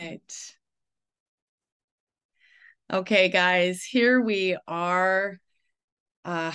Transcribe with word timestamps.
Right. 0.00 0.56
Okay, 2.92 3.30
guys, 3.30 3.82
here 3.82 4.20
we 4.20 4.58
are. 4.68 5.40
Uh, 6.22 6.52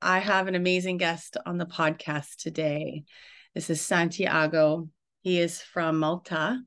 I 0.00 0.20
have 0.20 0.48
an 0.48 0.54
amazing 0.54 0.96
guest 0.96 1.36
on 1.44 1.58
the 1.58 1.66
podcast 1.66 2.36
today. 2.36 3.04
This 3.54 3.68
is 3.68 3.82
Santiago. 3.82 4.88
He 5.20 5.38
is 5.38 5.60
from 5.60 5.98
Malta 5.98 6.62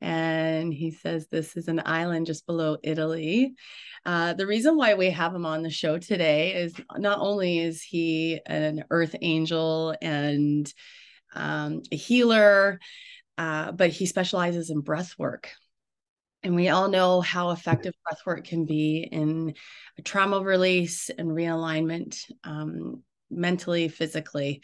and 0.00 0.72
he 0.72 0.90
says 0.90 1.26
this 1.26 1.56
is 1.56 1.68
an 1.68 1.82
island 1.84 2.26
just 2.26 2.46
below 2.46 2.76
Italy. 2.82 3.54
Uh, 4.06 4.34
the 4.34 4.46
reason 4.46 4.76
why 4.76 4.94
we 4.94 5.10
have 5.10 5.34
him 5.34 5.44
on 5.44 5.62
the 5.62 5.70
show 5.70 5.98
today 5.98 6.54
is 6.54 6.74
not 6.96 7.18
only 7.20 7.58
is 7.58 7.82
he 7.82 8.40
an 8.46 8.84
earth 8.90 9.16
angel 9.20 9.94
and 10.00 10.72
um, 11.34 11.82
a 11.90 11.96
healer, 11.96 12.78
uh, 13.36 13.72
but 13.72 13.90
he 13.90 14.06
specializes 14.06 14.70
in 14.70 14.80
breath 14.80 15.14
work. 15.18 15.50
And 16.42 16.54
we 16.54 16.68
all 16.68 16.88
know 16.88 17.20
how 17.20 17.50
effective 17.50 17.94
breath 18.04 18.20
work 18.24 18.44
can 18.44 18.64
be 18.64 19.08
in 19.10 19.54
trauma 20.04 20.40
release 20.40 21.10
and 21.10 21.28
realignment, 21.28 22.16
um, 22.44 23.02
mentally, 23.28 23.88
physically. 23.88 24.62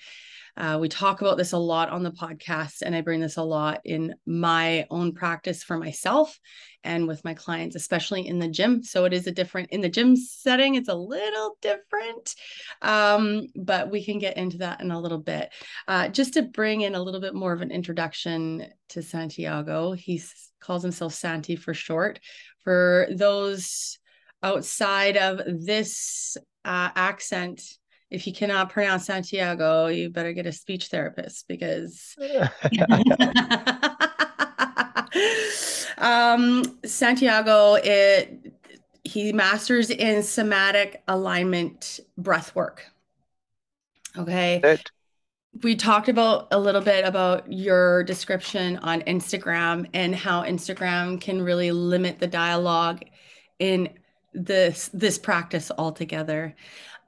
Uh, 0.56 0.78
we 0.80 0.88
talk 0.88 1.20
about 1.20 1.36
this 1.36 1.52
a 1.52 1.58
lot 1.58 1.90
on 1.90 2.02
the 2.02 2.12
podcast, 2.12 2.82
and 2.82 2.94
I 2.94 3.00
bring 3.00 3.20
this 3.20 3.36
a 3.36 3.42
lot 3.42 3.80
in 3.84 4.14
my 4.26 4.86
own 4.90 5.12
practice 5.12 5.64
for 5.64 5.76
myself 5.76 6.38
and 6.84 7.08
with 7.08 7.24
my 7.24 7.34
clients, 7.34 7.74
especially 7.76 8.26
in 8.26 8.38
the 8.38 8.48
gym. 8.48 8.82
So 8.82 9.04
it 9.04 9.12
is 9.12 9.26
a 9.26 9.32
different 9.32 9.70
in 9.70 9.80
the 9.80 9.88
gym 9.88 10.16
setting, 10.16 10.74
it's 10.74 10.88
a 10.88 10.94
little 10.94 11.56
different, 11.60 12.34
um, 12.82 13.46
but 13.56 13.90
we 13.90 14.04
can 14.04 14.18
get 14.18 14.36
into 14.36 14.58
that 14.58 14.80
in 14.80 14.90
a 14.90 15.00
little 15.00 15.18
bit. 15.18 15.50
Uh, 15.88 16.08
just 16.08 16.34
to 16.34 16.42
bring 16.42 16.82
in 16.82 16.94
a 16.94 17.02
little 17.02 17.20
bit 17.20 17.34
more 17.34 17.52
of 17.52 17.62
an 17.62 17.70
introduction 17.70 18.66
to 18.90 19.02
Santiago, 19.02 19.92
he 19.92 20.22
calls 20.60 20.82
himself 20.82 21.14
Santi 21.14 21.56
for 21.56 21.74
short. 21.74 22.20
For 22.62 23.08
those 23.10 23.98
outside 24.42 25.16
of 25.16 25.40
this 25.64 26.36
uh, 26.64 26.90
accent, 26.94 27.62
if 28.14 28.26
you 28.28 28.32
cannot 28.32 28.70
pronounce 28.70 29.06
Santiago, 29.06 29.88
you 29.88 30.08
better 30.08 30.32
get 30.32 30.46
a 30.46 30.52
speech 30.52 30.86
therapist 30.86 31.48
because 31.48 32.14
um, 35.98 36.62
Santiago 36.84 37.74
it 37.74 38.52
he 39.02 39.32
masters 39.32 39.90
in 39.90 40.22
somatic 40.22 41.02
alignment 41.08 41.98
breath 42.16 42.54
work. 42.54 42.86
Okay. 44.16 44.78
We 45.62 45.76
talked 45.76 46.08
about 46.08 46.48
a 46.52 46.58
little 46.58 46.80
bit 46.80 47.04
about 47.04 47.52
your 47.52 48.04
description 48.04 48.78
on 48.78 49.02
Instagram 49.02 49.88
and 49.92 50.14
how 50.14 50.42
Instagram 50.42 51.20
can 51.20 51.42
really 51.42 51.72
limit 51.72 52.20
the 52.20 52.26
dialogue 52.26 53.04
in 53.58 53.90
this 54.32 54.88
this 54.92 55.18
practice 55.18 55.70
altogether. 55.76 56.54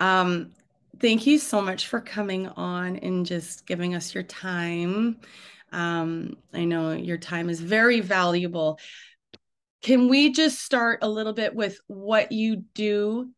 Um, 0.00 0.52
thank 1.00 1.26
you 1.26 1.38
so 1.38 1.60
much 1.60 1.88
for 1.88 2.00
coming 2.00 2.48
on 2.48 2.96
and 2.96 3.26
just 3.26 3.66
giving 3.66 3.94
us 3.94 4.14
your 4.14 4.24
time. 4.24 5.18
Um, 5.72 6.36
I 6.54 6.64
know 6.64 6.92
your 6.92 7.18
time 7.18 7.50
is 7.50 7.60
very 7.60 8.00
valuable. 8.00 8.78
Can 9.82 10.08
we 10.08 10.32
just 10.32 10.60
start 10.60 11.00
a 11.02 11.08
little 11.08 11.32
bit 11.32 11.54
with 11.54 11.78
what 11.86 12.32
you 12.32 12.64
do 12.74 13.30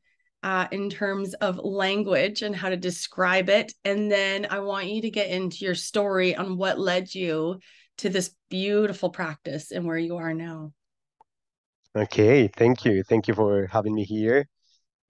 uh, 0.42 0.68
in 0.70 0.88
terms 0.88 1.34
of 1.34 1.58
language 1.58 2.42
and 2.42 2.54
how 2.54 2.68
to 2.68 2.76
describe 2.76 3.48
it? 3.48 3.72
And 3.84 4.10
then 4.10 4.46
I 4.50 4.60
want 4.60 4.86
you 4.86 5.02
to 5.02 5.10
get 5.10 5.30
into 5.30 5.64
your 5.64 5.74
story 5.74 6.36
on 6.36 6.56
what 6.56 6.78
led 6.78 7.14
you 7.14 7.58
to 7.98 8.08
this 8.08 8.34
beautiful 8.48 9.10
practice 9.10 9.72
and 9.72 9.84
where 9.84 9.98
you 9.98 10.16
are 10.16 10.32
now. 10.32 10.72
okay, 11.96 12.48
thank 12.48 12.84
you. 12.84 13.02
Thank 13.02 13.26
you 13.28 13.34
for 13.34 13.66
having 13.66 13.94
me 13.94 14.04
here. 14.04 14.48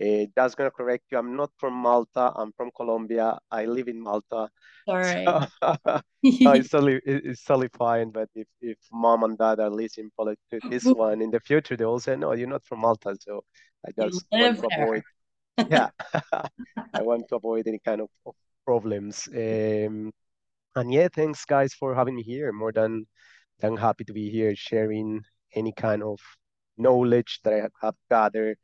Uh, 0.01 0.27
that's 0.37 0.55
gonna 0.55 0.71
correct 0.71 1.05
you. 1.11 1.19
I'm 1.19 1.35
not 1.35 1.51
from 1.57 1.75
Malta. 1.75 2.33
I'm 2.37 2.53
from 2.53 2.71
Colombia. 2.77 3.39
I 3.51 3.65
live 3.65 3.89
in 3.89 4.01
Malta. 4.01 4.49
All 4.87 4.97
right. 4.97 5.27
no, 6.23 6.53
it's 6.53 6.69
totally 6.69 7.01
it's 7.05 7.43
totally 7.45 7.69
fine. 7.77 8.11
But 8.11 8.29
if 8.35 8.47
if 8.61 8.79
mom 8.93 9.25
and 9.25 9.37
dad 9.37 9.59
are 9.61 9.71
listening 9.71 10.11
to 10.19 10.37
this 10.71 10.85
one 10.85 11.21
in 11.21 11.31
the 11.31 11.41
future, 11.41 11.77
they 11.77 11.85
will 11.85 11.99
say, 11.99 12.17
"No, 12.17 12.33
you're 12.33 12.49
not 12.49 12.65
from 12.65 12.81
Malta." 12.81 13.17
So 13.21 13.45
I 13.87 13.91
just 13.91 14.25
want 14.31 14.57
to 14.57 14.69
there. 14.71 14.85
avoid. 14.85 15.03
Yeah, 15.69 15.91
I 16.95 17.03
want 17.03 17.29
to 17.29 17.37
avoid 17.37 17.67
any 17.67 17.81
kind 17.85 18.01
of, 18.01 18.09
of 18.25 18.35
problems. 18.65 19.29
Um, 19.35 20.13
and 20.77 20.93
yeah, 20.93 21.09
thanks 21.13 21.45
guys 21.45 21.75
for 21.75 21.95
having 21.95 22.15
me 22.15 22.23
here. 22.23 22.53
More 22.53 22.73
than 22.73 23.07
than 23.59 23.77
happy 23.77 24.05
to 24.05 24.13
be 24.13 24.31
here, 24.31 24.55
sharing 24.55 25.23
any 25.55 25.73
kind 25.73 26.05
of 26.05 26.21
knowledge 26.77 27.41
that 27.43 27.53
I 27.53 27.69
have 27.83 27.97
gathered 28.09 28.59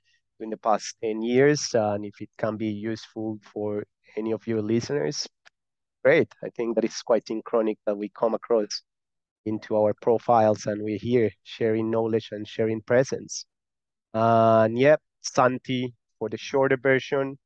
in 0.45 0.51
the 0.51 0.57
past 0.57 0.95
10 1.03 1.23
years. 1.23 1.71
And 1.75 2.05
if 2.05 2.21
it 2.21 2.31
can 2.39 2.57
be 2.57 2.69
useful 2.69 3.39
for 3.53 3.85
any 4.17 4.33
of 4.33 4.47
your 4.47 4.63
listeners, 4.63 5.27
great. 6.05 6.33
I 6.45 6.51
think 6.51 6.77
that 6.77 6.85
is 6.85 7.03
quite 7.03 7.27
synchronic 7.27 7.79
that 7.87 7.97
we 7.97 8.11
come 8.11 8.35
across 8.35 8.83
into 9.47 9.77
our 9.77 9.93
profiles 10.01 10.67
and 10.67 10.83
we're 10.83 10.99
here 10.99 11.31
sharing 11.43 11.91
knowledge 11.91 12.29
and 12.31 12.47
sharing 12.47 12.81
presence. 12.81 13.45
And 14.13 14.79
yep, 14.79 15.01
Santi 15.23 15.95
for 16.19 16.29
the 16.29 16.37
shorter 16.37 16.77
version. 16.77 17.39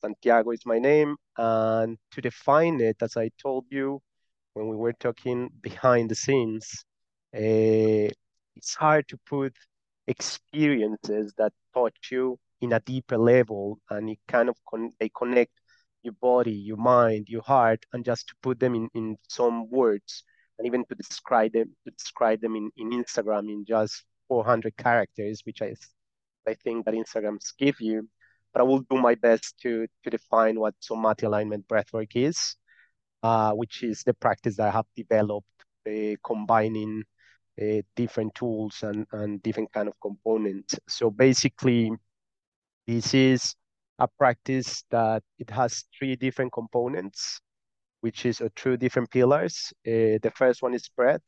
Santiago 0.00 0.50
is 0.50 0.64
my 0.66 0.78
name. 0.78 1.16
And 1.36 1.98
to 2.12 2.20
define 2.20 2.80
it, 2.80 2.96
as 3.02 3.16
I 3.16 3.30
told 3.42 3.64
you 3.70 4.00
when 4.54 4.68
we 4.68 4.76
were 4.76 4.92
talking 4.92 5.50
behind 5.60 6.10
the 6.10 6.14
scenes, 6.14 6.84
uh, 7.34 8.08
it's 8.56 8.74
hard 8.74 9.08
to 9.08 9.18
put 9.26 9.54
experiences 10.06 11.32
that 11.38 11.52
touch 11.74 12.10
you 12.10 12.38
in 12.60 12.72
a 12.72 12.80
deeper 12.80 13.18
level 13.18 13.78
and 13.90 14.10
it 14.10 14.18
kind 14.28 14.48
of 14.48 14.56
con 14.68 14.92
they 15.00 15.08
connect 15.08 15.52
your 16.02 16.14
body, 16.20 16.52
your 16.52 16.76
mind, 16.76 17.28
your 17.28 17.42
heart, 17.42 17.84
and 17.92 18.04
just 18.04 18.28
to 18.28 18.34
put 18.42 18.58
them 18.58 18.74
in, 18.74 18.88
in 18.94 19.16
some 19.28 19.70
words 19.70 20.24
and 20.58 20.66
even 20.66 20.84
to 20.86 20.94
describe 20.94 21.52
them 21.52 21.74
to 21.84 21.90
describe 21.92 22.40
them 22.40 22.56
in, 22.56 22.70
in 22.76 22.90
Instagram 22.90 23.48
in 23.48 23.64
just 23.64 24.04
400 24.28 24.76
characters, 24.76 25.42
which 25.44 25.62
I 25.62 25.74
I 26.46 26.54
think 26.54 26.84
that 26.84 26.94
Instagrams 26.94 27.56
give 27.58 27.80
you. 27.80 28.08
But 28.52 28.60
I 28.60 28.64
will 28.64 28.80
do 28.80 28.96
my 28.96 29.14
best 29.14 29.58
to 29.62 29.86
to 30.04 30.10
define 30.10 30.58
what 30.58 30.74
somatic 30.80 31.24
alignment 31.24 31.66
breathwork 31.68 32.14
is, 32.14 32.56
uh, 33.22 33.52
which 33.52 33.82
is 33.82 34.02
the 34.02 34.14
practice 34.14 34.56
that 34.56 34.68
I 34.68 34.70
have 34.70 34.86
developed, 34.96 35.46
uh, 35.88 36.16
combining 36.24 37.04
different 37.96 38.34
tools 38.34 38.82
and, 38.82 39.06
and 39.12 39.42
different 39.42 39.72
kind 39.72 39.88
of 39.88 39.94
components. 40.00 40.78
So 40.88 41.10
basically, 41.10 41.92
this 42.86 43.14
is 43.14 43.54
a 43.98 44.08
practice 44.08 44.84
that 44.90 45.22
it 45.38 45.50
has 45.50 45.84
three 45.96 46.16
different 46.16 46.52
components, 46.52 47.40
which 48.00 48.26
is 48.26 48.40
uh, 48.40 48.48
two 48.56 48.76
different 48.76 49.10
pillars. 49.10 49.72
Uh, 49.86 50.18
the 50.22 50.32
first 50.34 50.62
one 50.62 50.74
is 50.74 50.88
breath. 50.88 51.20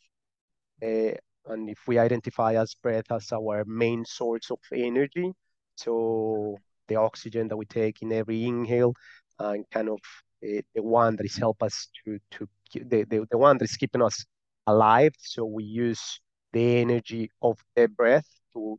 Uh, 0.83 1.13
and 1.47 1.69
if 1.69 1.79
we 1.87 1.99
identify 1.99 2.55
as 2.55 2.75
breath 2.75 3.11
as 3.13 3.31
our 3.33 3.65
main 3.67 4.05
source 4.05 4.51
of 4.51 4.59
energy, 4.73 5.33
so 5.77 6.59
the 6.89 6.97
oxygen 6.97 7.49
that 7.49 7.57
we 7.57 7.67
take 7.67 8.03
in 8.03 8.13
every 8.13 8.45
inhale 8.45 8.95
and 9.39 9.65
kind 9.71 9.89
of 9.89 9.99
uh, 10.45 10.61
the 10.75 10.83
one 10.83 11.17
that 11.17 11.27
is 11.27 11.37
help 11.37 11.63
us 11.63 11.89
to 12.05 12.19
to 12.31 12.49
the, 12.73 13.05
the 13.05 13.27
the 13.31 13.39
one 13.39 13.59
that 13.59 13.65
is 13.65 13.77
keeping 13.77 14.03
us 14.03 14.25
alive. 14.67 15.15
So 15.19 15.45
we 15.45 15.65
use 15.65 16.21
the 16.53 16.79
energy 16.79 17.31
of 17.43 17.59
the 17.77 17.89
breath 17.89 18.29
to 18.53 18.79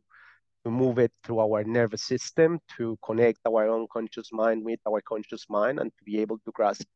to 0.64 0.70
move 0.70 0.98
it 0.98 1.12
through 1.22 1.38
our 1.38 1.62
nervous 1.62 2.02
system 2.02 2.58
to 2.76 2.98
connect 3.04 3.38
our 3.46 3.72
unconscious 3.72 4.32
mind 4.32 4.64
with 4.64 4.80
our 4.84 5.00
conscious 5.00 5.46
mind 5.48 5.78
and 5.78 5.92
to 5.96 6.04
be 6.04 6.18
able 6.18 6.38
to 6.38 6.50
grasp 6.50 6.88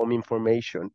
some 0.00 0.12
information. 0.12 0.90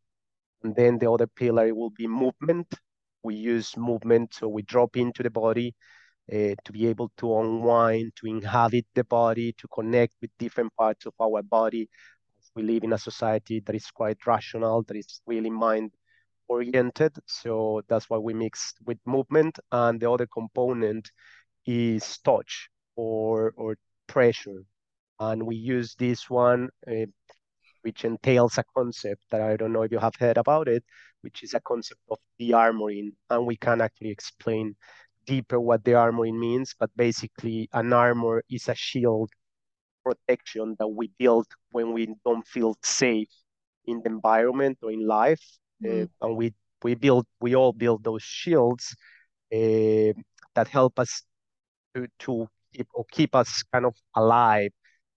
And 0.63 0.75
then 0.75 0.98
the 0.98 1.12
other 1.12 1.28
pillar 1.28 1.75
will 1.75 1.92
be 1.92 2.07
movement. 2.07 2.74
We 3.22 3.36
use 3.36 3.78
movement, 3.78 4.33
so 4.33 4.48
we 4.48 4.63
drop 4.63 4.98
into 4.98 5.22
the 5.22 5.30
body 5.30 5.75
uh, 6.33 6.56
to 6.66 6.72
be 6.72 6.88
able 6.88 7.12
to 7.18 7.40
unwind, 7.40 8.13
to 8.16 8.25
inhabit 8.25 8.88
the 8.95 9.04
body, 9.04 9.54
to 9.60 9.68
connect 9.68 10.13
with 10.19 10.31
different 10.40 10.74
parts 10.75 11.06
of 11.06 11.13
our 11.22 11.44
body. 11.44 11.88
We 12.56 12.63
live 12.63 12.83
in 12.83 12.94
a 12.94 12.98
society 12.98 13.60
that 13.60 13.75
is 13.75 13.92
quite 13.92 14.25
rational, 14.25 14.81
that 14.88 14.98
is 14.98 15.22
really 15.28 15.51
mind 15.51 15.92
oriented. 16.48 17.18
So 17.28 17.82
that's 17.90 18.10
why 18.10 18.18
we 18.18 18.34
mix 18.34 18.74
with 18.86 19.00
movement. 19.06 19.60
And 19.72 20.00
the 20.00 20.10
other 20.12 20.28
component 20.28 21.10
is 21.66 22.18
touch 22.20 22.70
or 22.96 23.54
or 23.58 23.78
pressure. 24.08 24.64
And 25.20 25.46
we 25.46 25.56
use 25.56 25.96
this 25.96 26.30
one, 26.30 26.70
uh, 26.88 27.06
which 27.82 28.06
entails 28.06 28.58
a 28.58 28.64
concept 28.76 29.24
that 29.32 29.42
I 29.42 29.56
don't 29.58 29.74
know 29.74 29.84
if 29.84 29.92
you 29.92 30.00
have 30.00 30.16
heard 30.20 30.38
about 30.38 30.68
it, 30.68 30.84
which 31.22 31.44
is 31.44 31.54
a 31.54 31.62
concept 31.62 32.02
of 32.12 32.20
the 32.40 32.52
armoring. 32.52 33.12
And 33.30 33.46
we 33.46 33.56
can 33.58 33.82
actually 33.82 34.12
explain 34.12 34.76
deeper 35.26 35.60
what 35.60 35.84
the 35.84 35.92
armoring 35.94 36.40
means. 36.40 36.76
But 36.80 36.92
basically, 36.96 37.70
an 37.74 37.94
armor 37.94 38.44
is 38.50 38.68
a 38.70 38.76
shield 38.76 39.32
protection 40.04 40.76
that 40.80 40.88
we 40.88 41.12
build 41.20 41.48
when 41.72 41.94
we 41.94 42.16
don't 42.26 42.48
feel 42.48 42.76
safe 42.84 43.30
in 43.86 44.02
the 44.04 44.10
environment 44.10 44.78
or 44.82 44.92
in 44.92 45.06
life. 45.08 45.44
Mm. 45.84 46.04
Uh, 46.04 46.26
and 46.28 46.38
we 46.38 46.54
we 46.84 46.96
build 46.96 47.26
we 47.42 47.56
all 47.56 47.74
build 47.74 48.04
those 48.04 48.24
shields 48.24 48.96
uh, 49.54 50.14
that 50.56 50.68
help 50.68 51.00
us 51.00 51.24
to 51.96 52.08
to 52.20 52.48
keep 52.74 52.88
or 52.94 53.06
keep 53.12 53.36
us 53.36 53.64
kind 53.72 53.86
of 53.86 53.96
alive. 54.16 54.72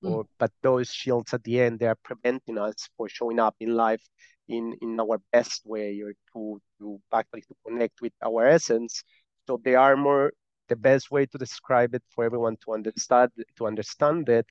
Mm. 0.05 0.11
Or 0.11 0.25
but 0.39 0.51
those 0.62 0.91
shields 0.91 1.35
at 1.35 1.45
the 1.45 1.61
end 1.61 1.79
they 1.79 1.87
are 1.87 1.99
preventing 2.03 2.59
us 2.59 2.89
for 2.97 3.09
showing 3.09 3.39
up 3.39 3.57
in 3.61 3.75
life 3.75 4.03
in 4.49 4.75
in 4.81 4.99
our 4.99 5.21
best 5.33 5.62
way 5.65 6.01
or 6.01 6.12
to 6.33 6.61
to 6.79 7.01
actually 7.12 7.43
to 7.43 7.55
connect 7.67 8.01
with 8.01 8.12
our 8.23 8.47
essence. 8.47 9.03
So 9.47 9.61
they 9.62 9.75
are 9.75 9.97
more 9.97 10.33
the 10.69 10.77
best 10.77 11.11
way 11.11 11.27
to 11.27 11.37
describe 11.39 11.95
it 11.95 12.03
for 12.11 12.25
everyone 12.25 12.57
to 12.65 12.73
understand 12.73 13.31
to 13.57 13.67
understand 13.67 14.29
it 14.29 14.47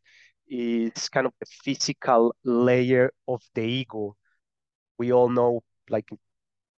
is 0.47 1.09
kind 1.09 1.27
of 1.27 1.33
the 1.39 1.45
physical 1.63 2.35
layer 2.43 3.11
of 3.27 3.41
the 3.53 3.61
ego. 3.61 4.15
We 4.97 5.13
all 5.13 5.29
know 5.29 5.61
like 5.89 6.09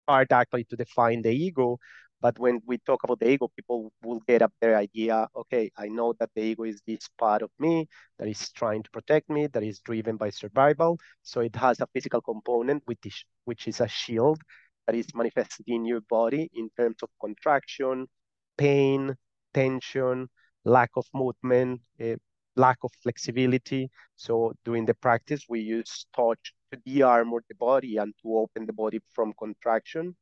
hard 0.08 0.32
actually 0.32 0.66
to 0.66 0.76
define 0.76 1.22
the 1.22 1.32
ego, 1.32 1.78
but 2.22 2.38
when 2.40 2.62
we 2.66 2.78
talk 2.80 3.04
about 3.04 3.20
the 3.20 3.30
ego, 3.30 3.50
people 3.56 3.92
will 4.04 4.22
get 4.28 4.42
up 4.42 4.52
their 4.62 4.76
idea, 4.76 5.28
okay, 5.36 5.72
I 5.78 5.88
know 5.88 6.14
that 6.20 6.30
the 6.36 6.42
ego 6.42 6.64
is 6.64 6.82
this 6.86 7.08
part 7.18 7.42
of 7.42 7.52
me 7.60 7.88
that 8.18 8.28
is 8.28 8.52
trying 8.52 8.84
to 8.84 8.90
protect 8.92 9.30
me, 9.30 9.48
that 9.48 9.64
is 9.64 9.80
driven 9.80 10.18
by 10.18 10.30
survival. 10.30 11.00
So 11.24 11.42
it 11.42 11.56
has 11.56 11.80
a 11.80 11.88
physical 11.94 12.22
component, 12.22 12.84
which 12.86 13.06
is, 13.06 13.24
which 13.46 13.68
is 13.68 13.80
a 13.82 13.88
shield 13.88 14.42
that 14.88 14.96
is 14.96 15.08
manifested 15.16 15.66
in 15.68 15.86
your 15.86 16.02
body 16.10 16.50
in 16.54 16.70
terms 16.78 16.98
of 17.04 17.10
contraction, 17.22 18.08
pain, 18.58 19.16
tension, 19.54 20.28
lack 20.66 20.90
of 20.96 21.06
movement, 21.14 21.82
uh, 22.02 22.16
lack 22.56 22.78
of 22.84 22.92
flexibility. 23.02 23.90
So 24.16 24.54
during 24.66 24.86
the 24.86 24.94
practice, 24.96 25.46
we 25.50 25.62
use 25.62 26.06
touch 26.16 26.54
to 26.72 26.78
de-armor 26.86 27.44
the 27.48 27.56
body 27.56 27.98
and 27.98 28.14
to 28.22 28.38
open 28.38 28.66
the 28.66 28.74
body 28.74 29.00
from 29.14 29.34
contraction 29.38 30.16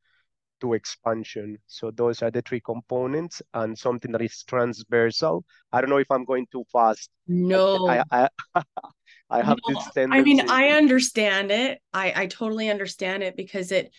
to 0.61 0.73
expansion. 0.73 1.57
So 1.67 1.91
those 1.91 2.21
are 2.21 2.31
the 2.31 2.41
three 2.41 2.59
components 2.59 3.41
and 3.53 3.77
something 3.77 4.11
that 4.11 4.21
is 4.21 4.43
transversal. 4.43 5.45
I 5.71 5.81
don't 5.81 5.89
know 5.89 5.97
if 5.97 6.09
I'm 6.11 6.25
going 6.25 6.47
too 6.51 6.65
fast. 6.71 7.09
No. 7.27 7.87
I, 7.87 8.03
I, 8.11 8.29
I 9.29 9.41
have 9.41 9.59
no. 9.67 9.75
this 9.75 9.91
tendency. 9.93 10.19
I 10.19 10.23
mean, 10.23 10.49
I 10.49 10.69
understand 10.69 11.51
it. 11.51 11.79
I, 11.93 12.13
I 12.15 12.27
totally 12.27 12.69
understand 12.69 13.23
it 13.23 13.35
because 13.35 13.71
it 13.71 13.91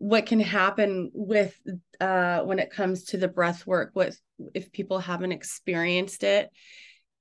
what 0.00 0.26
can 0.26 0.38
happen 0.38 1.10
with 1.12 1.58
uh 2.00 2.40
when 2.42 2.60
it 2.60 2.70
comes 2.70 3.02
to 3.02 3.16
the 3.16 3.26
breath 3.26 3.66
work 3.66 3.90
what 3.94 4.14
if 4.54 4.70
people 4.70 5.00
haven't 5.00 5.32
experienced 5.32 6.22
it 6.22 6.48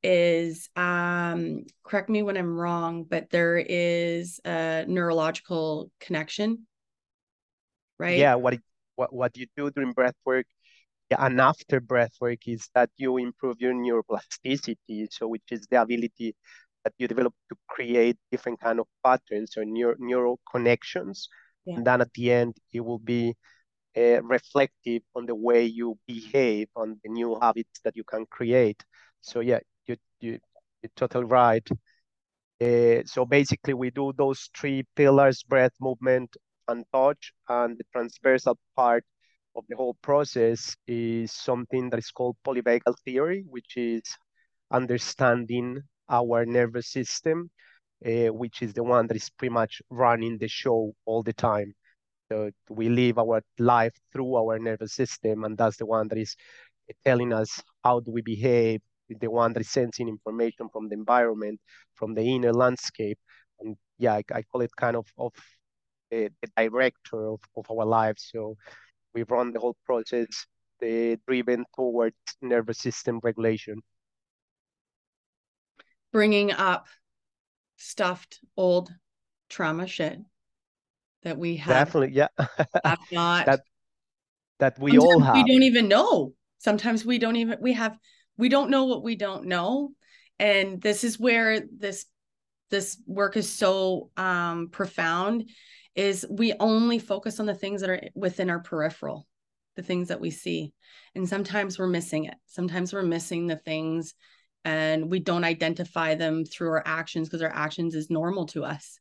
is 0.04 0.70
um 0.76 1.64
correct 1.84 2.10
me 2.10 2.22
when 2.22 2.38
i'm 2.38 2.56
wrong 2.56 3.04
but 3.04 3.30
there 3.30 3.58
is 3.58 4.40
a 4.46 4.86
neurological 4.88 5.92
connection 6.00 6.68
right? 8.00 8.18
Yeah 8.18 8.36
what 8.36 8.54
it, 8.54 8.62
what 8.96 9.14
what 9.14 9.38
you 9.38 9.48
do 9.56 9.72
during 9.72 9.94
breath 9.94 10.16
work 10.26 10.46
yeah, 11.10 11.26
and 11.26 11.40
after 11.40 11.80
breath 11.80 12.14
work 12.20 12.48
is 12.48 12.70
that 12.76 12.90
you 12.98 13.18
improve 13.18 13.58
your 13.60 13.74
neuroplasticity 13.74 15.08
so 15.10 15.28
which 15.28 15.44
is 15.52 15.66
the 15.72 15.82
ability 15.82 16.36
that 16.84 16.94
you 16.98 17.08
develop 17.08 17.34
to 17.50 17.56
create 17.68 18.18
different 18.32 18.60
kind 18.60 18.80
of 18.80 18.88
patterns 19.04 19.58
or 19.58 19.66
neuro, 19.66 19.96
neural 20.00 20.40
connections. 20.50 21.28
Yeah. 21.66 21.76
and 21.78 21.86
then 21.86 22.02
at 22.02 22.14
the 22.14 22.32
end 22.32 22.56
it 22.72 22.82
will 22.82 23.00
be 23.00 23.36
uh, 23.98 24.22
reflective 24.24 25.02
on 25.16 25.26
the 25.26 25.36
way 25.36 25.66
you 25.66 25.98
behave 26.08 26.68
on 26.76 27.00
the 27.04 27.10
new 27.10 27.38
habits 27.42 27.80
that 27.84 27.96
you 27.96 28.04
can 28.04 28.26
create. 28.28 28.84
So 29.22 29.40
yeah 29.42 29.60
you, 29.88 30.40
you're 30.82 30.92
totally 30.96 31.26
right. 31.26 31.68
Uh, 32.62 33.04
so 33.06 33.26
basically, 33.26 33.74
we 33.74 33.90
do 33.92 34.14
those 34.18 34.50
three 34.58 34.84
pillars: 34.96 35.44
breath, 35.44 35.74
movement, 35.80 36.36
and 36.68 36.86
touch. 36.94 37.34
And 37.50 37.78
the 37.78 37.84
transversal 37.92 38.58
part 38.76 39.04
of 39.56 39.64
the 39.70 39.76
whole 39.76 39.96
process 40.02 40.76
is 40.88 41.32
something 41.32 41.90
that 41.90 42.00
is 42.00 42.12
called 42.12 42.38
polyvagal 42.46 42.96
theory, 43.06 43.44
which 43.48 43.78
is 43.78 44.04
understanding 44.72 45.82
our 46.10 46.46
nervous 46.46 46.90
system, 46.90 47.50
uh, 48.06 48.34
which 48.34 48.62
is 48.62 48.74
the 48.74 48.84
one 48.84 49.08
that 49.08 49.18
is 49.18 49.30
pretty 49.30 49.54
much 49.54 49.82
running 49.90 50.38
the 50.38 50.48
show 50.48 50.94
all 51.06 51.24
the 51.24 51.34
time. 51.34 51.74
So 52.32 52.52
we 52.70 52.90
live 52.90 53.20
our 53.20 53.42
life 53.60 53.94
through 54.12 54.36
our 54.36 54.60
nervous 54.60 54.94
system, 54.96 55.44
and 55.44 55.58
that's 55.58 55.78
the 55.78 55.86
one 55.86 56.08
that 56.10 56.18
is 56.18 56.36
telling 57.06 57.34
us 57.34 57.62
how 57.84 58.00
do 58.02 58.12
we 58.12 58.22
behave, 58.22 58.82
the 59.10 59.30
one 59.30 59.54
that 59.54 59.62
is 59.62 59.70
sensing 59.70 60.08
information 60.08 60.70
from 60.72 60.90
the 60.90 60.96
environment, 60.96 61.60
from 61.96 62.14
the 62.14 62.22
inner 62.22 62.54
landscape. 62.54 63.18
And 63.60 63.76
yeah, 63.98 64.14
I, 64.14 64.24
I 64.34 64.42
call 64.44 64.62
it 64.62 64.72
kind 64.76 64.96
of 64.96 65.06
of 65.18 65.34
the, 66.12 66.30
the 66.42 66.50
director 66.56 67.30
of, 67.30 67.42
of 67.56 67.66
our 67.70 67.86
lives. 67.86 68.30
So 68.32 68.56
we 69.14 69.24
run 69.24 69.54
the 69.54 69.60
whole 69.60 69.78
process 69.86 70.28
uh, 70.84 71.16
driven 71.28 71.66
towards 71.76 72.16
nervous 72.42 72.80
system 72.80 73.20
regulation. 73.24 73.82
Bringing 76.12 76.52
up 76.52 76.88
stuffed 77.78 78.40
old 78.56 78.92
trauma 79.50 79.88
shit 79.88 80.20
that 81.24 81.38
we 81.38 81.58
have. 81.58 81.88
Definitely, 81.88 82.16
yeah. 82.16 82.28
have 82.84 83.00
not. 83.12 83.46
That, 83.46 83.62
that 84.60 84.80
we 84.80 84.98
all 84.98 85.20
have. 85.20 85.36
We 85.36 85.44
don't 85.44 85.64
even 85.64 85.88
know. 85.88 86.34
Sometimes 86.60 87.06
we 87.06 87.20
don't 87.20 87.36
even, 87.36 87.58
we 87.62 87.74
have 87.74 87.98
we 88.38 88.50
don't 88.50 88.70
know 88.70 88.86
what 88.86 89.04
we 89.04 89.16
don't 89.16 89.46
know. 89.46 89.92
And 90.40 90.82
this 90.82 91.04
is 91.04 91.20
where 91.20 91.62
this 91.78 92.06
this 92.70 93.02
work 93.08 93.38
is 93.38 93.50
so 93.50 94.10
um 94.18 94.70
profound 94.70 95.50
is 95.96 96.26
we 96.30 96.54
only 96.60 97.00
focus 97.00 97.40
on 97.40 97.46
the 97.46 97.56
things 97.56 97.82
that 97.82 97.90
are 97.90 98.02
within 98.14 98.50
our 98.50 98.60
peripheral 98.60 99.28
the 99.78 99.84
things 99.84 100.08
that 100.10 100.20
we 100.20 100.32
see. 100.32 100.74
And 101.16 101.30
sometimes 101.30 101.80
we're 101.80 101.88
missing 101.88 102.26
it. 102.26 102.36
Sometimes 102.48 102.92
we're 102.92 103.04
missing 103.04 103.48
the 103.48 103.56
things 103.56 104.16
and 104.66 105.10
we 105.10 105.20
don't 105.20 105.44
identify 105.46 106.16
them 106.16 106.44
through 106.44 106.70
our 106.70 106.84
actions 106.86 107.30
because 107.30 107.44
our 107.44 107.54
actions 107.54 107.96
is 107.96 108.10
normal 108.10 108.48
to 108.48 108.66
us 108.66 109.00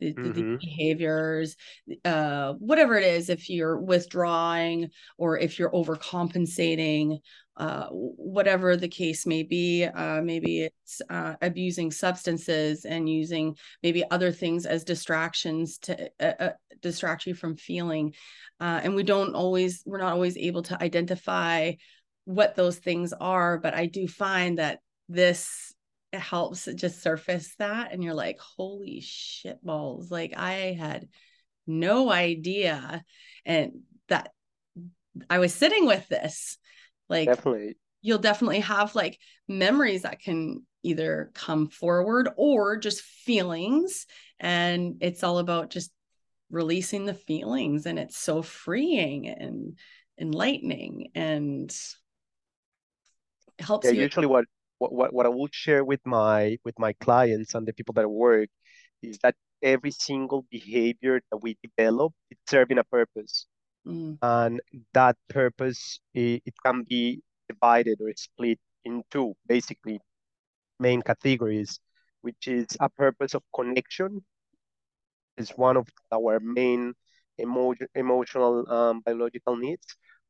the, 0.00 0.14
mm-hmm. 0.14 0.32
the, 0.32 0.58
behaviors 0.58 1.56
uh 2.04 2.52
whatever 2.54 2.96
it 2.96 3.04
is 3.04 3.28
if 3.28 3.50
you're 3.50 3.78
withdrawing 3.78 4.88
or 5.18 5.38
if 5.38 5.58
you're 5.58 5.70
overcompensating 5.72 7.18
uh, 7.60 7.88
whatever 7.90 8.74
the 8.74 8.88
case 8.88 9.26
may 9.26 9.42
be. 9.42 9.84
Uh, 9.84 10.22
maybe 10.22 10.62
it's 10.62 11.02
uh, 11.10 11.34
abusing 11.42 11.90
substances 11.90 12.86
and 12.86 13.06
using 13.06 13.54
maybe 13.82 14.02
other 14.10 14.32
things 14.32 14.64
as 14.64 14.82
distractions 14.82 15.76
to 15.76 16.10
uh, 16.20 16.32
uh, 16.40 16.50
distract 16.80 17.26
you 17.26 17.34
from 17.34 17.56
feeling. 17.56 18.14
Uh, 18.60 18.80
and 18.82 18.94
we 18.94 19.02
don't 19.02 19.34
always, 19.34 19.82
we're 19.84 19.98
not 19.98 20.14
always 20.14 20.38
able 20.38 20.62
to 20.62 20.82
identify 20.82 21.72
what 22.24 22.56
those 22.56 22.78
things 22.78 23.12
are. 23.12 23.58
But 23.58 23.74
I 23.74 23.84
do 23.84 24.08
find 24.08 24.58
that 24.58 24.78
this 25.10 25.74
helps 26.12 26.66
just 26.74 27.02
surface 27.02 27.54
that. 27.58 27.92
And 27.92 28.02
you're 28.02 28.14
like, 28.14 28.38
holy 28.38 29.00
shit 29.00 29.64
balls. 29.64 30.10
Like 30.10 30.34
I 30.36 30.76
had 30.78 31.08
no 31.66 32.10
idea. 32.10 33.04
And 33.44 33.82
that 34.08 34.32
I 35.28 35.38
was 35.38 35.54
sitting 35.54 35.86
with 35.86 36.08
this 36.08 36.58
like 37.08 37.26
definitely 37.26 37.76
you'll 38.02 38.18
definitely 38.18 38.60
have 38.60 38.94
like 38.94 39.18
memories 39.48 40.02
that 40.02 40.20
can 40.20 40.64
either 40.82 41.30
come 41.34 41.68
forward 41.68 42.30
or 42.36 42.78
just 42.78 43.02
feelings 43.02 44.06
and 44.38 44.96
it's 45.00 45.22
all 45.22 45.38
about 45.38 45.70
just 45.70 45.90
releasing 46.50 47.04
the 47.04 47.14
feelings 47.14 47.84
and 47.86 47.98
it's 47.98 48.16
so 48.16 48.40
freeing 48.40 49.28
and 49.28 49.78
enlightening 50.18 51.10
and 51.14 51.76
helps 53.58 53.86
yeah, 53.86 53.92
you 53.92 54.02
usually 54.02 54.26
what, 54.26 54.46
what 54.80 54.92
what 54.92 55.14
what 55.14 55.26
i 55.26 55.28
will 55.28 55.48
share 55.52 55.84
with 55.84 56.00
my 56.04 56.58
with 56.64 56.76
my 56.78 56.92
clients 56.94 57.54
and 57.54 57.68
the 57.68 57.72
people 57.72 57.94
that 57.94 58.02
I 58.02 58.12
work 58.28 58.48
is 59.02 59.18
that 59.22 59.34
every 59.62 59.90
single 59.90 60.46
behavior 60.50 61.20
that 61.30 61.38
we 61.38 61.56
develop 61.62 62.12
it's 62.30 62.40
serving 62.48 62.78
a 62.78 62.84
purpose. 62.84 63.46
Mm. 63.86 64.18
And 64.22 64.60
that 64.92 65.16
purpose, 65.28 66.00
it, 66.14 66.42
it 66.44 66.54
can 66.64 66.84
be 66.88 67.22
divided 67.48 67.98
or 68.00 68.12
split 68.16 68.58
into 68.84 69.34
basically. 69.46 70.00
Main 70.78 71.02
categories, 71.02 71.78
which 72.22 72.48
is 72.48 72.66
a 72.80 72.88
purpose 72.88 73.34
of 73.34 73.42
connection, 73.54 74.24
is 75.36 75.50
one 75.50 75.76
of 75.76 75.86
our 76.12 76.40
main 76.40 76.94
emo- 77.38 77.74
emotional 77.94 78.64
um, 78.70 79.02
biological 79.04 79.56
needs, 79.56 79.86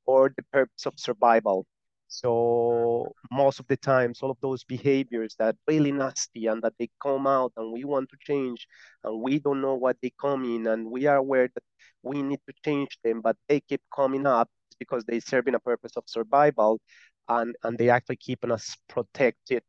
or 0.07 0.33
the 0.37 0.43
purpose 0.53 0.87
of 0.87 0.95
survival, 0.97 1.67
so 2.11 3.13
most 3.31 3.61
of 3.61 3.69
the 3.69 3.77
times, 3.77 4.21
all 4.21 4.33
of 4.33 4.41
those 4.43 4.65
behaviors 4.65 5.37
that 5.39 5.55
really 5.69 5.93
nasty 5.93 6.49
and 6.49 6.61
that 6.63 6.75
they 6.77 6.91
come 7.01 7.25
out 7.29 7.53
and 7.57 7.73
we 7.73 7.85
want 7.85 8.11
to 8.11 8.17
change 8.21 8.67
and 9.05 9.23
we 9.23 9.39
don't 9.39 9.61
know 9.61 9.77
what 9.77 9.97
they 10.03 10.13
come 10.21 10.45
in 10.45 10.67
and 10.67 10.91
we 10.91 11.07
are 11.07 11.19
aware 11.19 11.49
that 11.55 11.63
we 12.03 12.21
need 12.23 12.41
to 12.49 12.55
change 12.65 12.99
them, 13.05 13.21
but 13.21 13.37
they 13.49 13.61
keep 13.61 13.81
coming 13.95 14.27
up 14.27 14.49
because 14.81 15.05
they 15.05 15.21
serve 15.21 15.47
in 15.47 15.55
a 15.55 15.61
purpose 15.61 15.93
of 15.97 16.03
survival 16.07 16.81
and, 17.29 17.55
and 17.63 17.79
they 17.79 17.89
actually 17.91 18.17
keeping 18.17 18.51
us 18.51 18.77
protected 18.89 19.63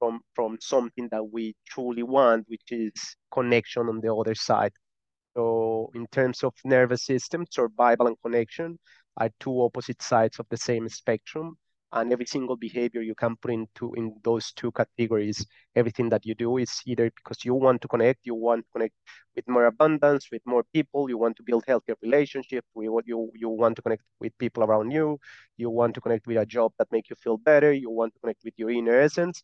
from 0.00 0.20
from 0.34 0.58
something 0.60 1.08
that 1.12 1.30
we 1.30 1.54
truly 1.68 2.02
want, 2.02 2.46
which 2.48 2.70
is 2.70 2.92
connection 3.30 3.88
on 3.88 4.00
the 4.00 4.12
other 4.12 4.34
side. 4.34 4.72
So 5.36 5.90
in 5.94 6.08
terms 6.08 6.42
of 6.42 6.52
nervous 6.64 7.06
system, 7.06 7.46
survival 7.48 8.08
and 8.08 8.16
connection 8.24 8.78
are 9.18 9.30
two 9.38 9.62
opposite 9.62 10.02
sides 10.02 10.40
of 10.40 10.46
the 10.50 10.56
same 10.56 10.88
spectrum 10.88 11.56
and 11.92 12.12
every 12.12 12.26
single 12.26 12.56
behavior 12.56 13.00
you 13.02 13.14
can 13.14 13.36
put 13.36 13.50
into 13.52 13.94
in 13.94 14.14
those 14.24 14.52
two 14.52 14.70
categories 14.72 15.46
everything 15.74 16.08
that 16.08 16.24
you 16.26 16.34
do 16.34 16.56
is 16.58 16.80
either 16.86 17.10
because 17.16 17.44
you 17.44 17.54
want 17.54 17.80
to 17.80 17.88
connect 17.88 18.20
you 18.24 18.34
want 18.34 18.64
to 18.64 18.70
connect 18.72 18.94
with 19.36 19.46
more 19.48 19.66
abundance 19.66 20.28
with 20.30 20.42
more 20.46 20.64
people 20.72 21.08
you 21.08 21.18
want 21.18 21.36
to 21.36 21.42
build 21.42 21.64
healthier 21.66 21.94
what 22.90 23.06
you 23.06 23.30
you 23.34 23.48
want 23.48 23.76
to 23.76 23.82
connect 23.82 24.02
with 24.20 24.36
people 24.38 24.62
around 24.64 24.90
you 24.90 25.18
you 25.56 25.70
want 25.70 25.94
to 25.94 26.00
connect 26.00 26.26
with 26.26 26.36
a 26.36 26.46
job 26.46 26.72
that 26.78 26.88
make 26.92 27.08
you 27.10 27.16
feel 27.16 27.36
better 27.36 27.72
you 27.72 27.90
want 27.90 28.12
to 28.14 28.20
connect 28.20 28.40
with 28.44 28.54
your 28.56 28.70
inner 28.70 28.98
essence. 29.00 29.42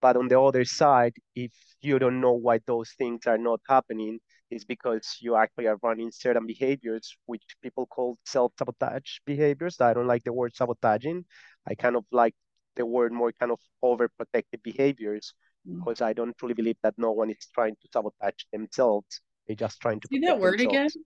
But 0.00 0.16
on 0.16 0.28
the 0.28 0.40
other 0.40 0.64
side 0.64 1.14
if 1.34 1.52
you 1.80 1.98
don't 1.98 2.20
know 2.20 2.32
why 2.32 2.60
those 2.66 2.90
things 2.98 3.26
are 3.26 3.38
not 3.38 3.60
happening 3.68 4.18
is 4.52 4.64
because 4.64 5.16
you 5.20 5.34
actually 5.36 5.66
are 5.66 5.78
running 5.82 6.10
certain 6.12 6.46
behaviors 6.46 7.16
which 7.26 7.42
people 7.62 7.86
call 7.86 8.16
self-sabotage 8.24 9.10
behaviors 9.26 9.80
i 9.80 9.94
don't 9.94 10.06
like 10.06 10.24
the 10.24 10.32
word 10.32 10.54
sabotaging 10.54 11.24
I 11.66 11.74
kind 11.74 11.96
of 11.96 12.04
like 12.10 12.34
the 12.76 12.86
word 12.86 13.12
more 13.12 13.32
kind 13.32 13.52
of 13.52 13.60
overprotective 13.84 14.62
behaviors 14.62 15.34
mm. 15.68 15.78
because 15.78 16.00
I 16.00 16.12
don't 16.12 16.36
truly 16.38 16.54
believe 16.54 16.76
that 16.82 16.94
no 16.96 17.12
one 17.12 17.30
is 17.30 17.46
trying 17.54 17.74
to 17.74 17.88
sabotage 17.92 18.44
themselves. 18.52 19.20
They're 19.46 19.56
just 19.56 19.80
trying 19.80 20.00
to 20.00 20.08
say 20.10 20.20
that 20.20 20.40
word 20.40 20.58
themselves. 20.58 20.94
again. 20.94 21.04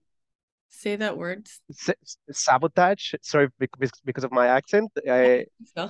Say 0.69 0.95
that 0.97 1.17
word. 1.17 1.47
S- 1.69 1.95
sabotage. 2.31 3.13
Sorry, 3.21 3.49
because, 3.59 3.91
because 4.05 4.23
of 4.23 4.31
my 4.31 4.47
accent. 4.47 4.91
I, 5.09 5.45
so. 5.75 5.89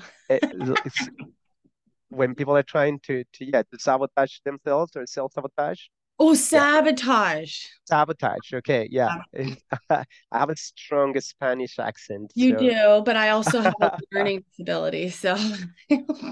when 2.09 2.35
people 2.35 2.55
are 2.55 2.63
trying 2.63 2.99
to 3.01 3.23
to 3.33 3.45
yeah 3.45 3.63
to 3.63 3.79
sabotage 3.79 4.37
themselves 4.45 4.95
or 4.95 5.05
self 5.05 5.33
sabotage. 5.33 5.81
Oh, 6.19 6.33
sabotage. 6.33 7.65
Sabotage. 7.85 8.53
Okay. 8.53 8.87
Yeah. 8.89 9.17
I 9.89 10.05
have 10.31 10.49
a 10.49 10.55
strong 10.55 11.19
Spanish 11.19 11.77
accent. 11.77 12.31
You 12.33 12.51
so. 12.51 12.57
do, 12.57 13.03
but 13.05 13.15
I 13.15 13.29
also 13.29 13.61
have 13.61 13.75
a 13.81 13.91
learning 14.11 14.43
disability. 14.49 15.09
So 15.09 15.37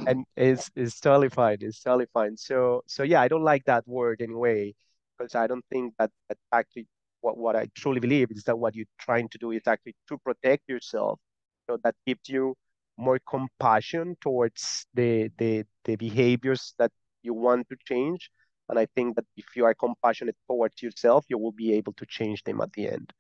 and 0.08 0.26
it's 0.36 0.72
it's 0.76 1.00
totally 1.00 1.30
fine. 1.30 1.58
It's 1.62 1.82
totally 1.82 2.08
fine. 2.14 2.36
So 2.36 2.84
so 2.88 3.04
yeah, 3.04 3.22
I 3.22 3.28
don't 3.28 3.44
like 3.44 3.66
that 3.66 3.88
word 3.88 4.22
anyway, 4.22 4.74
because 5.18 5.36
I 5.36 5.46
don't 5.46 5.66
think 5.72 5.94
that, 6.00 6.12
that 6.30 6.38
actually 6.52 6.88
what, 7.22 7.38
what 7.38 7.56
I 7.56 7.68
truly 7.76 8.00
believe 8.00 8.32
is 8.32 8.44
that 8.44 8.58
what 8.58 8.76
you're 8.76 8.86
trying 9.00 9.30
to 9.30 9.38
do 9.38 9.52
is 9.52 9.62
actually 9.68 9.96
to 10.10 10.18
protect 10.18 10.68
yourself. 10.68 11.20
So 11.68 11.78
that 11.84 11.96
gives 12.06 12.28
you 12.28 12.56
more 12.98 13.20
compassion 13.28 14.16
towards 14.22 14.88
the 14.94 15.30
the 15.38 15.66
the 15.84 15.96
behaviors 15.96 16.74
that 16.80 16.92
you 17.22 17.34
want 17.34 17.68
to 17.70 17.76
change 17.86 18.30
and 18.70 18.80
I 18.80 18.88
think 18.96 19.16
that 19.16 19.26
if 19.38 19.56
you 19.56 19.66
are 19.66 19.74
compassionate 19.74 20.36
towards 20.48 20.82
yourself, 20.82 21.26
you 21.30 21.38
will 21.38 21.52
be 21.52 21.74
able 21.74 21.94
to 21.94 22.06
change 22.06 22.44
them 22.44 22.62
at 22.62 22.74
the 22.74 22.90
end 22.90 23.14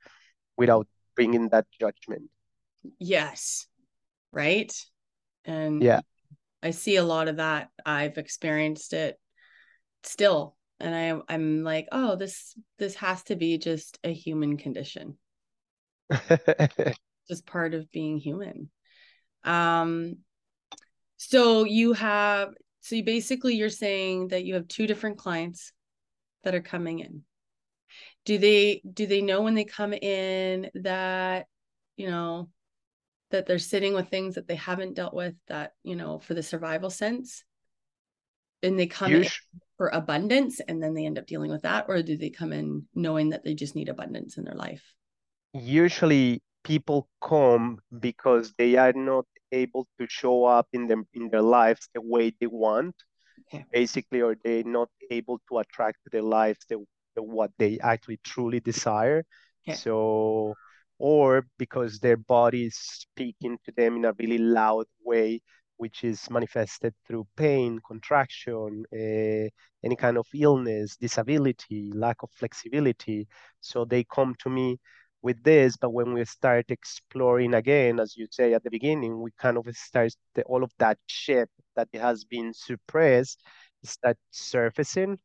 without 0.57 0.87
bringing 1.15 1.49
that 1.49 1.65
judgment. 1.79 2.29
Yes. 2.99 3.67
Right. 4.31 4.73
And 5.45 5.83
yeah, 5.83 6.01
I 6.63 6.71
see 6.71 6.95
a 6.95 7.03
lot 7.03 7.27
of 7.27 7.37
that. 7.37 7.69
I've 7.85 8.17
experienced 8.17 8.93
it 8.93 9.17
still. 10.03 10.55
And 10.79 10.93
I 10.93 11.33
I'm 11.33 11.63
like, 11.63 11.87
oh, 11.91 12.15
this 12.15 12.57
this 12.79 12.95
has 12.95 13.23
to 13.25 13.35
be 13.35 13.57
just 13.57 13.99
a 14.03 14.11
human 14.11 14.57
condition. 14.57 15.17
just 17.27 17.45
part 17.45 17.73
of 17.73 17.91
being 17.91 18.17
human. 18.17 18.69
Um 19.43 20.17
so 21.17 21.63
you 21.63 21.93
have 21.93 22.49
so 22.85 22.95
you 22.95 23.03
basically 23.03 23.55
you're 23.55 23.69
saying 23.69 24.27
that 24.27 24.45
you 24.45 24.53
have 24.53 24.67
two 24.67 24.85
different 24.85 25.17
clients 25.17 25.73
that 26.43 26.53
are 26.53 26.61
coming 26.61 26.99
in. 26.99 27.23
Do 28.25 28.37
they 28.37 28.83
do 28.93 29.07
they 29.07 29.23
know 29.23 29.41
when 29.41 29.55
they 29.55 29.63
come 29.63 29.91
in 29.91 30.69
that 30.75 31.47
you 31.97 32.11
know 32.11 32.49
that 33.31 33.47
they're 33.47 33.57
sitting 33.57 33.95
with 33.95 34.09
things 34.09 34.35
that 34.35 34.47
they 34.47 34.53
haven't 34.53 34.93
dealt 34.93 35.15
with 35.15 35.33
that, 35.47 35.73
you 35.81 35.95
know, 35.95 36.19
for 36.19 36.35
the 36.35 36.43
survival 36.43 36.91
sense? 36.91 37.43
And 38.61 38.77
they 38.77 38.85
come 38.85 39.15
in 39.15 39.25
for 39.77 39.87
abundance 39.87 40.59
and 40.59 40.81
then 40.81 40.93
they 40.93 41.07
end 41.07 41.17
up 41.17 41.25
dealing 41.25 41.49
with 41.49 41.63
that 41.63 41.85
or 41.87 42.03
do 42.03 42.15
they 42.15 42.29
come 42.29 42.53
in 42.53 42.85
knowing 42.93 43.31
that 43.31 43.43
they 43.43 43.55
just 43.55 43.75
need 43.75 43.89
abundance 43.89 44.37
in 44.37 44.43
their 44.43 44.53
life? 44.53 44.83
Usually 45.53 46.43
people 46.63 47.09
come 47.19 47.79
because 47.99 48.53
they 48.59 48.75
are 48.75 48.93
not 48.93 49.25
able 49.55 49.87
to 49.97 50.05
show 50.09 50.45
up 50.45 50.67
in 50.73 50.87
them 50.87 51.07
in 51.13 51.29
their 51.29 51.41
lives 51.41 51.89
the 51.93 52.01
way 52.01 52.33
they 52.39 52.47
want 52.47 52.95
okay. 53.47 53.65
basically 53.71 54.21
or 54.21 54.35
they're 54.43 54.63
not 54.63 54.89
able 55.11 55.39
to 55.47 55.59
attract 55.59 55.97
to 56.03 56.09
their 56.11 56.27
lives 56.39 56.59
the, 56.69 56.77
the 57.15 57.23
what 57.23 57.51
they 57.57 57.79
actually 57.79 58.19
truly 58.23 58.59
desire 58.59 59.23
okay. 59.67 59.77
so 59.77 60.53
or 60.97 61.45
because 61.57 61.99
their 61.99 62.17
body 62.17 62.65
is 62.65 62.77
speaking 62.77 63.57
to 63.65 63.71
them 63.75 63.97
in 63.97 64.05
a 64.05 64.13
really 64.19 64.37
loud 64.37 64.85
way 65.03 65.41
which 65.77 66.03
is 66.05 66.29
manifested 66.29 66.93
through 67.05 67.27
pain 67.35 67.79
contraction 67.85 68.85
uh, 68.93 69.49
any 69.83 69.95
kind 69.97 70.17
of 70.17 70.27
illness 70.33 70.95
disability 70.95 71.91
lack 71.93 72.23
of 72.23 72.29
flexibility 72.31 73.27
so 73.59 73.83
they 73.83 74.03
come 74.03 74.33
to 74.39 74.49
me 74.49 74.79
with 75.25 75.43
this, 75.43 75.75
but 75.75 75.91
when 75.91 76.13
we 76.13 76.23
start 76.25 76.65
exploring 76.69 77.55
again, 77.55 77.99
as 77.99 78.15
you 78.15 78.27
say 78.29 78.53
at 78.53 78.63
the 78.63 78.69
beginning, 78.69 79.21
we 79.21 79.31
kind 79.39 79.57
of 79.57 79.65
start 79.75 80.13
the, 80.35 80.43
all 80.43 80.63
of 80.63 80.71
that 80.77 80.97
shit 81.07 81.49
that 81.75 81.89
has 81.93 82.23
been 82.23 82.53
suppressed 82.53 83.39
start 83.85 84.17
surfacing, 84.31 85.17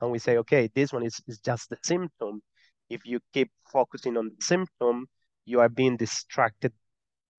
and 0.00 0.10
we 0.10 0.18
say, 0.18 0.36
okay, 0.38 0.70
this 0.74 0.92
one 0.92 1.04
is, 1.04 1.20
is 1.26 1.38
just 1.38 1.70
the 1.70 1.78
symptom. 1.82 2.40
If 2.90 3.02
you 3.04 3.20
keep 3.32 3.50
focusing 3.72 4.16
on 4.16 4.28
the 4.28 4.44
symptom, 4.44 5.06
you 5.44 5.60
are 5.60 5.68
being 5.68 5.96
distracted 5.96 6.72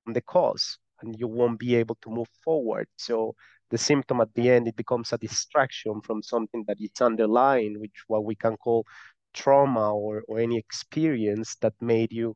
from 0.03 0.13
the 0.13 0.21
cause, 0.21 0.77
and 1.01 1.15
you 1.17 1.27
won't 1.27 1.59
be 1.59 1.75
able 1.75 1.97
to 2.01 2.09
move 2.09 2.27
forward. 2.43 2.87
So 2.97 3.35
the 3.71 3.77
symptom 3.77 4.21
at 4.21 4.33
the 4.33 4.49
end, 4.49 4.67
it 4.67 4.75
becomes 4.75 5.13
a 5.13 5.17
distraction 5.17 6.01
from 6.01 6.23
something 6.23 6.63
that 6.67 6.77
is 6.79 7.01
underlying, 7.01 7.79
which 7.79 8.03
what 8.07 8.25
we 8.25 8.35
can 8.35 8.57
call 8.57 8.85
trauma 9.33 9.93
or, 9.93 10.23
or 10.27 10.39
any 10.39 10.57
experience 10.57 11.55
that 11.61 11.73
made 11.81 12.11
you 12.11 12.35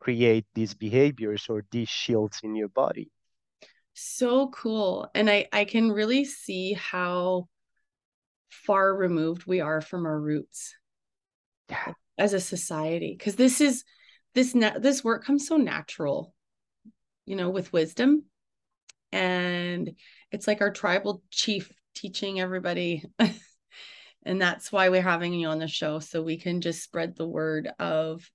create 0.00 0.46
these 0.54 0.74
behaviors 0.74 1.46
or 1.48 1.64
these 1.70 1.88
shields 1.88 2.40
in 2.42 2.54
your 2.54 2.68
body? 2.68 3.10
So 3.94 4.48
cool. 4.48 5.08
And 5.14 5.30
i 5.30 5.46
i 5.52 5.64
can 5.64 5.90
really 5.90 6.24
see 6.24 6.72
how 6.72 7.48
far 8.50 8.94
removed 8.94 9.46
we 9.46 9.60
are 9.60 9.80
from 9.80 10.06
our 10.06 10.20
roots 10.20 10.74
yeah. 11.68 11.92
as 12.18 12.34
a 12.34 12.40
society 12.40 13.14
because 13.18 13.36
this 13.36 13.60
is 13.60 13.84
this 14.34 14.54
na- 14.54 14.78
this 14.78 15.02
work 15.02 15.24
comes 15.24 15.46
so 15.46 15.56
natural 15.56 16.34
you 17.26 17.36
know 17.36 17.50
with 17.50 17.72
wisdom. 17.72 18.24
And 19.12 19.92
it's 20.32 20.48
like 20.48 20.60
our 20.60 20.72
tribal 20.72 21.22
chief 21.30 21.72
teaching 21.94 22.40
everybody 22.40 23.04
and 24.24 24.40
that's 24.40 24.72
why 24.72 24.88
we're 24.88 25.02
having 25.02 25.34
you 25.34 25.48
on 25.48 25.58
the 25.58 25.68
show 25.68 25.98
so 25.98 26.22
we 26.22 26.38
can 26.38 26.60
just 26.60 26.82
spread 26.82 27.16
the 27.16 27.26
word 27.26 27.70
of 27.78 28.28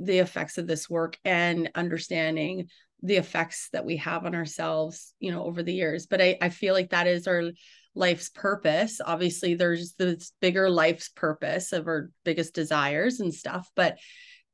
the 0.00 0.18
effects 0.18 0.58
of 0.58 0.66
this 0.66 0.88
work 0.88 1.18
and 1.24 1.70
understanding 1.74 2.68
the 3.02 3.16
effects 3.16 3.68
that 3.72 3.84
we 3.84 3.96
have 3.96 4.24
on 4.24 4.34
ourselves 4.34 5.14
you 5.20 5.30
know 5.30 5.44
over 5.44 5.62
the 5.62 5.74
years. 5.74 6.06
But 6.06 6.20
i, 6.20 6.36
I 6.40 6.48
feel 6.48 6.74
like 6.74 6.90
that 6.90 7.06
is 7.06 7.26
our 7.26 7.50
life's 7.94 8.28
purpose. 8.28 9.00
Obviously 9.04 9.54
there's 9.54 9.94
this 9.94 10.32
bigger 10.40 10.70
life's 10.70 11.08
purpose 11.08 11.72
of 11.72 11.86
our 11.86 12.10
biggest 12.24 12.54
desires 12.54 13.20
and 13.20 13.34
stuff 13.34 13.68
but 13.74 13.98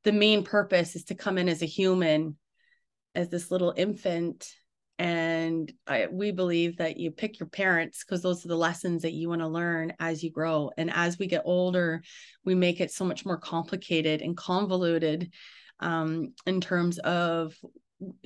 the 0.03 0.11
main 0.11 0.43
purpose 0.43 0.95
is 0.95 1.05
to 1.05 1.15
come 1.15 1.37
in 1.37 1.49
as 1.49 1.61
a 1.61 1.67
human 1.67 2.37
as 3.15 3.29
this 3.29 3.49
little 3.49 3.73
infant 3.75 4.47
and 4.97 5.71
I, 5.85 6.07
we 6.09 6.31
believe 6.31 6.77
that 6.77 6.97
you 6.97 7.11
pick 7.11 7.39
your 7.39 7.49
parents 7.49 8.03
because 8.03 8.21
those 8.21 8.45
are 8.45 8.49
the 8.49 8.55
lessons 8.55 9.01
that 9.01 9.13
you 9.13 9.27
want 9.27 9.41
to 9.41 9.47
learn 9.47 9.93
as 9.99 10.23
you 10.23 10.31
grow. 10.31 10.71
And 10.77 10.89
as 10.89 11.19
we 11.19 11.27
get 11.27 11.41
older 11.45 12.01
we 12.45 12.55
make 12.55 12.79
it 12.79 12.91
so 12.91 13.03
much 13.03 13.25
more 13.25 13.37
complicated 13.37 14.21
and 14.21 14.37
convoluted 14.37 15.31
um, 15.79 16.33
in 16.45 16.61
terms 16.61 16.97
of 16.99 17.55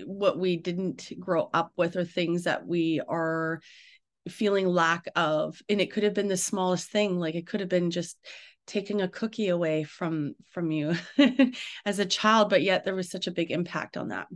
what 0.06 0.38
we 0.38 0.58
didn't 0.58 1.12
grow 1.20 1.50
up 1.54 1.72
with 1.78 1.96
or 1.96 2.04
things 2.04 2.44
that 2.44 2.68
we 2.68 3.02
are 3.08 3.62
feeling 4.28 4.68
lack 4.68 5.06
of. 5.16 5.60
And 5.70 5.82
it 5.82 5.92
could 5.92 6.04
have 6.04 6.14
been 6.14 6.28
the 6.28 6.38
smallest 6.38 6.92
thing 6.92 7.20
like 7.20 7.36
it 7.36 7.48
could 7.48 7.62
have 7.62 7.70
been 7.70 7.90
just 7.90 8.18
taking 8.68 9.02
a 9.02 9.08
cookie 9.08 9.48
away 9.48 9.84
from 9.84 10.36
from 10.52 10.70
you 10.70 10.94
as 11.86 11.98
a 11.98 12.06
child 12.06 12.52
but 12.52 12.62
yet 12.62 12.86
there 12.86 12.94
was 12.94 13.10
such 13.10 13.26
a 13.26 13.32
big 13.32 13.50
impact 13.50 13.98
on 13.98 14.10
that 14.10 14.28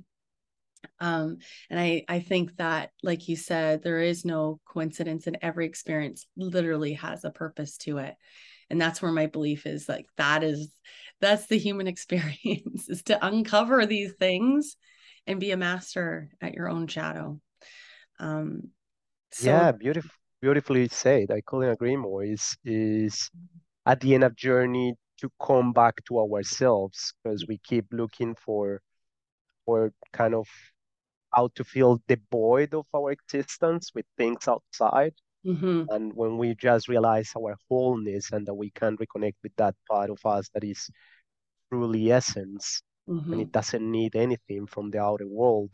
um, 0.99 1.37
and 1.69 1.79
I, 1.79 2.03
I 2.07 2.19
think 2.19 2.55
that, 2.57 2.91
like 3.01 3.27
you 3.27 3.35
said, 3.35 3.83
there 3.83 3.99
is 3.99 4.25
no 4.25 4.59
coincidence 4.65 5.27
and 5.27 5.37
every 5.41 5.65
experience 5.65 6.25
literally 6.35 6.93
has 6.93 7.23
a 7.23 7.31
purpose 7.31 7.77
to 7.79 7.97
it. 7.99 8.15
And 8.69 8.79
that's 8.81 9.01
where 9.01 9.11
my 9.11 9.27
belief 9.27 9.65
is 9.65 9.87
like 9.87 10.07
that 10.17 10.43
is 10.43 10.69
that's 11.21 11.47
the 11.47 11.57
human 11.57 11.87
experience 11.93 12.89
is 12.89 13.03
to 13.03 13.25
uncover 13.25 13.85
these 13.85 14.13
things 14.13 14.77
and 15.27 15.39
be 15.39 15.51
a 15.51 15.57
master 15.57 16.29
at 16.41 16.53
your 16.53 16.69
own 16.69 16.87
shadow. 16.87 17.39
Um 18.19 18.69
so, 19.31 19.45
yeah, 19.45 19.71
beautiful, 19.71 20.11
beautifully 20.41 20.87
said. 20.89 21.31
I 21.31 21.41
couldn't 21.45 21.71
agree 21.71 21.95
more. 21.95 22.23
Is 22.23 22.55
is 22.63 23.29
at 23.85 23.99
the 23.99 24.13
end 24.13 24.23
of 24.23 24.35
journey 24.35 24.95
to 25.19 25.29
come 25.41 25.73
back 25.73 25.95
to 26.07 26.19
ourselves 26.19 27.13
because 27.23 27.45
we 27.47 27.57
keep 27.59 27.85
looking 27.91 28.35
for 28.35 28.81
for 29.65 29.91
kind 30.11 30.35
of 30.35 30.47
how 31.33 31.49
to 31.55 31.63
fill 31.63 32.01
the 32.07 32.19
void 32.31 32.73
of 32.73 32.85
our 32.95 33.11
existence 33.11 33.91
with 33.93 34.05
things 34.17 34.47
outside. 34.47 35.13
Mm-hmm. 35.45 35.83
And 35.89 36.13
when 36.13 36.37
we 36.37 36.55
just 36.55 36.87
realize 36.87 37.31
our 37.37 37.57
wholeness 37.69 38.31
and 38.31 38.45
that 38.47 38.53
we 38.53 38.71
can 38.71 38.97
reconnect 38.97 39.35
with 39.43 39.55
that 39.57 39.75
part 39.89 40.09
of 40.09 40.19
us 40.25 40.49
that 40.53 40.63
is 40.63 40.89
truly 41.69 42.11
essence 42.11 42.81
Mm-hmm. 43.09 43.33
and 43.33 43.41
it 43.41 43.51
doesn't 43.51 43.91
need 43.91 44.15
anything 44.15 44.65
from 44.65 44.89
the 44.89 44.99
outer 44.99 45.27
world. 45.27 45.71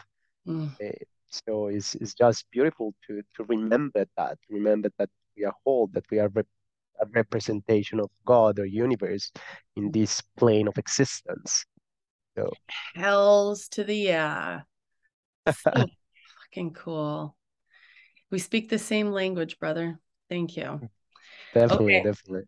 Mm. 0.48 0.72
Uh, 0.84 0.92
so 1.28 1.68
it's, 1.68 1.94
it's 1.96 2.16
just 2.16 2.50
beautiful 2.52 2.96
to, 3.06 3.22
to 3.36 3.44
remember 3.44 4.06
that, 4.18 4.40
remember 4.50 4.90
that 4.98 5.10
we 5.38 5.46
are 5.46 5.54
whole, 5.64 5.88
that 5.94 6.06
we 6.10 6.20
are 6.20 6.30
rep- 6.30 6.48
a 7.00 7.06
representation 7.14 8.00
of 8.00 8.10
God 8.26 8.58
or 8.58 8.66
universe 8.66 9.32
in 9.76 9.92
this 9.92 10.22
plane 10.38 10.68
of 10.68 10.78
existence. 10.78 11.66
So 12.36 12.52
Hells 12.96 13.68
to 13.70 13.84
the 13.84 13.96
yeah. 13.96 14.62
So 15.52 15.72
fucking 16.44 16.74
cool. 16.74 17.36
We 18.32 18.40
speak 18.40 18.70
the 18.70 18.80
same 18.80 19.12
language, 19.12 19.60
brother. 19.60 20.00
Thank 20.30 20.56
you. 20.58 20.82
definitely, 21.54 21.94
Okay. 21.96 22.04
definitely. 22.04 22.44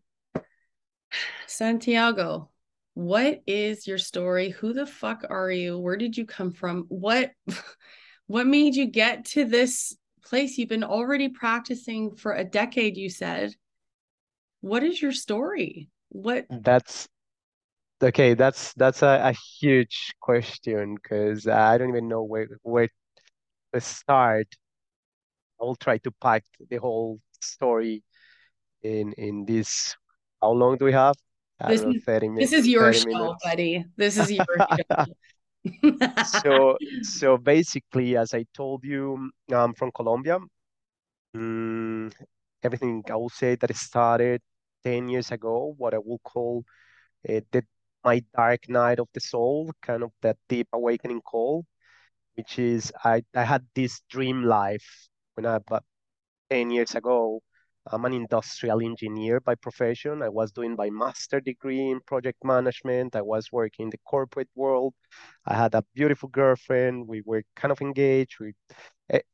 Santiago, 1.46 2.50
what 2.94 3.42
is 3.46 3.86
your 3.86 3.98
story? 3.98 4.50
Who 4.50 4.72
the 4.72 4.86
fuck 4.86 5.24
are 5.28 5.50
you? 5.50 5.78
Where 5.78 5.96
did 5.96 6.16
you 6.16 6.24
come 6.24 6.52
from? 6.52 6.84
What 6.88 7.32
what 8.26 8.46
made 8.46 8.74
you 8.74 8.86
get 8.86 9.24
to 9.26 9.44
this 9.44 9.96
place? 10.24 10.56
You've 10.56 10.68
been 10.68 10.84
already 10.84 11.28
practicing 11.28 12.14
for 12.14 12.32
a 12.32 12.44
decade, 12.44 12.96
you 12.96 13.10
said. 13.10 13.54
What 14.60 14.84
is 14.84 15.02
your 15.02 15.12
story? 15.12 15.88
What 16.10 16.46
That's 16.48 17.08
okay. 18.02 18.34
That's 18.34 18.72
that's 18.74 19.02
a, 19.02 19.20
a 19.22 19.34
huge 19.60 20.14
question 20.20 20.96
because 20.96 21.46
I 21.46 21.78
don't 21.78 21.90
even 21.90 22.08
know 22.08 22.22
where 22.22 22.48
where 22.62 22.88
to 23.74 23.80
start. 23.80 24.46
I'll 25.60 25.76
try 25.76 25.98
to 25.98 26.10
pack 26.20 26.44
the 26.70 26.76
whole 26.76 27.20
story 27.40 28.02
in 28.82 29.12
in 29.14 29.44
this. 29.44 29.96
How 30.40 30.50
long 30.52 30.76
do 30.76 30.84
we 30.84 30.92
have? 30.92 31.14
This 31.66 31.82
know, 31.82 31.92
is 31.92 32.02
30 32.04 32.28
this 32.28 32.50
minutes. 32.50 32.52
is 32.52 32.68
your 32.68 32.92
30 32.92 32.98
show, 32.98 33.06
minutes. 33.06 33.44
buddy. 33.44 33.84
This 33.96 34.16
is 34.18 34.32
your 34.32 34.44
show. 34.66 35.04
So 36.24 36.78
so 37.02 37.36
basically, 37.38 38.16
as 38.16 38.34
I 38.34 38.44
told 38.54 38.84
you, 38.84 39.30
I'm 39.52 39.74
from 39.74 39.90
Colombia. 39.92 40.38
Mm, 41.36 42.12
everything 42.62 43.04
I 43.10 43.16
will 43.16 43.30
say 43.30 43.56
that 43.56 43.74
started 43.76 44.40
10 44.84 45.08
years 45.08 45.30
ago, 45.30 45.74
what 45.78 45.94
I 45.94 45.98
will 45.98 46.20
call 46.24 46.64
uh, 47.28 47.40
the 47.52 47.64
my 48.04 48.22
dark 48.36 48.68
night 48.68 48.98
of 48.98 49.08
the 49.14 49.20
soul, 49.20 49.72
kind 49.82 50.02
of 50.02 50.12
that 50.22 50.36
deep 50.48 50.68
awakening 50.72 51.22
call, 51.22 51.64
which 52.36 52.58
is 52.58 52.92
I, 53.04 53.24
I 53.34 53.44
had 53.44 53.66
this 53.74 54.02
dream 54.10 54.44
life 54.44 55.08
when 55.34 55.46
I 55.46 55.56
about 55.56 55.84
10 56.50 56.70
years 56.70 56.94
ago. 56.94 57.42
I'm 57.86 58.04
an 58.04 58.12
industrial 58.14 58.80
engineer 58.80 59.40
by 59.40 59.56
profession. 59.56 60.22
I 60.22 60.28
was 60.28 60.52
doing 60.52 60.76
my 60.76 60.90
master 60.90 61.40
degree 61.40 61.90
in 61.90 62.00
project 62.06 62.44
management. 62.44 63.16
I 63.16 63.22
was 63.22 63.50
working 63.52 63.84
in 63.86 63.90
the 63.90 63.98
corporate 64.06 64.50
world. 64.54 64.94
I 65.46 65.54
had 65.56 65.74
a 65.74 65.84
beautiful 65.94 66.28
girlfriend. 66.28 67.08
We 67.08 67.22
were 67.26 67.42
kind 67.56 67.72
of 67.72 67.80
engaged. 67.80 68.36
We, 68.40 68.54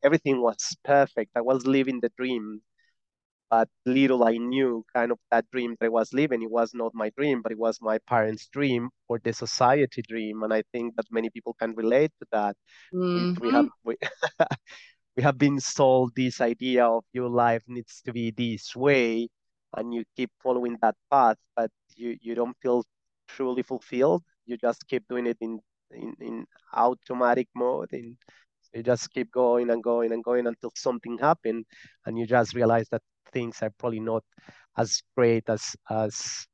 everything 0.02 0.42
was 0.42 0.76
perfect. 0.84 1.32
I 1.36 1.40
was 1.42 1.66
living 1.66 2.00
the 2.00 2.10
dream. 2.16 2.62
But 3.50 3.68
little 3.86 4.24
I 4.24 4.36
knew 4.36 4.84
kind 4.94 5.10
of 5.10 5.18
that 5.30 5.46
dream 5.50 5.76
that 5.80 5.86
I 5.86 5.88
was 5.88 6.12
living, 6.12 6.42
it 6.42 6.50
was 6.50 6.74
not 6.74 6.94
my 6.94 7.10
dream, 7.16 7.40
but 7.42 7.52
it 7.52 7.58
was 7.58 7.78
my 7.80 7.98
parents' 8.06 8.46
dream 8.48 8.90
or 9.08 9.18
the 9.18 9.32
society 9.32 10.02
dream. 10.06 10.42
And 10.42 10.52
I 10.52 10.62
think 10.72 10.96
that 10.96 11.06
many 11.10 11.30
people 11.30 11.54
can 11.54 11.74
relate 11.74 12.12
to 12.20 12.26
that. 12.32 12.56
We 12.92 12.98
we 12.98 13.48
mm-hmm. 13.48 13.50
have 13.56 13.68
we, 13.84 13.96
we 15.16 15.22
have 15.22 15.38
been 15.38 15.60
sold 15.60 16.12
this 16.14 16.40
idea 16.40 16.86
of 16.86 17.04
your 17.12 17.28
life 17.28 17.62
needs 17.66 18.02
to 18.02 18.12
be 18.12 18.30
this 18.30 18.76
way, 18.76 19.28
and 19.76 19.94
you 19.94 20.04
keep 20.16 20.30
following 20.42 20.76
that 20.82 20.96
path, 21.10 21.36
but 21.56 21.70
you, 21.96 22.16
you 22.20 22.34
don't 22.34 22.56
feel 22.62 22.84
truly 23.28 23.62
fulfilled. 23.62 24.22
You 24.46 24.56
just 24.56 24.86
keep 24.88 25.04
doing 25.08 25.26
it 25.26 25.38
in 25.40 25.60
in, 25.90 26.14
in 26.20 26.46
automatic 26.74 27.48
mode, 27.54 27.92
and 27.92 28.16
you 28.74 28.82
just 28.82 29.10
keep 29.12 29.30
going 29.32 29.70
and 29.70 29.82
going 29.82 30.12
and 30.12 30.22
going 30.22 30.46
until 30.46 30.70
something 30.74 31.18
happens, 31.18 31.64
and 32.06 32.18
you 32.18 32.26
just 32.26 32.54
realize 32.54 32.88
that 32.90 33.02
things 33.32 33.62
are 33.62 33.70
probably 33.78 34.00
not 34.00 34.24
as 34.76 35.02
great 35.16 35.48
as 35.48 35.76
as, 35.90 36.46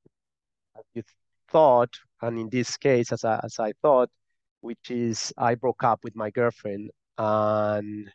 as 0.77 0.85
you 0.95 1.03
thought, 1.51 1.95
and 2.23 2.39
in 2.39 2.49
this 2.51 2.77
case, 2.77 3.13
as 3.13 3.25
I, 3.25 3.41
as 3.43 3.59
I 3.59 3.73
thought, 3.83 4.11
which 4.61 4.91
is 4.91 5.33
I 5.37 5.55
broke 5.57 5.85
up 5.85 6.01
with 6.05 6.17
my 6.17 6.31
girlfriend, 6.31 6.91
and 7.19 8.11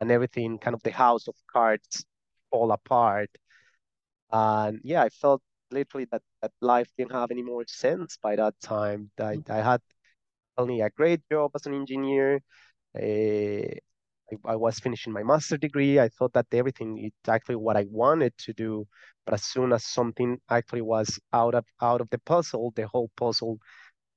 and 0.00 0.10
everything, 0.10 0.58
kind 0.58 0.74
of 0.74 0.82
the 0.82 0.92
house 0.92 1.28
of 1.28 1.34
cards 1.52 2.04
fall 2.50 2.72
apart. 2.72 3.30
And 4.32 4.80
yeah, 4.82 5.02
I 5.02 5.08
felt 5.10 5.42
literally 5.70 6.06
that, 6.10 6.22
that 6.42 6.52
life 6.60 6.88
didn't 6.96 7.12
have 7.12 7.30
any 7.30 7.42
more 7.42 7.64
sense 7.66 8.18
by 8.22 8.36
that 8.36 8.54
time. 8.62 9.10
I, 9.18 9.36
mm. 9.36 9.50
I 9.50 9.62
had 9.62 9.80
only 10.56 10.80
a 10.80 10.90
great 10.90 11.20
job 11.30 11.52
as 11.54 11.66
an 11.66 11.74
engineer. 11.74 12.40
Uh, 12.96 13.66
I, 14.32 14.52
I 14.52 14.56
was 14.56 14.78
finishing 14.80 15.12
my 15.12 15.22
master 15.22 15.56
degree. 15.56 15.98
I 16.00 16.08
thought 16.08 16.32
that 16.34 16.46
everything 16.52 16.98
is 16.98 17.12
actually 17.28 17.56
what 17.56 17.76
I 17.76 17.86
wanted 17.90 18.36
to 18.38 18.52
do. 18.52 18.86
But 19.24 19.34
as 19.34 19.44
soon 19.44 19.72
as 19.72 19.84
something 19.84 20.38
actually 20.50 20.82
was 20.82 21.18
out 21.32 21.54
of 21.54 21.64
out 21.82 22.00
of 22.00 22.10
the 22.10 22.18
puzzle, 22.18 22.72
the 22.76 22.86
whole 22.88 23.10
puzzle 23.16 23.58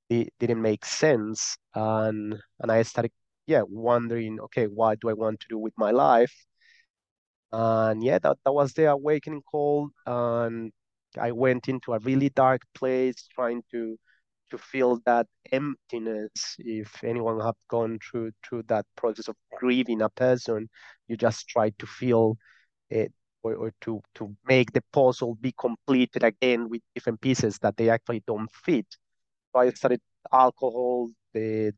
it 0.10 0.34
didn't 0.40 0.62
make 0.62 0.86
sense. 0.86 1.58
And 1.76 2.40
and 2.60 2.72
I 2.72 2.84
started, 2.84 3.12
yeah, 3.48 3.64
wondering, 3.68 4.40
okay, 4.42 4.68
what 4.68 5.00
do 5.02 5.10
I 5.10 5.14
want 5.14 5.40
to 5.42 5.48
do 5.50 5.58
with 5.60 5.74
my 5.78 5.92
life? 5.92 6.34
And 7.52 8.04
yeah, 8.04 8.20
that, 8.20 8.38
that 8.44 8.52
was 8.52 8.74
the 8.74 8.86
awakening 8.92 9.44
call. 9.44 9.90
And 10.06 10.72
I 11.20 11.32
went 11.32 11.68
into 11.70 11.94
a 11.94 12.00
really 12.00 12.30
dark 12.30 12.62
place 12.74 13.28
trying 13.36 13.64
to 13.72 13.98
to 14.52 14.58
feel 14.58 15.00
that 15.06 15.28
emptiness. 15.52 16.56
If 16.60 17.04
anyone 17.04 17.40
have 17.42 17.56
gone 17.70 18.00
through 18.00 18.32
through 18.48 18.64
that 18.68 18.86
process 18.96 19.28
of 19.28 19.36
grieving 19.58 20.02
a 20.02 20.10
person, 20.10 20.70
you 21.08 21.18
just 21.18 21.48
try 21.48 21.72
to 21.80 21.86
feel 21.88 22.38
it 22.90 23.14
or, 23.44 23.56
or 23.56 23.74
to 23.82 24.02
to 24.16 24.36
make 24.48 24.74
the 24.74 24.84
puzzle 24.94 25.36
be 25.36 25.54
completed 25.60 26.24
again 26.24 26.70
with 26.70 26.82
different 26.96 27.22
pieces 27.22 27.60
that 27.60 27.78
they 27.78 27.90
actually 27.90 28.24
don't 28.28 28.52
fit. 28.52 28.88
So 29.54 29.60
I 29.62 29.70
started 29.72 30.02
alcohol, 30.32 31.10
the 31.34 31.74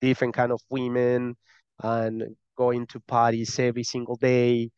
different 0.00 0.34
kind 0.34 0.52
of 0.52 0.60
women, 0.70 1.36
and 1.82 2.36
going 2.56 2.86
to 2.88 3.00
parties 3.00 3.58
every 3.58 3.84
single 3.84 4.16
day 4.16 4.70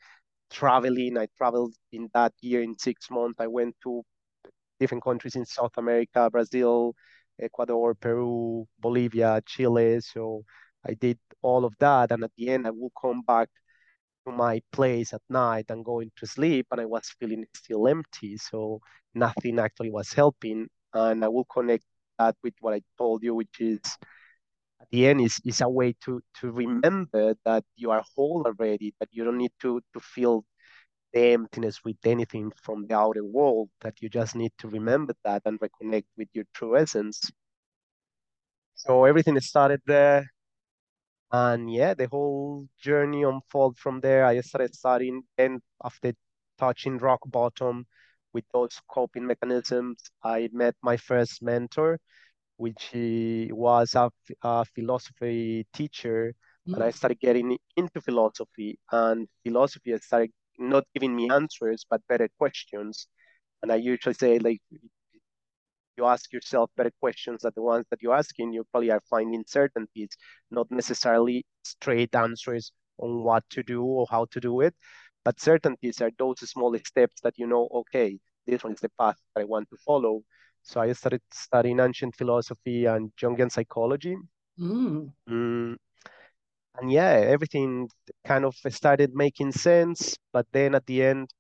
traveling. 0.50 1.18
I 1.18 1.28
traveled 1.36 1.74
in 1.92 2.08
that 2.14 2.32
year 2.40 2.62
in 2.62 2.78
six 2.78 3.10
months. 3.10 3.40
I 3.40 3.46
went 3.48 3.76
to 3.84 4.02
different 4.80 5.04
countries 5.04 5.36
in 5.36 5.44
South 5.46 5.72
America, 5.76 6.28
Brazil, 6.30 6.94
Ecuador, 7.40 7.94
Peru, 7.94 8.66
Bolivia, 8.80 9.40
Chile. 9.46 10.00
So 10.00 10.44
I 10.86 10.94
did 10.94 11.18
all 11.42 11.64
of 11.64 11.74
that. 11.80 12.12
And 12.12 12.24
at 12.24 12.32
the 12.36 12.48
end, 12.50 12.66
I 12.66 12.70
will 12.70 12.92
come 13.00 13.22
back 13.22 13.48
to 14.26 14.32
my 14.32 14.60
place 14.72 15.12
at 15.12 15.22
night 15.28 15.66
and 15.70 15.84
going 15.84 16.10
to 16.16 16.26
sleep. 16.26 16.66
And 16.70 16.80
I 16.80 16.86
was 16.86 17.14
feeling 17.18 17.44
still 17.54 17.88
empty. 17.88 18.36
So 18.36 18.80
nothing 19.14 19.58
actually 19.58 19.90
was 19.90 20.12
helping. 20.12 20.68
And 20.94 21.24
I 21.24 21.28
will 21.28 21.44
connect 21.46 21.84
that 22.18 22.36
with 22.42 22.54
what 22.60 22.74
I 22.74 22.82
told 22.96 23.22
you, 23.22 23.34
which 23.34 23.60
is 23.60 23.80
at 24.80 24.88
the 24.90 25.06
end 25.06 25.20
is, 25.20 25.40
is 25.44 25.60
a 25.60 25.68
way 25.68 25.94
to 26.04 26.20
to 26.40 26.50
remember 26.50 27.34
that 27.44 27.64
you 27.76 27.90
are 27.90 28.02
whole 28.16 28.44
already, 28.46 28.94
that 29.00 29.08
you 29.12 29.24
don't 29.24 29.38
need 29.38 29.52
to 29.60 29.80
to 29.92 30.00
feel 30.00 30.44
the 31.12 31.32
emptiness 31.32 31.82
with 31.84 31.96
anything 32.04 32.52
from 32.62 32.86
the 32.86 32.94
outer 32.94 33.24
world, 33.24 33.70
that 33.80 34.00
you 34.00 34.08
just 34.08 34.34
need 34.36 34.52
to 34.58 34.68
remember 34.68 35.14
that 35.24 35.42
and 35.44 35.58
reconnect 35.60 36.04
with 36.16 36.28
your 36.32 36.44
true 36.54 36.76
essence. 36.76 37.30
So 38.74 39.04
everything 39.04 39.38
started 39.40 39.80
there. 39.86 40.26
And 41.30 41.70
yeah, 41.72 41.94
the 41.94 42.08
whole 42.08 42.66
journey 42.80 43.22
unfolded 43.22 43.78
from 43.78 44.00
there. 44.00 44.24
I 44.24 44.40
started 44.40 44.74
studying, 44.74 45.22
and 45.36 45.60
after 45.84 46.12
touching 46.58 46.98
rock 46.98 47.20
bottom 47.26 47.86
with 48.32 48.44
those 48.52 48.80
coping 48.88 49.26
mechanisms, 49.26 50.02
I 50.22 50.48
met 50.52 50.74
my 50.82 50.96
first 50.96 51.42
mentor, 51.42 51.98
which 52.56 52.88
he 52.92 53.50
was 53.52 53.94
a, 53.94 54.10
a 54.42 54.64
philosophy 54.64 55.66
teacher. 55.72 56.34
And 56.66 56.82
I 56.82 56.90
mm. 56.90 56.94
started 56.94 57.20
getting 57.20 57.58
into 57.76 58.00
philosophy, 58.00 58.78
and 58.92 59.26
philosophy 59.42 59.96
started 59.98 60.30
not 60.58 60.84
giving 60.94 61.14
me 61.16 61.30
answers, 61.30 61.84
but 61.88 62.06
better 62.08 62.28
questions. 62.38 63.08
And 63.62 63.72
I 63.72 63.76
usually 63.76 64.14
say, 64.14 64.38
like, 64.38 64.60
you 65.96 66.06
ask 66.06 66.32
yourself 66.32 66.70
better 66.76 66.92
questions 67.00 67.42
than 67.42 67.52
the 67.56 67.62
ones 67.62 67.86
that 67.90 68.00
you're 68.02 68.14
asking, 68.14 68.52
you 68.52 68.64
probably 68.70 68.90
are 68.90 69.02
finding 69.10 69.44
certainties, 69.46 70.10
not 70.50 70.70
necessarily 70.70 71.44
straight 71.64 72.14
answers 72.14 72.72
on 72.98 73.22
what 73.24 73.44
to 73.50 73.62
do 73.62 73.82
or 73.84 74.06
how 74.10 74.26
to 74.32 74.40
do 74.40 74.60
it. 74.60 74.74
but 75.24 75.40
certainties 75.40 76.00
are 76.02 76.10
those 76.18 76.40
small 76.50 76.76
steps 76.84 77.20
that 77.22 77.34
you 77.38 77.46
know, 77.46 77.68
okay, 77.74 78.18
this 78.46 78.64
one 78.64 78.74
is 78.74 78.80
the 78.80 78.90
path 78.98 79.16
that 79.34 79.42
I 79.42 79.44
want 79.44 79.68
to 79.70 79.76
follow. 79.78 80.22
So 80.62 80.80
I 80.80 80.92
started 80.92 81.22
studying 81.32 81.80
ancient 81.80 82.16
philosophy 82.16 82.86
and 82.86 83.12
Jungian 83.16 83.50
psychology. 83.52 84.16
Mm. 84.58 85.12
Mm, 85.30 85.76
and 86.80 86.90
yeah, 86.92 87.10
everything 87.34 87.88
kind 88.26 88.44
of 88.44 88.54
started 88.70 89.14
making 89.14 89.52
sense. 89.52 90.16
But 90.32 90.46
then 90.52 90.74
at 90.74 90.86
the 90.86 91.02
end, 91.04 91.30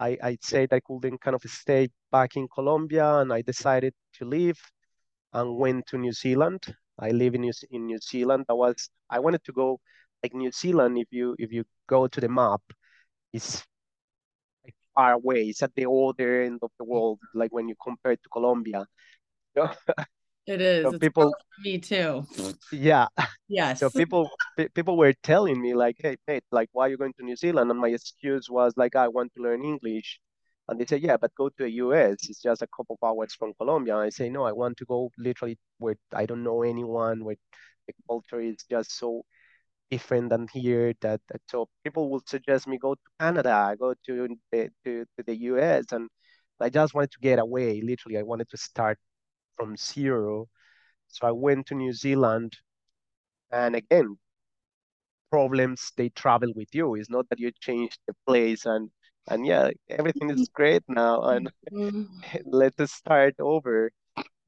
I, 0.00 0.18
I 0.22 0.38
said 0.42 0.70
I 0.72 0.80
couldn't 0.80 1.20
kind 1.20 1.34
of 1.36 1.42
stay 1.46 1.88
back 2.12 2.36
in 2.36 2.48
Colombia 2.54 3.18
and 3.20 3.32
I 3.32 3.42
decided 3.42 3.94
to 4.14 4.24
leave 4.26 4.58
and 5.32 5.56
went 5.58 5.86
to 5.88 5.98
New 5.98 6.12
Zealand. 6.12 6.62
I 6.98 7.10
live 7.12 7.34
in 7.34 7.42
New, 7.42 7.52
in 7.70 7.86
New 7.86 7.98
Zealand. 8.00 8.46
I 8.48 8.54
was 8.54 8.90
I 9.10 9.20
wanted 9.20 9.44
to 9.44 9.52
go 9.52 9.80
like 10.22 10.34
New 10.34 10.52
Zealand. 10.52 10.98
If 10.98 11.08
you 11.12 11.36
if 11.38 11.52
you 11.52 11.64
go 11.88 12.06
to 12.08 12.20
the 12.20 12.28
map, 12.28 12.62
it's 13.32 13.64
like 14.64 14.74
far 14.94 15.12
away. 15.14 15.44
It's 15.44 15.62
at 15.62 15.74
the 15.74 15.88
other 15.90 16.42
end 16.42 16.60
of 16.62 16.70
the 16.78 16.84
world. 16.84 17.20
Like 17.34 17.52
when 17.52 17.68
you 17.68 17.74
compare 17.82 18.12
it 18.12 18.22
to 18.24 18.28
Colombia. 18.30 18.86
It 20.46 20.60
is. 20.60 20.82
So 20.82 20.90
it's 20.90 20.98
people, 20.98 21.34
me 21.62 21.78
too. 21.78 22.26
yeah. 22.72 23.06
Yes. 23.46 23.80
So 23.80 23.90
people 23.90 24.30
people 24.74 24.96
were 24.96 25.12
telling 25.22 25.60
me 25.60 25.74
like, 25.74 25.96
hey, 25.98 26.16
mate, 26.26 26.44
like 26.50 26.70
why 26.72 26.86
are 26.86 26.90
you 26.90 26.96
going 26.96 27.12
to 27.18 27.24
New 27.24 27.36
Zealand? 27.36 27.70
And 27.70 27.78
my 27.78 27.88
excuse 27.88 28.48
was 28.48 28.72
like, 28.76 28.96
I 28.96 29.06
want 29.08 29.32
to 29.36 29.42
learn 29.42 29.62
English. 29.62 30.18
And 30.66 30.80
they 30.80 30.86
said, 30.86 31.02
yeah, 31.02 31.18
but 31.18 31.34
go 31.36 31.50
to 31.50 31.62
the 31.64 31.70
US. 31.72 32.16
It's 32.28 32.40
just 32.42 32.62
a 32.62 32.66
couple 32.74 32.96
of 33.00 33.06
hours 33.06 33.34
from 33.34 33.52
Colombia. 33.54 33.96
I 33.96 34.08
say, 34.08 34.30
no, 34.30 34.44
I 34.44 34.52
want 34.52 34.78
to 34.78 34.86
go 34.86 35.10
literally 35.18 35.58
where 35.78 35.96
I 36.12 36.24
don't 36.26 36.42
know 36.42 36.62
anyone, 36.62 37.22
where 37.24 37.36
the 37.86 37.92
culture 38.08 38.40
is 38.40 38.56
just 38.70 38.96
so 38.98 39.22
different 39.90 40.30
than 40.30 40.48
here 40.52 40.94
that, 41.02 41.20
that 41.28 41.42
so 41.48 41.68
people 41.84 42.10
would 42.10 42.26
suggest 42.28 42.66
me 42.66 42.78
go 42.78 42.94
to 42.94 43.00
Canada, 43.20 43.52
I 43.52 43.76
go 43.76 43.94
to 44.06 44.36
the 44.50 44.70
to, 44.84 45.04
to 45.16 45.22
the 45.24 45.36
US. 45.52 45.84
And 45.92 46.08
I 46.60 46.70
just 46.70 46.94
wanted 46.94 47.12
to 47.12 47.20
get 47.20 47.38
away. 47.38 47.82
Literally, 47.82 48.18
I 48.18 48.22
wanted 48.22 48.48
to 48.50 48.56
start 48.56 48.98
from 49.56 49.76
zero. 49.76 50.48
So 51.08 51.26
I 51.28 51.32
went 51.32 51.66
to 51.68 51.74
New 51.74 51.92
Zealand. 51.92 52.56
And 53.50 53.74
again, 53.76 54.18
problems 55.30 55.92
they 55.96 56.08
travel 56.10 56.52
with 56.54 56.68
you. 56.74 56.94
It's 56.94 57.10
not 57.10 57.28
that 57.28 57.38
you 57.38 57.50
change 57.60 57.98
the 58.06 58.14
place 58.26 58.66
and 58.66 58.90
and 59.28 59.46
yeah, 59.46 59.70
everything 59.88 60.30
is 60.30 60.48
great 60.54 60.82
now 60.88 61.22
and 61.22 61.50
Mhm. 61.70 62.06
let 62.46 62.78
us 62.80 62.92
start 62.92 63.34
over. 63.40 63.90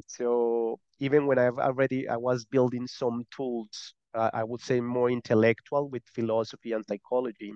So 0.09 0.81
even 1.01 1.27
when 1.27 1.39
I've 1.39 1.59
already 1.59 2.09
I 2.09 2.17
was 2.19 2.45
building 2.47 2.87
some 2.89 3.25
tools, 3.37 3.95
uh, 4.15 4.31
I 4.35 4.45
would 4.45 4.61
say 4.63 4.81
more 4.81 5.11
intellectual 5.11 5.89
with 5.91 6.05
philosophy 6.15 6.73
and 6.73 6.85
psychology. 6.89 7.53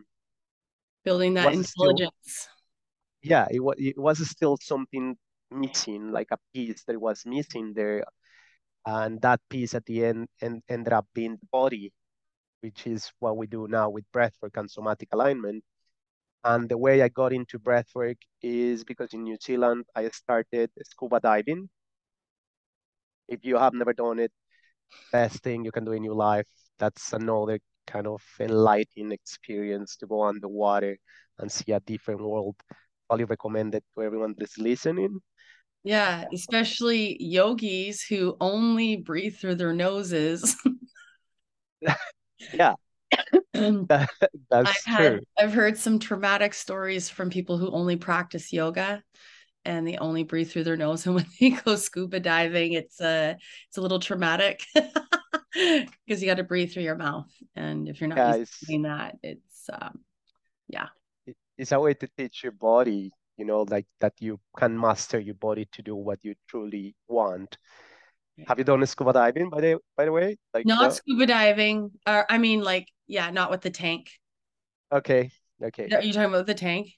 building 1.04 1.34
that 1.34 1.50
Was 1.50 1.58
still 1.68 2.04
intelligence. 2.06 2.48
yeah, 3.22 3.46
it 3.50 3.60
was 3.60 3.76
it 3.78 3.98
was 3.98 4.28
still 4.28 4.56
something 4.60 5.16
missing, 5.50 6.12
like 6.12 6.28
a 6.32 6.38
piece 6.54 6.84
that 6.84 7.00
was 7.00 7.24
missing 7.26 7.72
there. 7.74 8.04
And 8.86 9.20
that 9.22 9.40
piece 9.48 9.74
at 9.74 9.86
the 9.86 10.04
end 10.04 10.28
and 10.42 10.62
ended 10.68 10.92
up 10.92 11.06
being 11.14 11.36
the 11.40 11.46
body, 11.52 11.92
which 12.60 12.86
is 12.86 13.10
what 13.20 13.36
we 13.36 13.46
do 13.46 13.66
now 13.68 13.90
with 13.90 14.04
breathwork 14.12 14.56
and 14.56 14.70
somatic 14.70 15.08
alignment. 15.12 15.64
And 16.44 16.68
the 16.68 16.78
way 16.78 17.02
I 17.02 17.08
got 17.08 17.32
into 17.32 17.58
breathwork 17.58 18.18
is 18.42 18.84
because 18.84 19.12
in 19.14 19.24
New 19.24 19.38
Zealand 19.42 19.84
I 19.94 20.08
started 20.10 20.70
scuba 20.84 21.20
diving. 21.20 21.68
If 23.28 23.44
you 23.44 23.56
have 23.56 23.72
never 23.74 23.92
done 23.94 24.18
it, 24.18 24.32
best 25.12 25.42
thing 25.42 25.64
you 25.64 25.72
can 25.72 25.84
do 25.84 25.92
in 25.92 26.04
your 26.04 26.14
life. 26.14 26.46
That's 26.78 27.12
another 27.12 27.60
kind 27.86 28.06
of 28.06 28.22
enlightening 28.40 29.12
experience 29.12 29.96
to 29.98 30.06
go 30.06 30.22
underwater 30.24 30.98
and 31.38 31.50
see 31.50 31.72
a 31.72 31.80
different 31.80 32.20
world. 32.20 32.56
Probably 33.08 33.24
recommend 33.24 33.74
it 33.74 33.84
to 33.94 34.02
everyone 34.02 34.34
that's 34.38 34.58
listening. 34.58 35.20
Yeah, 35.82 36.26
especially 36.32 37.16
yogis 37.22 38.02
who 38.02 38.36
only 38.40 38.96
breathe 38.96 39.36
through 39.36 39.54
their 39.56 39.72
noses. 39.72 40.56
Yeah, 42.52 42.74
I've 43.54 43.86
that, 43.88 44.10
that's 44.50 44.84
had 44.84 44.84
true. 44.86 45.20
I've 45.38 45.52
heard 45.52 45.78
some 45.78 45.98
traumatic 45.98 46.54
stories 46.54 47.08
from 47.08 47.30
people 47.30 47.58
who 47.58 47.70
only 47.70 47.96
practice 47.96 48.52
yoga 48.52 49.02
and 49.64 49.86
they 49.86 49.96
only 49.98 50.24
breathe 50.24 50.50
through 50.50 50.64
their 50.64 50.76
nose 50.76 51.06
and 51.06 51.14
when 51.16 51.26
they 51.40 51.50
go 51.50 51.76
scuba 51.76 52.20
diving 52.20 52.74
it's 52.74 53.00
a 53.00 53.36
it's 53.68 53.78
a 53.78 53.82
little 53.82 54.00
traumatic 54.00 54.64
because 54.74 56.22
you 56.22 56.26
got 56.26 56.36
to 56.36 56.44
breathe 56.44 56.72
through 56.72 56.84
your 56.84 56.96
mouth 56.96 57.30
and 57.56 57.88
if 57.88 58.00
you're 58.00 58.08
not 58.10 58.24
Yeah, 58.26 58.26
used 58.26 58.44
to 58.60 58.66
doing 58.66 58.82
that 58.82 59.16
it's 59.22 59.70
um 59.72 60.00
yeah 60.68 60.88
it's 61.58 61.72
a 61.72 61.80
way 61.80 61.94
to 61.94 62.08
teach 62.16 62.42
your 62.42 62.52
body, 62.52 63.12
you 63.40 63.46
know, 63.46 63.62
like 63.62 63.87
that 64.00 64.12
you 64.20 64.38
can 64.57 64.79
master 64.79 65.18
your 65.18 65.35
body 65.35 65.66
to 65.72 65.83
do 65.83 65.96
what 65.96 66.18
you 66.22 66.35
truly 66.46 66.94
want. 67.09 67.57
Have 68.46 68.59
you 68.59 68.64
done 68.64 68.85
scuba 68.87 69.12
diving 69.12 69.50
by 69.50 69.61
the 69.61 69.79
by 69.96 70.05
the 70.05 70.12
way? 70.12 70.37
Like 70.55 70.66
not 70.66 70.90
no? 70.90 70.90
scuba 70.90 71.26
diving 71.26 71.90
or 72.07 72.26
I 72.31 72.38
mean 72.38 72.61
like 72.62 72.87
yeah 73.07 73.31
not 73.31 73.50
with 73.50 73.62
the 73.62 73.70
tank 73.70 74.11
Okay, 74.92 75.31
okay. 75.62 75.88
are 75.92 76.03
you 76.03 76.12
talking 76.12 76.29
about 76.29 76.46
the 76.46 76.55
tank 76.55 76.88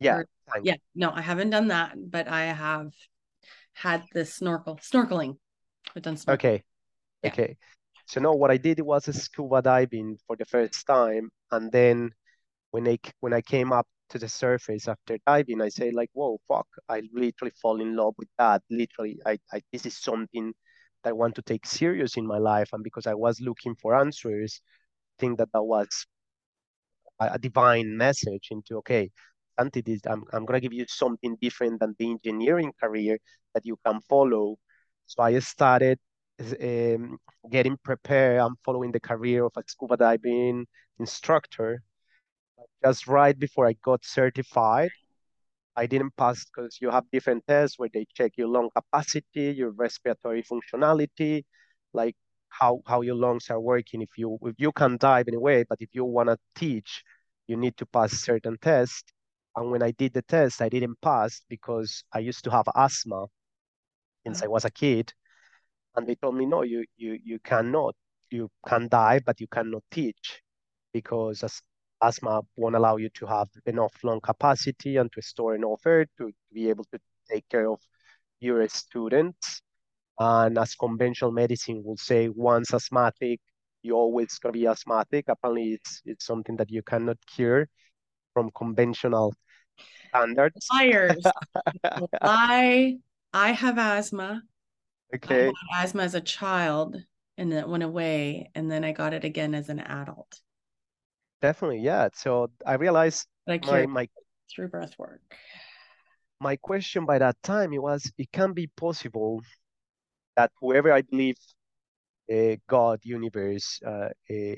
Yeah, 0.00 0.18
or 0.18 0.26
yeah 0.62 0.76
no 0.94 1.10
I 1.14 1.22
haven't 1.22 1.50
done 1.50 1.68
that 1.68 1.94
but 1.96 2.28
I 2.28 2.46
have 2.46 2.92
had 3.74 4.02
the 4.12 4.24
snorkel 4.24 4.76
snorkeling 4.82 5.36
I've 5.94 6.02
done 6.02 6.16
snorkeling 6.16 6.38
Okay, 6.40 6.64
yeah 7.22 7.30
okay. 7.30 7.56
So 8.06 8.20
no, 8.20 8.32
what 8.32 8.50
I 8.50 8.56
did 8.56 8.80
was 8.80 9.04
scuba 9.04 9.62
diving 9.62 10.18
for 10.26 10.36
the 10.36 10.44
first 10.44 10.86
time, 10.86 11.30
and 11.50 11.72
then 11.72 12.12
when 12.70 12.88
I 12.88 12.98
when 13.20 13.32
I 13.34 13.40
came 13.40 13.72
up 13.72 13.86
to 14.10 14.18
the 14.18 14.28
surface 14.28 14.88
after 14.88 15.18
diving, 15.26 15.60
I 15.62 15.68
say 15.70 15.90
like, 15.90 16.10
"Whoa, 16.12 16.38
fuck!" 16.48 16.66
I 16.88 17.02
literally 17.12 17.52
fall 17.62 17.80
in 17.80 17.96
love 17.96 18.14
with 18.18 18.28
that. 18.38 18.62
Literally, 18.70 19.18
I, 19.26 19.38
I 19.52 19.62
this 19.72 19.86
is 19.86 19.98
something 19.98 20.52
that 21.04 21.10
I 21.10 21.12
want 21.12 21.34
to 21.36 21.42
take 21.42 21.66
serious 21.66 22.16
in 22.16 22.26
my 22.26 22.38
life, 22.38 22.70
and 22.72 22.82
because 22.84 23.06
I 23.06 23.14
was 23.14 23.40
looking 23.40 23.74
for 23.76 23.94
answers, 23.94 24.60
I 25.18 25.22
think 25.22 25.38
that 25.38 25.50
that 25.52 25.62
was 25.64 25.88
a, 27.20 27.30
a 27.34 27.38
divine 27.38 27.96
message 27.96 28.48
into 28.50 28.76
okay, 28.78 29.10
Santi, 29.58 29.82
I'm 30.06 30.24
I'm 30.32 30.44
gonna 30.46 30.60
give 30.60 30.72
you 30.72 30.84
something 30.88 31.36
different 31.40 31.80
than 31.80 31.94
the 31.98 32.10
engineering 32.10 32.72
career 32.82 33.18
that 33.54 33.64
you 33.66 33.78
can 33.84 34.00
follow. 34.08 34.56
So 35.06 35.22
I 35.22 35.38
started 35.40 35.98
um, 36.62 37.18
getting 37.50 37.76
prepared. 37.82 38.40
I'm 38.40 38.56
following 38.64 38.92
the 38.92 39.00
career 39.00 39.44
of 39.44 39.52
a 39.56 39.62
scuba 39.66 39.96
diving 39.96 40.66
instructor. 40.98 41.82
Just 42.84 43.06
right 43.08 43.38
before 43.38 43.66
I 43.66 43.74
got 43.84 44.04
certified, 44.04 44.90
I 45.76 45.86
didn't 45.86 46.16
pass 46.16 46.44
because 46.44 46.78
you 46.80 46.90
have 46.90 47.04
different 47.12 47.46
tests 47.46 47.78
where 47.78 47.88
they 47.92 48.06
check 48.14 48.32
your 48.36 48.48
lung 48.48 48.70
capacity, 48.74 49.52
your 49.52 49.70
respiratory 49.70 50.42
functionality, 50.42 51.44
like 51.92 52.16
how 52.48 52.80
how 52.86 53.02
your 53.02 53.14
lungs 53.16 53.50
are 53.50 53.60
working. 53.60 54.02
If 54.02 54.10
you 54.18 54.38
if 54.42 54.54
you 54.58 54.72
can 54.72 54.96
dive 54.98 55.28
anyway, 55.28 55.64
but 55.68 55.78
if 55.80 55.90
you 55.94 56.04
want 56.04 56.28
to 56.30 56.38
teach, 56.54 57.02
you 57.46 57.56
need 57.56 57.76
to 57.78 57.86
pass 57.86 58.12
certain 58.12 58.56
tests. 58.60 59.04
And 59.56 59.70
when 59.70 59.82
I 59.82 59.92
did 59.92 60.12
the 60.14 60.22
test, 60.22 60.62
I 60.62 60.68
didn't 60.68 61.00
pass 61.02 61.42
because 61.48 62.04
I 62.12 62.20
used 62.20 62.44
to 62.44 62.50
have 62.50 62.66
asthma 62.74 63.26
since 64.24 64.42
I 64.42 64.46
was 64.48 64.64
a 64.64 64.70
kid. 64.70 65.12
And 65.96 66.06
they 66.06 66.14
told 66.16 66.36
me, 66.36 66.46
no, 66.46 66.62
you 66.62 66.84
you 66.96 67.18
you 67.24 67.38
cannot. 67.40 67.94
You 68.30 68.50
can 68.66 68.88
dive, 68.88 69.24
but 69.24 69.40
you 69.40 69.46
cannot 69.48 69.82
teach 69.90 70.42
because 70.92 71.42
as 71.44 71.62
asthma 72.02 72.42
won't 72.56 72.76
allow 72.76 72.96
you 72.96 73.08
to 73.10 73.26
have 73.26 73.48
enough 73.66 73.92
lung 74.02 74.20
capacity 74.20 74.96
and 74.96 75.10
to 75.12 75.22
store 75.22 75.54
enough 75.54 75.86
air 75.86 76.06
to 76.18 76.32
be 76.52 76.68
able 76.68 76.84
to 76.84 76.98
take 77.30 77.48
care 77.48 77.68
of 77.68 77.80
your 78.40 78.66
students. 78.68 79.62
And 80.18 80.58
as 80.58 80.74
conventional 80.74 81.32
medicine 81.32 81.82
will 81.84 81.96
say, 81.96 82.28
once 82.28 82.72
asthmatic, 82.72 83.40
you're 83.82 83.96
always 83.96 84.38
going 84.38 84.52
to 84.52 84.58
be 84.58 84.66
asthmatic. 84.66 85.26
Apparently, 85.28 85.74
it's, 85.74 86.02
it's 86.04 86.26
something 86.26 86.56
that 86.56 86.70
you 86.70 86.82
cannot 86.82 87.18
cure 87.26 87.68
from 88.34 88.50
conventional 88.56 89.34
standards. 90.08 90.68
liars 90.72 91.24
I 92.22 92.98
I 93.32 93.52
have 93.52 93.78
asthma 93.78 94.42
I 95.28 95.34
Okay, 95.34 95.52
asthma 95.78 96.02
as 96.02 96.14
a 96.14 96.20
child 96.20 96.96
and 97.38 97.52
then 97.52 97.64
it 97.64 97.68
went 97.68 97.82
away 97.82 98.50
and 98.54 98.70
then 98.70 98.84
I 98.84 98.92
got 98.92 99.14
it 99.14 99.24
again 99.24 99.54
as 99.54 99.68
an 99.68 99.80
adult 99.80 100.40
definitely, 101.40 101.80
yeah. 101.80 102.08
So 102.14 102.50
I 102.64 102.74
realized 102.74 103.26
I 103.48 103.58
my 103.58 103.86
my 103.86 104.08
through 104.54 104.68
breath 104.68 104.94
work 104.98 105.36
my 106.40 106.56
question 106.56 107.04
by 107.06 107.18
that 107.18 107.36
time 107.42 107.72
it 107.72 107.82
was 107.82 108.12
it 108.18 108.30
can 108.32 108.52
be 108.52 108.66
possible 108.76 109.40
that 110.36 110.50
whoever 110.60 110.92
I 110.92 111.02
believe 111.02 111.36
uh, 112.32 112.56
God, 112.68 113.00
universe, 113.04 113.80
uh, 113.86 114.08
uh, 114.30 114.54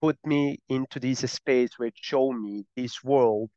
put 0.00 0.18
me 0.24 0.58
into 0.68 1.00
this 1.00 1.20
space 1.30 1.70
where 1.76 1.88
it 1.88 1.94
show 1.96 2.32
me 2.32 2.66
this 2.76 3.02
world 3.02 3.50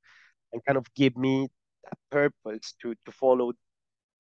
and 0.54 0.64
kind 0.64 0.78
of 0.78 0.86
give 0.94 1.18
me 1.18 1.50
a 1.92 1.96
purpose 2.12 2.74
to 2.82 2.94
to 3.06 3.12
follow 3.12 3.52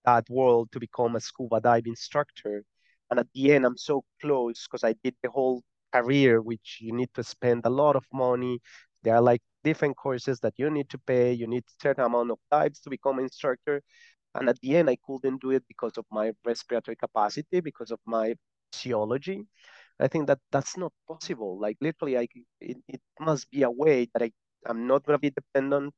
that 0.05 0.25
world 0.29 0.71
to 0.71 0.79
become 0.79 1.15
a 1.15 1.21
scuba 1.21 1.61
dive 1.61 1.85
instructor. 1.85 2.63
And 3.09 3.19
at 3.19 3.27
the 3.33 3.53
end, 3.53 3.65
I'm 3.65 3.77
so 3.77 4.03
close 4.21 4.67
because 4.67 4.83
I 4.83 4.95
did 5.03 5.15
the 5.23 5.29
whole 5.29 5.63
career, 5.93 6.41
which 6.41 6.79
you 6.81 6.93
need 6.93 7.09
to 7.15 7.23
spend 7.23 7.65
a 7.65 7.69
lot 7.69 7.95
of 7.95 8.05
money. 8.13 8.59
There 9.03 9.15
are 9.15 9.21
like 9.21 9.41
different 9.63 9.97
courses 9.97 10.39
that 10.41 10.53
you 10.57 10.69
need 10.69 10.89
to 10.89 10.97
pay. 10.99 11.33
You 11.33 11.47
need 11.47 11.63
a 11.67 11.81
certain 11.81 12.03
amount 12.05 12.31
of 12.31 12.39
dives 12.51 12.79
to 12.81 12.89
become 12.89 13.19
instructor. 13.19 13.81
And 14.35 14.49
at 14.49 14.59
the 14.61 14.75
end, 14.77 14.89
I 14.89 14.97
couldn't 15.05 15.41
do 15.41 15.51
it 15.51 15.63
because 15.67 15.97
of 15.97 16.05
my 16.11 16.31
respiratory 16.45 16.95
capacity, 16.97 17.61
because 17.61 17.91
of 17.91 17.99
my 18.05 18.35
physiology. 18.73 19.45
I 19.99 20.07
think 20.07 20.27
that 20.27 20.39
that's 20.51 20.77
not 20.77 20.93
possible. 21.07 21.59
Like 21.59 21.77
literally, 21.81 22.17
I 22.17 22.27
it, 22.61 22.77
it 22.87 23.01
must 23.19 23.49
be 23.51 23.63
a 23.63 23.71
way 23.71 24.07
that 24.13 24.23
I 24.23 24.31
I'm 24.67 24.87
not 24.87 25.03
gonna 25.05 25.19
be 25.19 25.31
dependent 25.31 25.93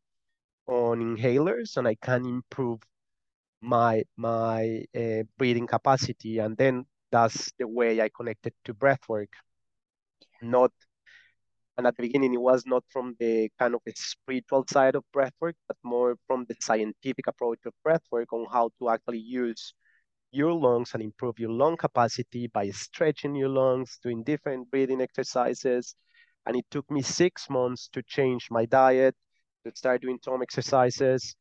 on 0.68 1.00
inhalers, 1.02 1.78
and 1.78 1.88
I 1.88 1.96
can 1.96 2.26
improve 2.26 2.82
my 3.62 4.04
my 4.18 4.86
uh, 4.96 5.24
breathing 5.38 5.68
capacity, 5.68 6.40
and 6.40 6.58
then 6.58 6.86
that's 7.12 7.52
the 7.60 7.68
way 7.68 8.02
I 8.02 8.10
connected 8.16 8.54
to 8.66 8.74
breath 8.74 9.02
work. 9.10 9.30
Not 10.42 10.72
and 11.80 11.88
at 11.88 11.96
the 11.96 12.04
beginning 12.04 12.34
it 12.34 12.42
was 12.42 12.66
not 12.66 12.84
from 12.92 13.16
the 13.20 13.50
kind 13.58 13.74
of 13.74 13.82
spiritual 13.96 14.66
side 14.70 14.96
of 14.96 15.04
breathwork, 15.16 15.54
but 15.66 15.78
more 15.82 16.18
from 16.28 16.46
the 16.50 16.56
scientific 16.60 17.26
approach 17.26 17.60
of 17.66 17.74
breathwork 17.88 18.26
on 18.34 18.46
how 18.52 18.70
to 18.80 18.90
actually 18.90 19.20
use 19.20 19.74
your 20.32 20.52
lungs 20.52 20.92
and 20.94 21.02
improve 21.02 21.40
your 21.40 21.52
lung 21.52 21.78
capacity 21.78 22.48
by 22.48 22.70
stretching 22.70 23.34
your 23.34 23.48
lungs, 23.48 23.98
doing 24.04 24.24
different 24.24 24.70
breathing 24.70 25.00
exercises. 25.00 25.96
And 26.46 26.58
it 26.58 26.66
took 26.70 26.90
me 26.92 27.02
six 27.02 27.50
months 27.50 27.88
to 27.94 28.04
change 28.04 28.48
my 28.52 28.66
diet, 28.66 29.16
to 29.66 29.72
start 29.74 30.02
doing 30.02 30.20
some 30.22 30.42
exercises. 30.42 31.34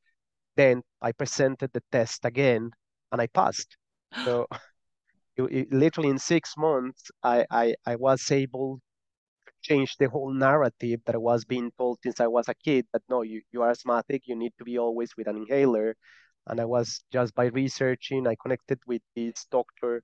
Then 0.56 0.82
I 1.02 1.11
presented 1.11 1.72
the 1.72 1.82
test 1.90 2.24
again 2.24 2.70
and 3.11 3.20
I 3.20 3.26
passed. 3.26 3.76
So 4.24 4.46
it, 5.37 5.42
it, 5.42 5.72
literally 5.72 6.11
in 6.11 6.18
six 6.18 6.54
months, 6.56 7.11
I, 7.24 7.44
I, 7.50 7.74
I 7.84 7.96
was 7.96 8.30
able 8.30 8.80
change 9.68 9.96
the 9.96 10.09
whole 10.09 10.33
narrative 10.33 11.00
that 11.04 11.14
I 11.14 11.18
was 11.18 11.44
being 11.44 11.70
told 11.76 11.98
since 12.02 12.20
I 12.20 12.26
was 12.26 12.48
a 12.48 12.54
kid 12.54 12.87
that 12.92 13.02
no, 13.09 13.22
you, 13.22 13.42
you 13.52 13.62
are 13.62 13.70
asthmatic, 13.70 14.22
you 14.26 14.35
need 14.35 14.52
to 14.59 14.64
be 14.64 14.78
always 14.78 15.11
with 15.16 15.28
an 15.28 15.37
inhaler. 15.37 15.94
And 16.46 16.61
I 16.61 16.64
was 16.64 17.00
just 17.12 17.35
by 17.35 17.46
researching, 17.46 18.26
I 18.26 18.37
connected 18.40 18.78
with 18.87 19.02
this 19.14 19.46
doctor 19.50 20.02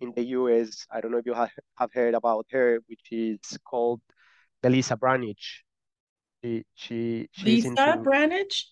in 0.00 0.12
the 0.14 0.24
US. 0.38 0.86
I 0.90 1.00
don't 1.00 1.10
know 1.10 1.18
if 1.18 1.26
you 1.26 1.34
have, 1.34 1.50
have 1.76 1.92
heard 1.92 2.14
about 2.14 2.46
her, 2.52 2.78
which 2.86 3.06
is 3.10 3.40
called 3.64 4.00
Belisa 4.62 4.96
Vranich. 4.96 5.62
She, 6.42 6.64
she, 6.74 7.28
she's 7.32 7.64
Lisa 7.64 7.68
into, 7.68 8.08
Vranich? 8.08 8.64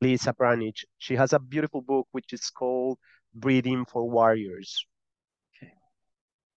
Lisa 0.00 0.32
Vranich. 0.32 0.84
She 0.98 1.14
has 1.16 1.34
a 1.34 1.38
beautiful 1.38 1.82
book 1.82 2.08
which 2.12 2.32
is 2.32 2.48
called 2.50 2.98
Breathing 3.34 3.84
for 3.84 4.08
Warriors 4.08 4.86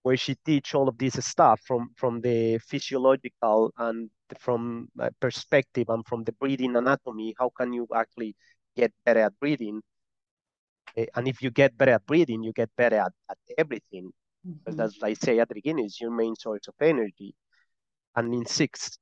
where 0.08 0.16
she 0.16 0.36
teach 0.46 0.74
all 0.74 0.88
of 0.88 0.98
this 0.98 1.16
stuff 1.26 1.60
from 1.68 1.90
from 1.98 2.22
the 2.22 2.58
physiological 2.60 3.74
and 3.78 4.10
from 4.40 4.88
perspective 5.20 5.90
and 5.90 6.06
from 6.08 6.24
the 6.24 6.32
breathing 6.32 6.78
anatomy. 6.78 7.36
How 7.38 7.50
can 7.60 7.74
you 7.74 7.86
actually 7.94 8.34
get 8.78 8.94
better 9.06 9.20
at 9.20 9.38
breathing? 9.42 9.82
Eh, 10.96 11.08
and 11.14 11.28
if 11.28 11.42
you 11.42 11.52
get 11.52 11.78
better 11.78 11.92
at 11.92 12.06
breathing, 12.06 12.42
you 12.42 12.54
get 12.54 12.70
better 12.78 13.00
at, 13.08 13.12
at 13.30 13.38
everything. 13.58 14.06
Mm-hmm. 14.48 14.54
Because 14.64 14.80
as 14.80 15.04
I 15.04 15.14
say 15.14 15.40
at 15.40 15.50
the 15.50 15.56
beginning, 15.56 15.86
it's 15.86 16.00
your 16.00 16.12
main 16.12 16.38
source 16.38 16.70
of 16.70 16.76
energy. 16.80 17.36
And 18.16 18.34
in 18.34 18.46
six, 18.46 18.98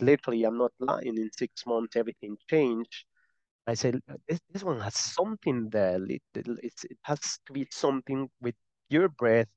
literally, 0.00 0.44
I'm 0.44 0.56
not 0.56 0.72
lying, 0.80 1.18
in 1.18 1.30
six 1.36 1.66
months, 1.66 1.96
everything 1.96 2.38
changed. 2.48 3.04
I 3.66 3.74
said, 3.74 4.00
this, 4.26 4.40
this 4.52 4.64
one 4.64 4.80
has 4.80 4.96
something 4.96 5.68
there. 5.68 6.02
It, 6.08 6.22
it, 6.34 6.72
it 6.94 6.98
has 7.02 7.20
to 7.44 7.52
be 7.52 7.68
something 7.70 8.30
with 8.40 8.54
your 8.88 9.10
breath 9.10 9.48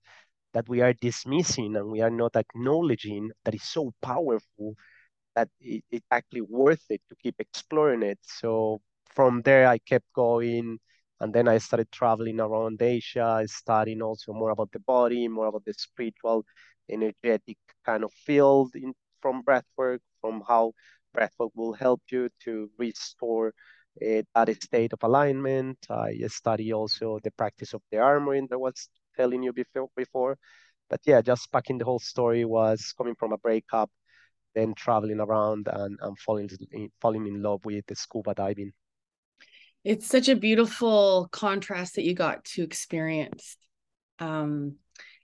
that 0.54 0.68
we 0.70 0.82
are 0.82 0.94
dismissing 0.94 1.76
and 1.76 1.88
we 1.92 2.02
are 2.02 2.10
not 2.10 2.36
acknowledging 2.36 3.32
that 3.46 3.56
is 3.56 3.64
so 3.64 3.94
powerful 4.02 4.76
that 5.36 5.50
it, 5.60 5.84
it's 5.92 6.06
actually 6.12 6.42
worth 6.42 6.84
it 6.90 7.02
to 7.10 7.16
keep 7.16 7.36
exploring 7.40 8.04
it. 8.04 8.20
So 8.24 8.82
from 9.06 9.42
there, 9.42 9.68
I 9.68 9.78
kept 9.80 10.12
going. 10.14 10.80
And 11.22 11.34
then 11.34 11.48
I 11.48 11.58
started 11.58 11.92
traveling 11.92 12.40
around 12.40 12.82
Asia, 12.82 13.44
studying 13.48 14.02
also 14.02 14.34
more 14.34 14.52
about 14.52 14.72
the 14.72 14.80
body, 14.80 15.28
more 15.28 15.48
about 15.48 15.66
the 15.66 15.74
spiritual, 15.74 16.46
energetic 16.90 17.58
kind 17.86 18.04
of 18.04 18.14
field 18.14 18.74
in, 18.76 18.94
from 19.22 19.44
breathwork, 19.44 20.00
from 20.22 20.44
how 20.48 20.74
breathwork 21.16 21.52
will 21.56 21.74
help 21.74 22.02
you 22.12 22.30
to 22.46 22.70
restore 22.78 23.54
uh, 24.02 24.22
that 24.36 24.64
state 24.64 24.94
of 24.94 25.04
alignment. 25.04 25.78
I 25.90 26.20
study 26.28 26.74
also 26.74 27.20
the 27.24 27.32
practice 27.32 27.74
of 27.74 27.82
the 27.92 27.98
armoring 27.98 28.48
that 28.50 28.60
was 28.60 28.90
telling 29.20 29.44
you 29.44 29.54
before 29.54 29.90
before. 29.96 30.38
But 30.90 31.02
yeah, 31.06 31.22
just 31.22 31.52
packing 31.52 31.78
the 31.78 31.86
whole 31.86 32.00
story 32.00 32.46
was 32.46 32.94
coming 32.98 33.16
from 33.16 33.34
a 33.34 33.38
breakup, 33.38 33.92
then 34.56 34.74
traveling 34.74 35.20
around 35.20 35.68
and, 35.72 36.00
and 36.02 36.18
falling 36.20 36.50
in, 36.72 36.90
falling 37.00 37.28
in 37.28 37.42
love 37.42 37.64
with 37.66 37.86
the 37.88 37.96
scuba 37.96 38.34
diving. 38.34 38.72
It's 39.84 40.08
such 40.08 40.28
a 40.30 40.36
beautiful 40.36 41.30
contrast 41.32 41.96
that 41.96 42.04
you 42.04 42.14
got 42.14 42.44
to 42.46 42.64
experience. 42.64 43.56
Um, 44.18 44.76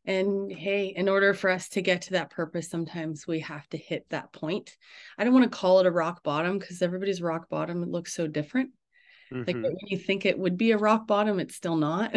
and 0.05 0.51
hey, 0.51 0.93
in 0.95 1.09
order 1.09 1.33
for 1.33 1.49
us 1.49 1.69
to 1.69 1.81
get 1.81 2.03
to 2.03 2.11
that 2.11 2.29
purpose, 2.29 2.69
sometimes 2.69 3.25
we 3.27 3.39
have 3.39 3.67
to 3.69 3.77
hit 3.77 4.05
that 4.09 4.31
point. 4.31 4.77
I 5.17 5.23
don't 5.23 5.33
want 5.33 5.51
to 5.51 5.57
call 5.57 5.79
it 5.79 5.87
a 5.87 5.91
rock 5.91 6.23
bottom 6.23 6.59
because 6.59 6.81
everybody's 6.81 7.21
rock 7.21 7.49
bottom 7.49 7.81
it 7.81 7.89
looks 7.89 8.13
so 8.13 8.27
different. 8.27 8.69
Mm-hmm. 9.33 9.47
Like 9.47 9.55
when 9.55 9.75
you 9.87 9.97
think 9.97 10.25
it 10.25 10.37
would 10.37 10.57
be 10.57 10.71
a 10.71 10.77
rock 10.77 11.07
bottom, 11.07 11.39
it's 11.39 11.55
still 11.55 11.75
not. 11.75 12.15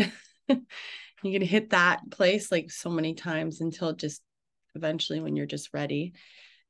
you 1.22 1.33
can 1.33 1.46
hit 1.46 1.70
that 1.70 2.00
place 2.11 2.50
like 2.52 2.70
so 2.70 2.90
many 2.90 3.14
times 3.14 3.61
until 3.61 3.92
just 3.92 4.22
eventually 4.74 5.20
when 5.20 5.37
you're 5.37 5.46
just 5.46 5.72
ready 5.72 6.12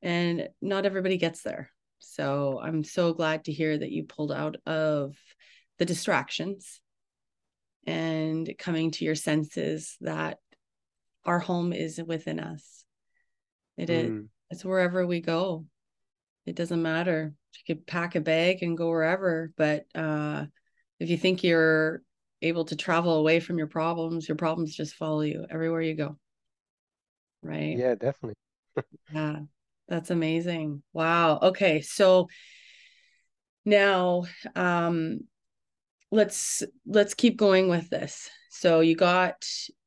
and 0.01 0.49
not 0.61 0.85
everybody 0.85 1.17
gets 1.17 1.41
there 1.43 1.69
so 1.99 2.59
i'm 2.63 2.83
so 2.83 3.13
glad 3.13 3.43
to 3.43 3.51
hear 3.51 3.77
that 3.77 3.91
you 3.91 4.03
pulled 4.03 4.31
out 4.31 4.55
of 4.65 5.15
the 5.77 5.85
distractions 5.85 6.81
and 7.85 8.49
coming 8.57 8.91
to 8.91 9.05
your 9.05 9.15
senses 9.15 9.97
that 10.01 10.37
our 11.25 11.39
home 11.39 11.73
is 11.73 12.01
within 12.05 12.39
us 12.39 12.85
It 13.77 13.89
mm. 13.89 14.21
is. 14.21 14.25
it's 14.51 14.65
wherever 14.65 15.05
we 15.05 15.21
go 15.21 15.65
it 16.45 16.55
doesn't 16.55 16.81
matter 16.81 17.33
you 17.53 17.75
could 17.75 17.85
pack 17.85 18.15
a 18.15 18.21
bag 18.21 18.63
and 18.63 18.77
go 18.77 18.87
wherever 18.89 19.51
but 19.57 19.85
uh 19.95 20.45
if 20.99 21.09
you 21.09 21.17
think 21.17 21.43
you're 21.43 22.01
able 22.41 22.65
to 22.65 22.75
travel 22.75 23.15
away 23.17 23.39
from 23.39 23.57
your 23.57 23.67
problems, 23.67 24.27
your 24.27 24.37
problems 24.37 24.75
just 24.75 24.95
follow 24.95 25.21
you 25.21 25.45
everywhere 25.49 25.81
you 25.81 25.95
go. 25.95 26.17
Right? 27.41 27.77
Yeah, 27.77 27.95
definitely. 27.95 28.35
yeah. 29.13 29.39
That's 29.87 30.11
amazing. 30.11 30.83
Wow. 30.93 31.39
Okay. 31.41 31.81
So 31.81 32.27
now 33.65 34.23
um 34.55 35.21
let's 36.11 36.63
let's 36.85 37.13
keep 37.13 37.37
going 37.37 37.67
with 37.67 37.89
this. 37.89 38.29
So 38.49 38.79
you 38.79 38.95
got 38.95 39.45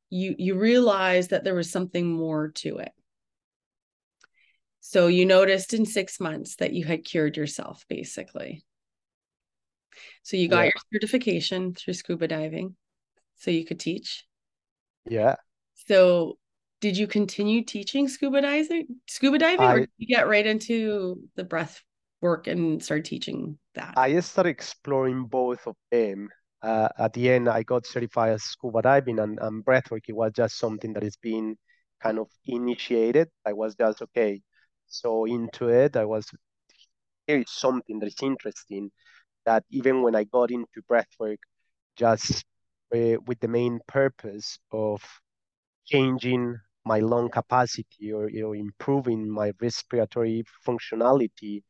you 0.09 0.35
you 0.37 0.59
realized 0.59 1.31
that 1.31 1.43
there 1.43 1.55
was 1.55 1.71
something 1.71 2.11
more 2.11 2.49
to 2.55 2.77
it. 2.77 2.91
So 4.81 5.07
you 5.07 5.25
noticed 5.25 5.73
in 5.73 5.85
6 5.85 6.19
months 6.19 6.57
that 6.57 6.73
you 6.73 6.83
had 6.85 7.05
cured 7.05 7.37
yourself 7.37 7.85
basically. 7.87 8.63
So 10.23 10.37
you 10.37 10.47
got 10.47 10.65
yeah. 10.65 10.71
your 10.75 10.81
certification 10.93 11.73
through 11.73 11.93
scuba 11.95 12.27
diving 12.27 12.75
so 13.35 13.51
you 13.51 13.65
could 13.65 13.79
teach. 13.79 14.25
Yeah. 15.09 15.35
So 15.87 16.37
did 16.81 16.97
you 16.97 17.07
continue 17.07 17.63
teaching 17.63 18.07
scuba 18.07 18.41
diving 18.41 18.87
scuba 19.07 19.37
diving 19.37 19.65
I, 19.65 19.73
or 19.73 19.79
did 19.79 19.89
you 19.97 20.07
get 20.15 20.27
right 20.27 20.45
into 20.45 21.21
the 21.35 21.43
breath 21.43 21.81
work 22.21 22.47
and 22.47 22.83
start 22.83 23.05
teaching 23.05 23.57
that? 23.75 23.93
I 23.97 24.19
started 24.21 24.49
exploring 24.49 25.25
both 25.25 25.65
of 25.67 25.75
them. 25.91 26.29
Uh, 26.61 26.87
at 26.97 27.11
the 27.13 27.29
end, 27.29 27.49
I 27.49 27.63
got 27.63 27.85
certified 27.85 28.33
as 28.33 28.43
scuba 28.43 28.81
diving 28.81 29.19
and, 29.19 29.37
and 29.41 29.65
breathwork. 29.65 30.03
It 30.07 30.15
was 30.15 30.31
just 30.33 30.57
something 30.57 30.93
that 30.93 31.03
is 31.03 31.17
being 31.17 31.57
kind 32.01 32.19
of 32.19 32.27
initiated. 32.45 33.29
I 33.45 33.53
was 33.53 33.75
just 33.75 34.01
okay, 34.01 34.41
so 34.87 35.25
into 35.25 35.67
it. 35.67 35.97
I 35.97 36.05
was 36.05 36.25
here 37.27 37.39
is 37.39 37.51
something 37.51 37.99
that 37.99 38.07
is 38.07 38.15
interesting 38.21 38.91
that 39.45 39.63
even 39.69 40.01
when 40.01 40.15
I 40.15 40.23
got 40.25 40.51
into 40.51 40.81
breathwork, 40.89 41.39
just 41.97 42.45
uh, 42.95 43.17
with 43.27 43.39
the 43.39 43.47
main 43.47 43.79
purpose 43.87 44.59
of 44.71 45.01
changing 45.85 46.57
my 46.85 46.99
lung 46.99 47.29
capacity 47.29 48.11
or 48.11 48.29
you 48.29 48.41
know 48.41 48.53
improving 48.53 49.29
my 49.29 49.51
respiratory 49.61 50.43
functionality, 50.67 51.63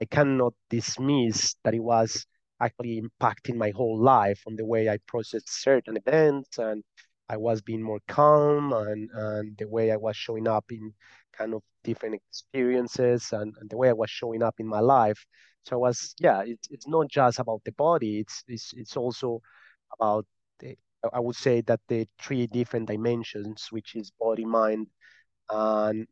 I 0.00 0.04
cannot 0.06 0.54
dismiss 0.70 1.54
that 1.64 1.74
it 1.74 1.80
was 1.80 2.26
actually 2.60 3.00
impacting 3.02 3.56
my 3.56 3.70
whole 3.70 4.00
life 4.00 4.42
on 4.46 4.56
the 4.56 4.66
way 4.66 4.88
I 4.88 4.98
processed 5.06 5.48
certain 5.62 5.96
events 5.96 6.58
and 6.58 6.82
I 7.28 7.36
was 7.36 7.60
being 7.62 7.82
more 7.82 8.00
calm 8.08 8.72
and, 8.72 9.10
and 9.12 9.56
the 9.58 9.68
way 9.68 9.92
I 9.92 9.96
was 9.96 10.16
showing 10.16 10.48
up 10.48 10.64
in 10.70 10.94
kind 11.32 11.54
of 11.54 11.62
different 11.84 12.16
experiences 12.16 13.32
and, 13.32 13.54
and 13.60 13.70
the 13.70 13.76
way 13.76 13.90
I 13.90 13.92
was 13.92 14.10
showing 14.10 14.42
up 14.42 14.56
in 14.58 14.66
my 14.66 14.80
life. 14.80 15.24
So 15.68 15.76
I 15.76 15.80
was, 15.88 16.14
yeah, 16.20 16.42
it's, 16.46 16.68
it's 16.70 16.88
not 16.88 17.08
just 17.08 17.38
about 17.40 17.62
the 17.64 17.72
body, 17.72 18.20
it's, 18.20 18.42
it's, 18.48 18.72
it's 18.76 18.96
also 18.96 19.40
about, 19.98 20.26
the, 20.60 20.76
I 21.12 21.20
would 21.20 21.36
say 21.36 21.60
that 21.62 21.80
the 21.88 22.08
three 22.20 22.46
different 22.46 22.88
dimensions, 22.88 23.68
which 23.70 23.94
is 23.96 24.10
body, 24.20 24.44
mind, 24.44 24.88
and, 25.50 26.06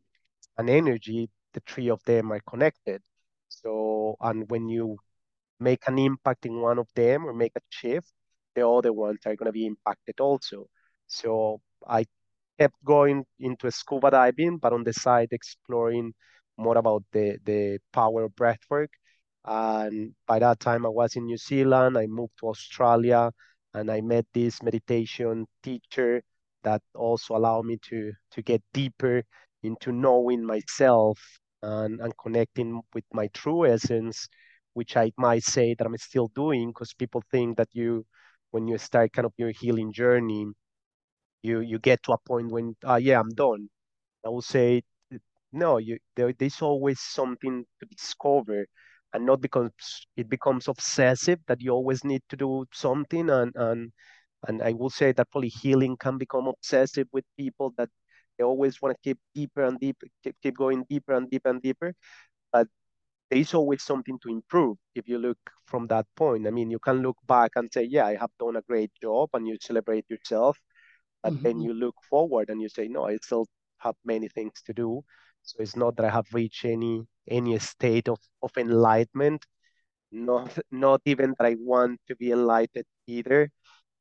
and 0.57 0.69
energy, 0.69 1.29
the 1.53 1.61
three 1.67 1.89
of 1.89 2.01
them 2.05 2.31
are 2.31 2.41
connected. 2.49 3.01
So 3.49 3.63
So, 3.63 4.15
and 4.21 4.49
when 4.49 4.67
you 4.69 4.97
make 5.59 5.87
an 5.87 5.97
impact 5.99 6.45
in 6.45 6.61
one 6.61 6.79
of 6.79 6.87
them 6.95 7.25
or 7.25 7.33
make 7.33 7.53
a 7.55 7.61
shift, 7.69 8.11
the 8.55 8.67
other 8.67 8.93
ones 8.93 9.19
are 9.25 9.35
going 9.35 9.47
to 9.47 9.51
be 9.53 9.65
impacted 9.65 10.19
also. 10.19 10.67
So 11.07 11.61
I 11.87 12.05
kept 12.59 12.75
going 12.83 13.25
into 13.39 13.71
scuba 13.71 14.11
diving, 14.11 14.57
but 14.57 14.73
on 14.73 14.83
the 14.83 14.93
side 14.93 15.29
exploring 15.31 16.13
more 16.57 16.77
about 16.77 17.03
the 17.11 17.37
the 17.45 17.79
power 17.93 18.23
of 18.25 18.33
breathwork. 18.35 18.89
And 19.45 20.13
by 20.27 20.39
that 20.39 20.59
time, 20.59 20.85
I 20.85 20.89
was 20.89 21.15
in 21.15 21.25
New 21.25 21.37
Zealand. 21.37 21.97
I 21.97 22.07
moved 22.07 22.33
to 22.39 22.47
Australia, 22.49 23.31
and 23.73 23.89
I 23.91 24.01
met 24.01 24.25
this 24.33 24.61
meditation 24.61 25.47
teacher 25.63 26.21
that 26.63 26.81
also 26.95 27.35
allowed 27.37 27.65
me 27.65 27.77
to 27.89 28.11
to 28.31 28.41
get 28.41 28.61
deeper 28.73 29.23
into 29.63 29.91
knowing 29.91 30.43
myself 30.45 31.19
and, 31.63 31.99
and 32.01 32.13
connecting 32.17 32.81
with 32.93 33.05
my 33.13 33.27
true 33.27 33.65
essence, 33.65 34.27
which 34.73 34.95
I 34.97 35.11
might 35.17 35.43
say 35.43 35.73
that 35.75 35.85
I'm 35.87 35.97
still 35.97 36.27
doing 36.35 36.69
because 36.69 36.93
people 36.93 37.23
think 37.31 37.57
that 37.57 37.69
you, 37.73 38.05
when 38.51 38.67
you 38.67 38.77
start 38.77 39.13
kind 39.13 39.25
of 39.25 39.33
your 39.37 39.51
healing 39.51 39.91
journey, 39.93 40.47
you 41.41 41.59
you 41.61 41.79
get 41.79 42.03
to 42.03 42.13
a 42.13 42.17
point 42.17 42.51
when, 42.51 42.75
uh, 42.87 42.95
yeah, 42.95 43.19
I'm 43.19 43.29
done. 43.29 43.69
I 44.25 44.29
will 44.29 44.41
say, 44.43 44.83
no, 45.53 45.77
you 45.77 45.99
there, 46.15 46.33
there's 46.33 46.61
always 46.61 46.99
something 47.01 47.65
to 47.79 47.85
discover, 47.87 48.67
and 49.13 49.25
not 49.25 49.41
because 49.41 49.71
it 50.15 50.29
becomes 50.29 50.67
obsessive 50.67 51.39
that 51.47 51.61
you 51.61 51.71
always 51.71 52.03
need 52.03 52.21
to 52.29 52.35
do 52.35 52.65
something. 52.73 53.29
And 53.29 53.51
and 53.55 53.91
and 54.47 54.61
I 54.61 54.73
will 54.73 54.89
say 54.89 55.11
that 55.13 55.31
probably 55.31 55.49
healing 55.49 55.97
can 55.97 56.17
become 56.17 56.47
obsessive 56.47 57.07
with 57.11 57.25
people 57.37 57.73
that 57.77 57.89
they 58.37 58.43
always 58.43 58.81
want 58.81 58.95
to 58.95 59.01
keep 59.09 59.17
deeper 59.33 59.63
and 59.63 59.79
deeper, 59.79 60.07
keep, 60.23 60.35
keep 60.43 60.57
going 60.57 60.85
deeper 60.89 61.13
and 61.13 61.29
deeper 61.29 61.49
and 61.49 61.61
deeper. 61.61 61.93
But 62.51 62.67
there 63.29 63.39
is 63.39 63.53
always 63.53 63.83
something 63.83 64.19
to 64.19 64.29
improve 64.29 64.77
if 64.95 65.07
you 65.07 65.17
look 65.17 65.39
from 65.65 65.87
that 65.87 66.05
point. 66.15 66.47
I 66.47 66.51
mean, 66.51 66.71
you 66.71 66.79
can 66.79 67.01
look 67.01 67.17
back 67.27 67.51
and 67.55 67.71
say, 67.73 67.83
yeah, 67.83 68.05
I 68.05 68.15
have 68.15 68.31
done 68.39 68.55
a 68.55 68.61
great 68.61 68.91
job, 69.01 69.29
and 69.33 69.47
you 69.47 69.57
celebrate 69.59 70.05
yourself. 70.09 70.57
But 71.23 71.33
mm-hmm. 71.33 71.43
then 71.43 71.61
you 71.61 71.73
look 71.73 71.95
forward 72.09 72.49
and 72.49 72.61
you 72.61 72.69
say, 72.69 72.87
no, 72.87 73.07
I 73.07 73.17
still 73.17 73.47
have 73.79 73.95
many 74.05 74.29
things 74.29 74.61
to 74.65 74.73
do. 74.73 75.03
So 75.47 75.57
it's 75.61 75.77
not 75.77 75.95
that 75.97 76.05
I 76.05 76.11
have 76.11 76.27
reached 76.33 76.65
any 76.65 77.03
any 77.29 77.57
state 77.59 78.09
of, 78.09 78.19
of 78.43 78.51
enlightenment. 78.57 79.45
Not 80.11 80.57
not 80.71 81.01
even 81.05 81.35
that 81.39 81.45
I 81.47 81.55
want 81.59 82.01
to 82.07 82.15
be 82.17 82.31
enlightened 82.31 82.85
either. 83.07 83.51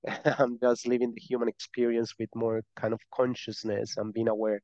I'm 0.40 0.58
just 0.60 0.86
living 0.86 1.12
the 1.14 1.20
human 1.20 1.48
experience 1.48 2.14
with 2.18 2.30
more 2.34 2.62
kind 2.76 2.94
of 2.94 3.00
consciousness 3.14 3.96
and 3.98 4.14
being 4.14 4.28
aware 4.28 4.60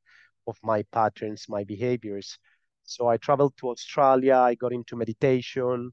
of 0.47 0.57
my 0.63 0.83
patterns, 0.93 1.45
my 1.49 1.63
behaviors. 1.65 2.37
So 2.85 3.07
I 3.09 3.17
traveled 3.17 3.55
to 3.59 3.69
Australia, 3.71 4.35
I 4.37 4.55
got 4.55 4.73
into 4.73 4.95
meditation, 4.97 5.91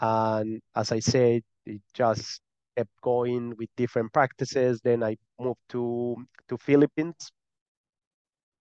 and 0.00 0.60
as 0.76 0.92
I 0.92 1.00
said, 1.00 1.42
it 1.66 1.82
just 1.94 2.42
kept 2.76 2.90
going 3.02 3.54
with 3.58 3.70
different 3.76 4.12
practices. 4.12 4.80
Then 4.82 5.02
I 5.04 5.16
moved 5.40 5.60
to 5.70 6.16
to 6.48 6.58
Philippines. 6.58 7.32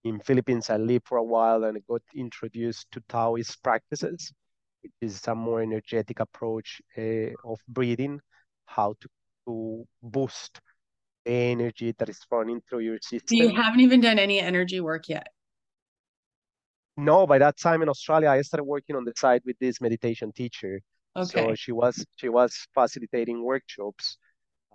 In 0.04 0.20
Philippines, 0.20 0.70
I 0.70 0.78
lived 0.78 1.08
for 1.08 1.18
a 1.18 1.24
while 1.24 1.64
and 1.64 1.78
got 1.88 2.02
introduced 2.16 2.88
to 2.92 3.02
Taoist 3.08 3.62
practices, 3.62 4.34
which 4.82 4.94
is 5.02 5.28
a 5.28 5.36
more 5.36 5.62
energetic 5.62 6.20
approach 6.20 6.82
uh, 6.98 7.34
of 7.46 7.60
breathing, 7.68 8.20
how 8.66 8.96
to 9.00 9.10
to 9.48 9.88
boost 10.02 10.62
the 11.26 11.32
energy 11.32 11.94
that 11.98 12.10
is 12.10 12.20
running 12.32 12.62
through 12.70 12.80
your 12.80 13.00
system. 13.02 13.38
You 13.38 13.50
haven't 13.50 13.80
even 13.80 14.02
done 14.02 14.20
any 14.20 14.40
energy 14.40 14.80
work 14.80 15.10
yet. 15.10 15.28
No, 16.98 17.26
by 17.26 17.40
that 17.40 17.58
time 17.58 17.82
in 17.82 17.90
Australia, 17.90 18.30
I 18.30 18.42
started 18.42 18.66
working 18.66 18.96
on 18.96 19.06
the 19.06 19.14
side 19.16 19.42
with 19.46 19.58
this 19.60 19.82
meditation 19.82 20.32
teacher. 20.32 20.82
Okay. 21.16 21.48
So 21.48 21.56
she 21.56 21.72
was 21.72 22.06
she 22.18 22.30
was 22.30 22.68
facilitating 22.74 23.44
workshops, 23.44 24.18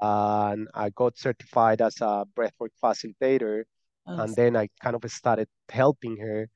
and 0.01 0.69
I 0.75 0.91
got 0.91 1.17
certified 1.17 1.81
as 1.81 2.01
a 2.01 2.27
breathwork 2.37 2.71
facilitator, 2.83 3.65
oh, 4.07 4.21
and 4.23 4.35
then 4.35 4.57
I 4.57 4.69
kind 4.83 4.97
of 4.97 5.11
started 5.11 5.49
helping 5.69 6.17
her. 6.19 6.49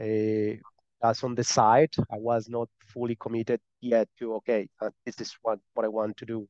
Uh, 0.00 0.56
as 1.04 1.22
on 1.24 1.34
the 1.34 1.44
side, 1.44 1.90
I 2.10 2.16
was 2.16 2.48
not 2.48 2.68
fully 2.86 3.16
committed 3.16 3.60
yet 3.80 4.08
to 4.18 4.34
okay, 4.34 4.68
uh, 4.80 4.90
this 5.04 5.20
is 5.20 5.36
what 5.42 5.58
what 5.74 5.84
I 5.84 5.88
want 5.88 6.16
to 6.18 6.26
do 6.26 6.48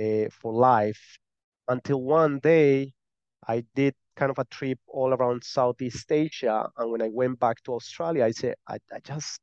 uh, 0.00 0.28
for 0.30 0.52
life 0.52 1.18
until 1.68 2.02
one 2.02 2.38
day 2.38 2.92
I 3.46 3.64
did 3.74 3.94
kind 4.16 4.30
of 4.30 4.38
a 4.38 4.44
trip 4.44 4.78
all 4.86 5.12
around 5.12 5.42
Southeast 5.44 6.10
Asia. 6.10 6.68
And 6.76 6.90
when 6.90 7.02
I 7.02 7.08
went 7.12 7.38
back 7.40 7.62
to 7.64 7.74
Australia, 7.74 8.24
I 8.24 8.30
said, 8.30 8.54
I, 8.68 8.78
I 8.92 9.00
just 9.04 9.40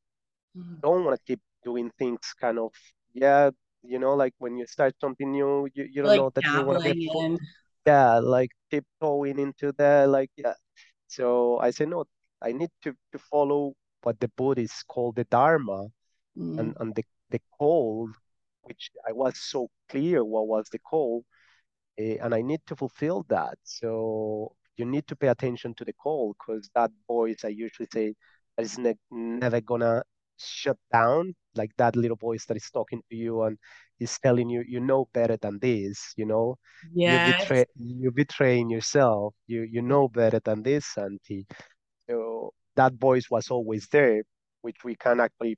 mm-hmm. 0.57 0.75
don't 0.81 1.03
want 1.05 1.19
to 1.19 1.23
keep 1.25 1.41
doing 1.63 1.91
things 1.97 2.19
kind 2.39 2.59
of, 2.59 2.71
yeah, 3.13 3.49
you 3.83 3.99
know, 3.99 4.15
like 4.15 4.33
when 4.37 4.57
you 4.57 4.65
start 4.67 4.95
something 5.01 5.31
new, 5.31 5.67
you, 5.73 5.87
you 5.91 6.01
don't 6.01 6.07
like 6.07 6.19
know 6.19 6.31
that 6.35 6.43
you 6.45 6.65
want 6.65 6.83
to 6.83 6.93
be. 6.93 7.37
Yeah, 7.89 8.19
like 8.19 8.51
tiptoeing 8.69 9.39
into 9.39 9.71
there, 9.77 10.07
like, 10.07 10.31
yeah. 10.37 10.53
So 11.07 11.57
I 11.59 11.71
said, 11.71 11.89
no, 11.89 12.05
I 12.41 12.51
need 12.51 12.69
to, 12.83 12.93
to 13.13 13.19
follow 13.31 13.73
what 14.03 14.19
the 14.19 14.29
Buddhists 14.37 14.83
call 14.83 15.11
the 15.11 15.25
Dharma 15.25 15.87
mm. 16.37 16.59
and, 16.59 16.75
and 16.79 16.95
the, 16.95 17.03
the 17.29 17.41
call 17.57 18.09
which 18.69 18.91
I 19.07 19.11
was 19.11 19.39
so 19.39 19.67
clear 19.89 20.23
what 20.23 20.47
was 20.47 20.67
the 20.71 20.79
call, 20.79 21.23
uh, 21.99 22.17
and 22.23 22.35
I 22.35 22.41
need 22.41 22.61
to 22.67 22.75
fulfill 22.75 23.25
that. 23.29 23.57
So 23.63 24.53
you 24.77 24.85
need 24.85 25.07
to 25.07 25.15
pay 25.15 25.29
attention 25.29 25.73
to 25.75 25.85
the 25.85 25.93
call 25.93 26.35
because 26.37 26.69
that 26.75 26.91
voice, 27.07 27.43
I 27.43 27.49
usually 27.49 27.89
say, 27.91 28.13
that 28.55 28.65
is 28.65 28.77
ne- 28.77 28.95
never 29.09 29.61
gonna 29.61 30.03
shut 30.39 30.77
down. 30.91 31.35
Like 31.55 31.71
that 31.77 31.95
little 31.95 32.17
voice 32.17 32.45
that 32.45 32.57
is 32.57 32.69
talking 32.71 33.01
to 33.09 33.15
you 33.15 33.43
and 33.43 33.57
is 33.99 34.17
telling 34.19 34.49
you, 34.49 34.63
you 34.67 34.79
know 34.79 35.07
better 35.13 35.37
than 35.37 35.59
this. 35.59 36.13
You 36.17 36.25
know, 36.25 36.57
yeah, 36.93 37.25
you 37.25 37.33
betray, 37.33 37.65
you 37.77 38.11
betraying 38.11 38.69
yourself. 38.69 39.33
You 39.47 39.63
you 39.63 39.81
know 39.81 40.07
better 40.07 40.39
than 40.43 40.63
this, 40.63 40.85
Santi. 40.85 41.45
So 42.09 42.53
that 42.75 42.93
voice 42.93 43.29
was 43.29 43.49
always 43.49 43.87
there, 43.87 44.23
which 44.61 44.83
we 44.83 44.95
can 44.95 45.19
actually 45.19 45.57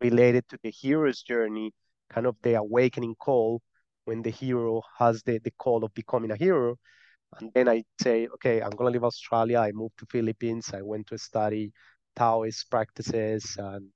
relate 0.00 0.34
it 0.34 0.48
to 0.48 0.58
the 0.62 0.70
hero's 0.70 1.22
journey 1.22 1.72
kind 2.12 2.26
of 2.26 2.36
the 2.42 2.54
awakening 2.54 3.14
call 3.16 3.62
when 4.04 4.22
the 4.22 4.30
hero 4.30 4.82
has 4.98 5.22
the, 5.22 5.38
the 5.38 5.52
call 5.58 5.84
of 5.84 5.94
becoming 5.94 6.30
a 6.30 6.36
hero. 6.36 6.76
And 7.40 7.50
then 7.54 7.68
I 7.68 7.84
say, 8.00 8.28
okay, 8.34 8.60
I'm 8.60 8.70
going 8.70 8.92
to 8.92 8.92
leave 8.92 9.04
Australia. 9.04 9.58
I 9.58 9.72
moved 9.72 9.98
to 9.98 10.06
Philippines. 10.10 10.70
I 10.74 10.82
went 10.82 11.06
to 11.08 11.18
study 11.18 11.72
Taoist 12.16 12.70
practices. 12.70 13.56
And 13.58 13.88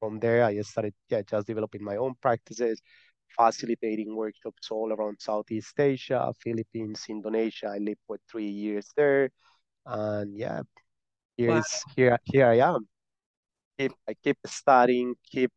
from 0.00 0.18
there, 0.18 0.44
I 0.44 0.60
started 0.60 0.94
yeah, 1.08 1.22
just 1.22 1.46
developing 1.46 1.84
my 1.84 1.96
own 1.96 2.14
practices, 2.20 2.80
facilitating 3.36 4.16
workshops 4.16 4.70
all 4.70 4.92
around 4.92 5.18
Southeast 5.20 5.78
Asia, 5.78 6.32
Philippines, 6.42 7.04
Indonesia. 7.08 7.68
I 7.68 7.78
lived 7.78 8.00
for 8.06 8.18
three 8.30 8.48
years 8.48 8.86
there. 8.96 9.30
And 9.86 10.36
yeah, 10.36 10.62
here 11.36 11.50
wow. 11.50 11.58
is 11.58 11.84
here 11.96 12.18
here 12.24 12.46
I 12.46 12.58
am. 12.60 12.86
Keep 13.78 13.92
I 14.08 14.14
keep 14.22 14.38
studying, 14.46 15.14
keep 15.24 15.50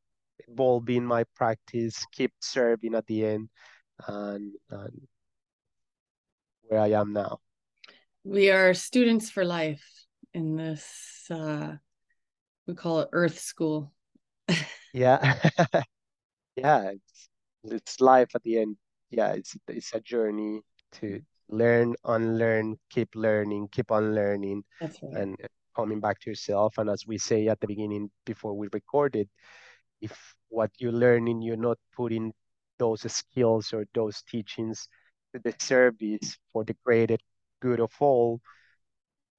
evolving 0.47 1.05
my 1.05 1.23
practice, 1.35 2.05
keep 2.11 2.31
serving 2.39 2.95
at 2.95 3.05
the 3.07 3.25
end, 3.25 3.49
and, 4.07 4.51
and 4.69 5.01
where 6.63 6.81
I 6.81 6.91
am 6.91 7.13
now. 7.13 7.39
We 8.23 8.51
are 8.51 8.73
students 8.73 9.29
for 9.29 9.43
life 9.43 9.83
in 10.33 10.55
this, 10.55 11.25
uh, 11.29 11.75
we 12.67 12.73
call 12.75 13.01
it 13.01 13.09
Earth 13.11 13.39
School. 13.39 13.91
yeah. 14.93 15.39
yeah, 16.55 16.91
it's, 16.91 17.29
it's 17.63 18.01
life 18.01 18.29
at 18.35 18.43
the 18.43 18.59
end. 18.59 18.77
Yeah, 19.09 19.33
it's, 19.33 19.55
it's 19.67 19.93
a 19.93 19.99
journey 19.99 20.61
to 20.93 21.21
learn, 21.49 21.95
unlearn, 22.05 22.77
keep 22.89 23.09
learning, 23.15 23.69
keep 23.71 23.91
unlearning, 23.91 24.63
right. 24.81 24.93
and 25.01 25.37
coming 25.75 25.99
back 25.99 26.19
to 26.21 26.29
yourself. 26.29 26.77
And 26.77 26.89
as 26.89 27.05
we 27.05 27.17
say 27.17 27.47
at 27.47 27.59
the 27.59 27.67
beginning 27.67 28.09
before 28.25 28.53
we 28.53 28.67
recorded, 28.71 29.29
if 30.01 30.35
what 30.49 30.71
you're 30.77 30.91
learning, 30.91 31.41
you're 31.41 31.57
not 31.57 31.77
putting 31.95 32.33
those 32.79 33.11
skills 33.11 33.73
or 33.73 33.85
those 33.93 34.23
teachings 34.23 34.87
to 35.33 35.39
the 35.39 35.53
service 35.59 36.37
for 36.51 36.63
the 36.63 36.75
greater 36.83 37.17
good 37.61 37.79
of 37.79 37.91
all, 37.99 38.41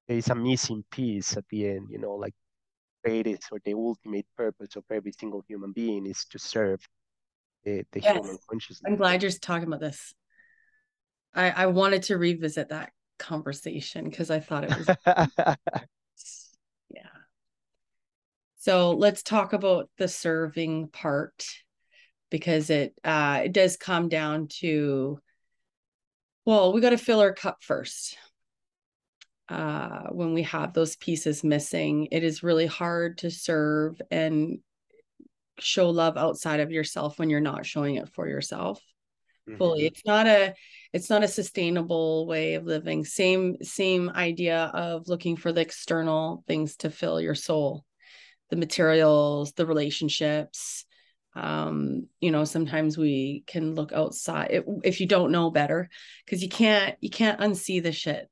there 0.08 0.16
is 0.16 0.28
a 0.28 0.34
missing 0.34 0.84
piece 0.90 1.36
at 1.36 1.44
the 1.50 1.68
end, 1.68 1.88
you 1.90 1.98
know, 1.98 2.14
like 2.14 2.34
greatest 3.04 3.48
or 3.52 3.58
the 3.64 3.74
ultimate 3.74 4.26
purpose 4.36 4.76
of 4.76 4.84
every 4.90 5.12
single 5.12 5.42
human 5.46 5.72
being 5.72 6.06
is 6.06 6.24
to 6.30 6.38
serve 6.38 6.80
the, 7.64 7.84
the 7.92 8.00
yes. 8.00 8.16
human 8.16 8.38
consciousness. 8.48 8.82
I'm 8.86 8.96
glad 8.96 9.22
you're 9.22 9.32
talking 9.32 9.66
about 9.66 9.80
this. 9.80 10.14
I, 11.34 11.50
I 11.50 11.66
wanted 11.66 12.04
to 12.04 12.16
revisit 12.16 12.68
that 12.68 12.92
conversation 13.18 14.04
because 14.04 14.30
I 14.30 14.40
thought 14.40 14.64
it 14.64 14.70
was 14.76 14.88
yeah. 16.90 17.02
So 18.56 18.92
let's 18.92 19.22
talk 19.22 19.52
about 19.52 19.90
the 19.98 20.08
serving 20.08 20.88
part 20.88 21.46
because 22.30 22.70
it 22.70 22.94
uh, 23.04 23.42
it 23.44 23.52
does 23.52 23.76
come 23.76 24.08
down 24.08 24.48
to 24.60 25.18
well, 26.44 26.72
we 26.72 26.80
got 26.80 26.90
to 26.90 26.98
fill 26.98 27.20
our 27.20 27.32
cup 27.32 27.58
first. 27.62 28.18
Uh, 29.48 30.08
when 30.10 30.32
we 30.32 30.42
have 30.42 30.72
those 30.72 30.96
pieces 30.96 31.44
missing, 31.44 32.08
it 32.10 32.24
is 32.24 32.42
really 32.42 32.66
hard 32.66 33.18
to 33.18 33.30
serve 33.30 34.00
and 34.10 34.58
show 35.58 35.90
love 35.90 36.16
outside 36.16 36.60
of 36.60 36.70
yourself 36.72 37.18
when 37.18 37.30
you're 37.30 37.40
not 37.40 37.66
showing 37.66 37.96
it 37.96 38.08
for 38.08 38.28
yourself 38.28 38.80
fully. 39.58 39.82
Mhm. 39.82 39.86
it's 39.86 40.04
not 40.06 40.26
a 40.26 40.54
it's 40.92 41.10
not 41.10 41.22
a 41.24 41.28
sustainable 41.28 42.26
way 42.26 42.54
of 42.54 42.64
living. 42.64 43.04
Same 43.04 43.56
same 43.62 44.10
idea 44.10 44.64
of 44.74 45.08
looking 45.08 45.36
for 45.36 45.52
the 45.52 45.60
external 45.60 46.44
things 46.46 46.76
to 46.78 46.90
fill 46.90 47.20
your 47.20 47.34
soul 47.34 47.84
the 48.50 48.56
materials 48.56 49.52
the 49.52 49.66
relationships. 49.66 50.84
Um 51.36 52.08
you 52.20 52.30
know 52.30 52.44
sometimes 52.44 52.98
we 52.98 53.44
can 53.46 53.74
look 53.74 53.92
outside 53.92 54.48
if, 54.52 54.64
if 54.84 55.00
you 55.00 55.06
don't 55.06 55.32
know 55.32 55.50
better 55.50 55.88
because 56.24 56.42
you 56.42 56.48
can't 56.48 56.96
you 57.00 57.10
can't 57.10 57.40
unsee 57.40 57.82
the 57.82 57.92
shit 57.92 58.28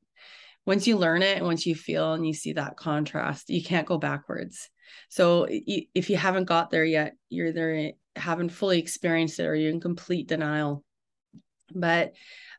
once 0.67 0.87
you 0.87 0.97
learn 0.97 1.23
it 1.23 1.39
and 1.39 1.47
once 1.47 1.67
you 1.67 1.75
feel 1.75 2.13
and 2.15 2.27
you 2.27 2.33
see 2.35 2.53
that 2.53 2.77
contrast 2.77 3.51
you 3.51 3.63
can't 3.63 3.87
go 3.87 3.99
backwards. 3.99 4.69
So 5.09 5.47
if 5.49 6.11
you 6.11 6.17
haven't 6.17 6.45
got 6.45 6.71
there 6.71 6.85
yet 6.85 7.15
you're 7.29 7.49
either 7.49 7.93
haven't 8.17 8.51
fully 8.51 8.79
experienced 8.79 9.39
it 9.41 9.47
or 9.47 9.55
you're 9.55 9.71
in 9.71 9.81
complete 9.81 10.29
denial. 10.29 10.85
But 11.75 12.13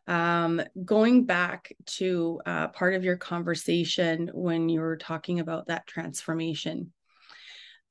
um, 0.08 0.62
going 0.84 1.26
back 1.26 1.72
to 1.86 2.42
uh, 2.46 2.68
part 2.70 2.96
of 2.96 3.04
your 3.04 3.16
conversation 3.16 4.30
when 4.34 4.68
you 4.68 4.82
were 4.82 4.98
talking 4.98 5.40
about 5.40 5.68
that 5.68 5.88
transformation 5.88 6.92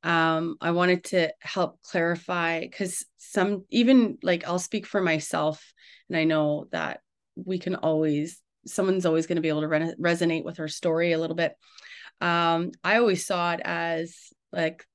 um, 0.05 0.57
I 0.61 0.73
wanted 0.73 1.05
to 1.05 1.33
help 1.41 1.81
clarify 1.83 2.61
because 2.61 3.05
some 3.19 3.65
even 3.71 4.19
like 4.23 4.47
I'll 4.47 4.59
speak 4.59 4.87
for 4.87 5.01
myself, 5.01 5.73
and 6.09 6.19
I 6.19 6.25
know 6.25 6.67
that 6.73 7.01
we 7.37 7.59
can 7.59 7.77
always 7.77 8.42
someone's 8.67 9.07
always 9.07 9.27
going 9.27 9.37
to 9.37 9.43
be 9.43 9.49
able 9.49 9.63
to 9.63 9.69
re- 9.69 9.95
resonate 10.01 10.45
with 10.45 10.59
her 10.59 10.69
story 10.69 11.13
a 11.13 11.19
little 11.19 11.37
bit. 11.37 11.55
Um, 12.21 12.73
I 12.85 12.99
always 12.99 13.27
saw 13.27 13.53
it 13.53 13.61
as 13.65 14.17
like 14.53 14.87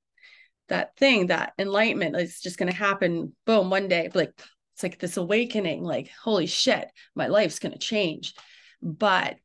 that 0.69 0.95
thing, 0.97 1.27
that 1.27 1.53
enlightenment, 1.57 2.15
it's 2.15 2.41
just 2.41 2.57
going 2.57 2.71
to 2.71 2.77
happen, 2.77 3.35
boom, 3.45 3.69
one 3.69 3.87
day. 3.87 4.09
Like 4.13 4.33
it's 4.73 4.83
like 4.83 4.99
this 4.99 5.17
awakening, 5.17 5.83
like 5.83 6.09
holy 6.23 6.45
shit, 6.45 6.87
my 7.15 7.27
life's 7.27 7.59
going 7.59 7.73
to 7.73 7.79
change. 7.79 8.33
But 8.81 9.37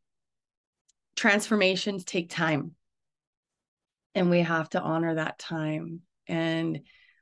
transformations 1.17 2.05
take 2.05 2.31
time 2.31 2.73
and 4.15 4.31
we 4.31 4.41
have 4.41 4.69
to 4.71 4.81
honor 4.81 5.15
that 5.15 5.39
time 5.39 6.01
and 6.27 6.81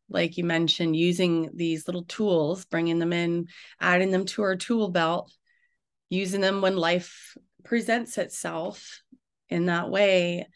like 0.09 0.36
you 0.36 0.44
mentioned 0.44 0.96
using 0.96 1.51
these 1.55 1.86
little 1.86 2.05
tools 2.05 2.64
bringing 2.66 2.98
them 2.98 3.12
in 3.12 3.46
adding 3.80 4.11
them 4.11 4.24
to 4.24 4.42
our 4.42 4.57
tool 4.57 4.88
belt 4.88 5.32
using 6.11 6.40
them 6.40 6.61
when 6.61 6.76
life 6.76 7.36
presents 7.64 8.18
itself 8.18 9.00
in 9.48 9.66
that 9.66 9.90
way 9.90 10.46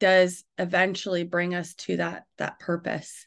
does 0.00 0.42
eventually 0.58 1.22
bring 1.22 1.54
us 1.54 1.74
to 1.74 1.98
that 1.98 2.24
that 2.38 2.58
purpose. 2.58 3.26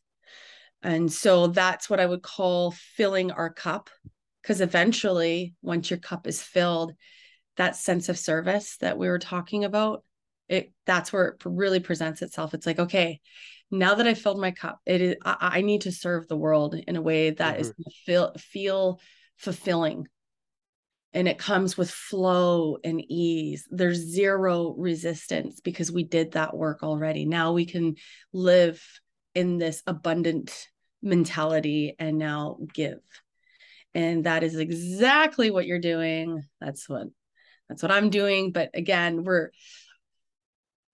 And 0.84 1.12
so 1.12 1.48
that's 1.48 1.90
what 1.90 2.00
i 2.00 2.06
would 2.06 2.22
call 2.22 2.72
filling 2.72 3.32
our 3.32 3.50
cup 3.50 3.90
because 4.42 4.62
eventually 4.62 5.56
once 5.62 5.90
your 5.90 6.00
cup 6.00 6.28
is 6.28 6.42
filled 6.42 6.94
that 7.58 7.76
sense 7.76 8.10
of 8.10 8.20
service 8.20 8.78
that 8.78 8.98
we 8.98 9.08
were 9.08 9.18
talking 9.18 9.64
about 9.64 10.04
it 10.48 10.72
that's 10.86 11.12
where 11.12 11.30
it 11.30 11.42
really 11.46 11.80
presents 11.80 12.22
itself. 12.22 12.54
It's 12.54 12.68
like 12.68 12.80
okay 12.80 13.20
now 13.72 13.96
that 13.96 14.08
i 14.08 14.14
filled 14.14 14.40
my 14.40 14.52
cup 14.52 14.80
it 14.86 15.02
is 15.02 15.16
i, 15.24 15.38
I 15.54 15.62
need 15.62 15.82
to 15.82 15.92
serve 15.92 16.28
the 16.28 16.38
world 16.38 16.76
in 16.76 16.96
a 16.96 17.02
way 17.02 17.32
that 17.32 17.54
mm-hmm. 17.54 17.62
is 17.62 17.74
feel 18.06 18.34
feel 18.38 19.00
fulfilling 19.38 20.08
and 21.16 21.30
it 21.30 21.38
comes 21.38 21.78
with 21.78 21.90
flow 21.90 22.78
and 22.84 23.02
ease. 23.10 23.68
There's 23.72 24.00
zero 24.00 24.76
resistance 24.78 25.62
because 25.62 25.90
we 25.90 26.04
did 26.04 26.34
that 26.34 26.56
work 26.56 26.84
already. 26.84 27.26
Now 27.26 27.54
we 27.54 27.66
can 27.66 27.96
live 28.34 28.84
in 29.34 29.58
this 29.58 29.82
abundant 29.88 30.68
mentality 31.02 31.96
and 31.98 32.18
now 32.18 32.58
give. 32.74 33.00
And 33.94 34.26
that 34.26 34.44
is 34.44 34.58
exactly 34.58 35.52
what 35.52 35.66
you're 35.66 35.80
doing. 35.80 36.44
That's 36.60 36.90
what 36.90 37.08
that's 37.70 37.82
what 37.82 37.92
i'm 37.92 38.10
doing. 38.10 38.52
But 38.52 38.72
again 38.74 39.24
we're 39.24 39.52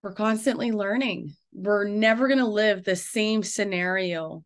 we're 0.04 0.14
constantly 0.14 0.70
learning. 0.70 1.34
We're 1.52 1.88
never 1.88 2.28
going 2.28 2.38
to 2.38 2.46
live 2.46 2.84
the 2.84 2.96
same 2.96 3.42
scenario 3.42 4.44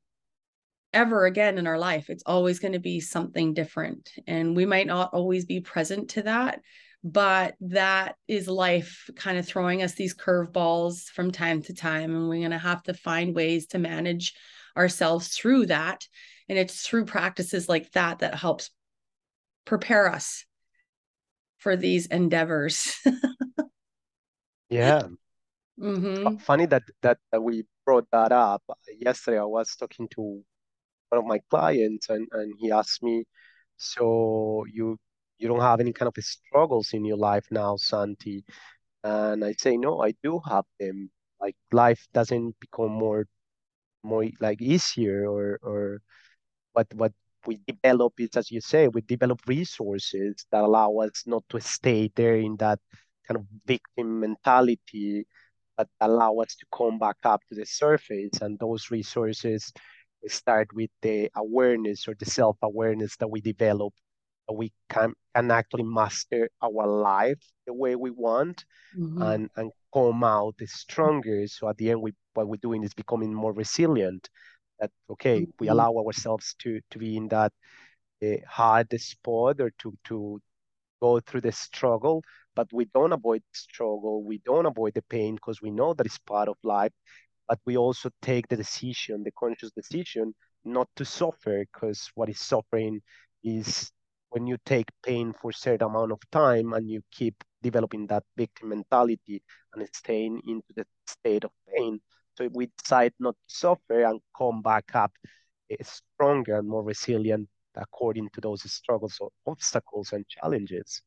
ever 0.97 1.27
again 1.27 1.59
in 1.59 1.67
our 1.67 1.79
life. 1.79 2.09
It's 2.09 2.23
always 2.25 2.59
going 2.59 2.73
to 2.73 2.79
be 2.79 3.01
something 3.01 3.53
different. 3.53 4.11
And 4.27 4.57
we 4.57 4.65
might 4.65 4.87
not 4.87 5.11
always 5.13 5.45
be 5.45 5.61
present 5.61 6.09
to 6.11 6.23
that, 6.23 6.63
but 7.05 7.55
that 7.61 8.17
is 8.27 8.49
life 8.49 9.11
kind 9.15 9.37
of 9.37 9.47
throwing 9.47 9.83
us 9.83 9.93
these 9.93 10.15
curveballs 10.15 11.05
from 11.05 11.31
time 11.31 11.61
to 11.65 11.75
time. 11.75 12.17
And 12.17 12.29
we're 12.29 12.39
going 12.39 12.51
to 12.51 12.59
have 12.59 12.83
to 12.85 12.95
find 12.95 13.35
ways 13.35 13.67
to 13.69 13.79
manage 13.79 14.33
ourselves 14.75 15.29
through 15.29 15.67
that. 15.67 16.07
And 16.49 16.59
it's 16.59 16.87
through 16.87 17.05
practices 17.05 17.69
like 17.69 17.93
that 17.93 18.21
that 18.21 18.35
helps 18.35 18.71
prepare 19.67 20.11
us 20.11 20.47
for 21.59 21.77
these 21.77 22.07
endeavors. 22.07 22.97
yeah 24.71 25.03
Mm-hmm. 25.79 26.37
Funny 26.37 26.65
that, 26.67 26.85
that 27.03 27.19
that 27.33 27.43
we 27.43 27.67
brought 27.85 28.07
that 28.11 28.33
up. 28.33 28.63
Yesterday, 28.99 29.39
I 29.39 29.45
was 29.45 29.77
talking 29.77 30.09
to 30.15 30.43
one 31.11 31.21
of 31.21 31.27
my 31.27 31.41
clients, 31.51 32.09
and 32.11 32.29
and 32.33 32.55
he 32.59 32.71
asked 32.73 33.03
me, 33.03 33.25
"So 33.77 34.65
you 34.73 34.99
you 35.39 35.49
don't 35.49 35.61
have 35.61 35.81
any 35.81 35.93
kind 35.93 36.09
of 36.09 36.25
struggles 36.25 36.93
in 36.93 37.05
your 37.05 37.17
life 37.19 37.47
now, 37.51 37.77
Santi?" 37.77 38.45
And 39.05 39.45
I 39.45 39.53
say, 39.55 39.77
"No, 39.77 40.03
I 40.03 40.13
do 40.23 40.41
have 40.49 40.65
them. 40.81 41.11
Like 41.41 41.57
life 41.73 42.07
doesn't 42.15 42.57
become 42.61 42.93
more 42.93 43.27
more 44.03 44.25
like 44.41 44.61
easier 44.63 45.27
or 45.29 45.59
or 45.63 46.01
what 46.73 46.87
what 46.95 47.13
we 47.47 47.61
develop 47.67 48.15
is 48.19 48.31
as 48.37 48.51
you 48.51 48.61
say 48.61 48.89
we 48.89 49.01
develop 49.03 49.41
resources 49.47 50.47
that 50.51 50.63
allow 50.63 50.93
us 50.99 51.23
not 51.27 51.45
to 51.49 51.61
stay 51.61 52.11
there 52.17 52.37
in 52.37 52.57
that 52.57 52.79
kind 53.27 53.39
of 53.41 53.47
victim 53.67 54.21
mentality 54.21 55.27
but 55.77 55.89
allow 56.01 56.35
us 56.37 56.57
to 56.57 56.67
come 56.77 56.99
back 56.99 57.17
up 57.25 57.43
to 57.49 57.55
the 57.55 57.67
surface. 57.67 58.41
And 58.43 58.59
those 58.59 58.91
resources 58.91 59.73
start 60.29 60.73
with 60.73 60.91
the 61.03 61.31
awareness 61.37 62.09
or 62.09 62.15
the 62.19 62.27
self-awareness 62.27 63.17
that 63.17 63.29
we 63.29 63.41
develop 63.41 63.93
that 64.49 64.55
we 64.55 64.73
can, 64.89 65.13
can 65.35 65.51
actually 65.51 65.83
master 65.83 66.49
our 66.63 66.87
life 66.87 67.43
the 67.67 67.75
way 67.75 67.97
we 67.97 68.11
want 68.11 68.65
mm-hmm. 68.97 69.21
and, 69.23 69.51
and 69.57 69.73
come 69.93 70.23
out 70.25 70.55
stronger. 70.67 71.47
So 71.47 71.69
at 71.69 71.77
the 71.77 71.91
end, 71.91 72.03
we 72.03 72.13
what 72.35 72.49
we're 72.49 72.57
doing 72.57 72.85
is 72.85 72.95
becoming 72.95 73.35
more 73.35 73.53
resilient. 73.53 74.29
That 74.79 74.91
okay, 75.11 75.41
mm-hmm. 75.41 75.51
we 75.59 75.69
allow 75.69 75.95
ourselves 75.97 76.55
to 76.61 76.81
to 76.91 76.99
be 76.99 77.17
in 77.17 77.29
that 77.29 77.53
uh, 78.23 78.37
hard 78.49 78.89
spot 79.01 79.61
or 79.61 79.71
to 79.79 79.97
to 80.05 80.41
go 81.01 81.21
through 81.21 81.43
the 81.43 81.53
struggle, 81.53 82.23
but 82.55 82.73
we 82.73 82.87
don't 82.87 83.13
avoid 83.13 83.43
struggle. 83.53 84.23
We 84.23 84.39
don't 84.45 84.67
avoid 84.67 84.95
the 84.95 85.03
pain 85.03 85.35
because 85.35 85.61
we 85.61 85.71
know 85.71 85.95
that 85.95 86.07
it's 86.07 86.19
part 86.19 86.49
of 86.49 86.57
life. 86.63 86.93
But 87.49 87.61
we 87.65 87.77
also 87.77 88.11
take 88.23 88.49
the 88.49 88.57
decision, 88.57 89.23
the 89.23 89.33
conscious 89.33 89.71
decision, 89.71 90.35
not 90.65 90.89
to 90.97 91.05
suffer 91.05 91.65
because 91.65 92.11
what 92.15 92.29
is 92.29 92.41
suffering 92.41 93.01
is 93.45 93.91
when 94.31 94.47
you 94.47 94.57
take 94.67 94.89
pain 95.05 95.33
for 95.41 95.51
a 95.51 95.55
certain 95.55 95.87
amount 95.89 96.13
of 96.13 96.19
time 96.33 96.73
and 96.73 96.91
you 96.91 97.01
keep 97.13 97.35
developing 97.63 98.07
that 98.09 98.25
victim 98.37 98.71
mentality 98.71 99.43
and 99.75 99.89
staying 99.93 100.41
into 100.47 100.73
the 100.75 100.85
state 101.07 101.45
of 101.45 101.51
pain. 101.75 102.01
So 102.37 102.49
we 102.53 102.69
decide 102.79 103.13
not 103.19 103.35
to 103.35 103.55
suffer 103.55 104.03
and 104.05 104.21
come 104.37 104.61
back 104.63 104.91
up 104.95 105.13
eh, 105.71 105.77
stronger 105.83 106.59
and 106.59 106.69
more 106.69 106.83
resilient 106.83 107.49
according 107.77 108.29
to 108.31 108.41
those 108.41 108.71
struggles 108.71 109.17
or 109.21 109.31
obstacles 109.47 110.13
and 110.13 110.27
challenges. 110.29 111.03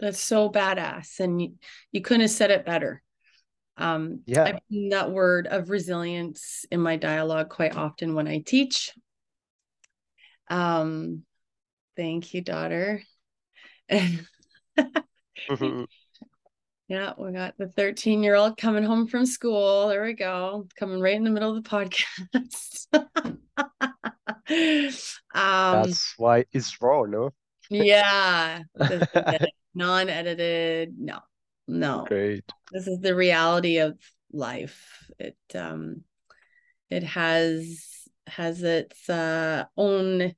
That's 0.00 0.20
so 0.20 0.50
badass. 0.50 1.20
And 1.20 1.40
you, 1.40 1.54
you 1.92 2.00
couldn't 2.00 2.22
have 2.22 2.30
said 2.30 2.50
it 2.50 2.66
better. 2.66 3.02
Um, 3.76 4.20
yeah. 4.26 4.44
I've 4.44 4.60
seen 4.70 4.90
that 4.90 5.10
word 5.10 5.46
of 5.46 5.70
resilience 5.70 6.66
in 6.70 6.80
my 6.80 6.96
dialogue 6.96 7.48
quite 7.48 7.76
often 7.76 8.14
when 8.14 8.28
I 8.28 8.38
teach. 8.38 8.92
Um, 10.48 11.22
thank 11.96 12.34
you, 12.34 12.42
daughter. 12.42 13.02
mm-hmm. 13.90 15.84
Yeah, 16.88 17.12
we 17.16 17.32
got 17.32 17.56
the 17.56 17.68
13 17.68 18.22
year 18.22 18.34
old 18.34 18.58
coming 18.58 18.84
home 18.84 19.06
from 19.06 19.24
school. 19.24 19.88
There 19.88 20.04
we 20.04 20.12
go. 20.12 20.68
Coming 20.78 21.00
right 21.00 21.14
in 21.14 21.24
the 21.24 21.30
middle 21.30 21.56
of 21.56 21.64
the 21.64 21.70
podcast. 21.70 22.86
um, 25.34 25.82
That's 25.84 26.14
why 26.18 26.44
it's 26.52 26.82
raw, 26.82 27.04
no? 27.04 27.30
yeah. 27.70 28.60
Non 29.74 30.10
edited. 30.10 30.98
No, 30.98 31.20
no. 31.78 32.04
Great. 32.06 32.44
This 32.70 32.86
is 32.86 33.00
the 33.00 33.14
reality 33.14 33.78
of 33.78 33.98
life. 34.32 35.06
It, 35.18 35.36
um, 35.54 36.02
it 36.90 37.02
has, 37.02 38.08
has 38.26 38.62
its, 38.62 39.08
uh, 39.08 39.64
own, 39.76 40.18
what 40.20 40.34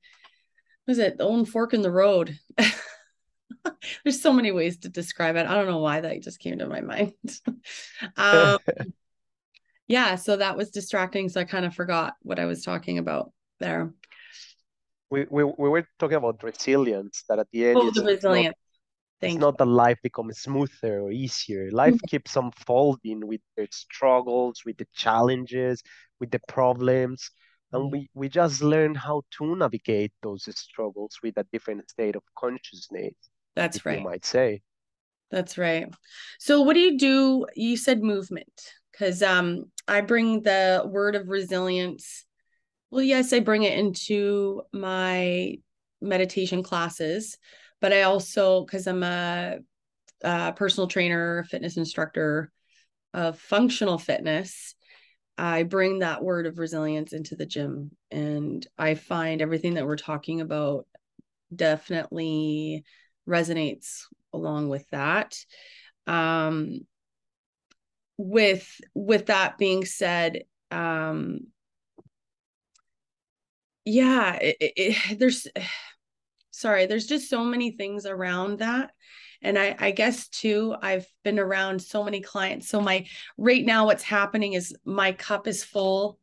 is 0.87 0.99
it? 0.99 1.17
Own 1.19 1.45
fork 1.45 1.73
in 1.73 1.81
the 1.81 1.91
road. 1.91 2.37
There's 4.03 4.21
so 4.21 4.33
many 4.33 4.51
ways 4.51 4.77
to 4.79 4.89
describe 4.89 5.35
it. 5.35 5.45
I 5.45 5.55
don't 5.55 5.67
know 5.67 5.79
why 5.79 6.01
that 6.01 6.21
just 6.21 6.39
came 6.39 6.59
to 6.59 6.67
my 6.67 6.81
mind. 6.81 7.13
um, 8.17 8.59
yeah, 9.87 10.15
so 10.15 10.37
that 10.37 10.57
was 10.57 10.71
distracting. 10.71 11.29
So 11.29 11.41
I 11.41 11.43
kind 11.43 11.65
of 11.65 11.73
forgot 11.73 12.13
what 12.21 12.39
I 12.39 12.45
was 12.45 12.63
talking 12.63 12.97
about 12.97 13.31
there. 13.59 13.93
We 15.09 15.25
we, 15.29 15.43
we 15.43 15.69
were 15.69 15.87
talking 15.99 16.17
about 16.17 16.43
resilience, 16.43 17.23
that 17.29 17.39
at 17.39 17.47
the 17.51 17.67
end 17.67 17.77
oh, 17.77 17.91
the 17.91 18.03
resilience. 18.03 18.55
It's 19.25 19.35
not, 19.35 19.37
it's 19.37 19.41
not 19.41 19.57
that 19.57 19.65
life 19.65 19.97
becomes 20.03 20.39
smoother 20.39 20.99
or 21.01 21.11
easier. 21.11 21.71
Life 21.71 21.93
mm-hmm. 21.95 22.07
keeps 22.07 22.35
unfolding 22.35 23.25
with 23.25 23.41
the 23.57 23.67
struggles, 23.71 24.61
with 24.65 24.77
the 24.77 24.87
challenges, 24.93 25.81
with 26.19 26.31
the 26.31 26.39
problems. 26.47 27.29
And 27.71 27.83
mm-hmm. 27.83 27.91
we, 27.91 28.09
we 28.13 28.29
just 28.29 28.61
learn 28.61 28.95
how 28.95 29.23
to 29.37 29.55
navigate 29.55 30.11
those 30.21 30.47
struggles 30.55 31.17
with 31.23 31.37
a 31.37 31.45
different 31.51 31.89
state 31.89 32.15
of 32.15 32.23
consciousness. 32.37 33.13
That's 33.55 33.85
right. 33.85 33.99
You 33.99 34.05
might 34.05 34.25
say. 34.25 34.61
That's 35.31 35.57
right. 35.57 35.87
So 36.39 36.61
what 36.61 36.73
do 36.73 36.79
you 36.79 36.97
do? 36.97 37.45
You 37.55 37.77
said 37.77 38.01
movement 38.01 38.71
because 38.91 39.21
um 39.23 39.65
I 39.87 40.01
bring 40.01 40.43
the 40.43 40.83
word 40.85 41.15
of 41.15 41.27
resilience. 41.27 42.25
Well, 42.91 43.03
yes, 43.03 43.33
I 43.33 43.39
bring 43.39 43.63
it 43.63 43.77
into 43.77 44.61
my 44.71 45.55
meditation 46.01 46.63
classes, 46.63 47.37
but 47.81 47.93
I 47.93 48.03
also 48.03 48.65
because 48.65 48.87
I'm 48.87 49.03
a, 49.03 49.59
a, 50.21 50.53
personal 50.53 50.87
trainer, 50.87 51.43
fitness 51.43 51.77
instructor 51.77 52.51
of 53.13 53.39
functional 53.39 53.97
fitness. 53.97 54.75
I 55.37 55.63
bring 55.63 55.99
that 55.99 56.23
word 56.23 56.45
of 56.45 56.59
resilience 56.59 57.11
into 57.13 57.35
the 57.35 57.45
gym, 57.45 57.91
and 58.11 58.65
I 58.77 58.95
find 58.95 59.41
everything 59.41 59.73
that 59.75 59.85
we're 59.85 59.97
talking 59.97 60.41
about 60.41 60.87
definitely 61.53 62.85
resonates 63.27 64.03
along 64.33 64.69
with 64.69 64.89
that. 64.91 65.37
Um, 66.07 66.81
with 68.17 68.79
with 68.93 69.25
that 69.25 69.57
being 69.57 69.85
said, 69.85 70.43
um, 70.71 71.47
yeah, 73.83 74.35
it, 74.35 74.57
it, 74.59 75.19
there's 75.19 75.47
sorry, 76.55 76.85
there's 76.85 77.07
just 77.07 77.29
so 77.29 77.43
many 77.43 77.71
things 77.71 78.05
around 78.05 78.59
that. 78.59 78.91
And 79.41 79.59
I, 79.59 79.75
I 79.77 79.91
guess 79.91 80.27
too, 80.29 80.75
I've 80.81 81.05
been 81.23 81.39
around 81.39 81.81
so 81.81 82.03
many 82.03 82.21
clients. 82.21 82.67
So 82.67 82.81
my 82.81 83.05
right 83.37 83.63
now, 83.63 83.85
what's 83.85 84.03
happening 84.03 84.53
is 84.53 84.75
my 84.85 85.11
cup 85.11 85.47
is 85.47 85.63
full. 85.63 86.19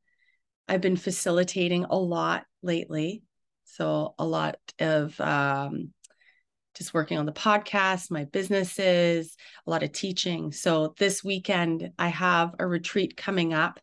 I've 0.67 0.81
been 0.81 0.97
facilitating 0.97 1.85
a 1.85 1.97
lot 1.97 2.45
lately. 2.63 3.23
So 3.65 4.15
a 4.19 4.25
lot 4.25 4.57
of 4.79 5.19
um, 5.21 5.93
just 6.75 6.95
working 6.95 7.19
on 7.19 7.27
the 7.27 7.33
podcast, 7.33 8.11
my 8.11 8.25
businesses, 8.25 9.37
a 9.67 9.71
lot 9.71 9.83
of 9.83 9.93
teaching. 9.93 10.53
So 10.53 10.95
this 10.99 11.23
weekend, 11.23 11.91
I 11.99 12.09
have 12.09 12.55
a 12.59 12.67
retreat 12.67 13.17
coming 13.17 13.53
up. 13.53 13.81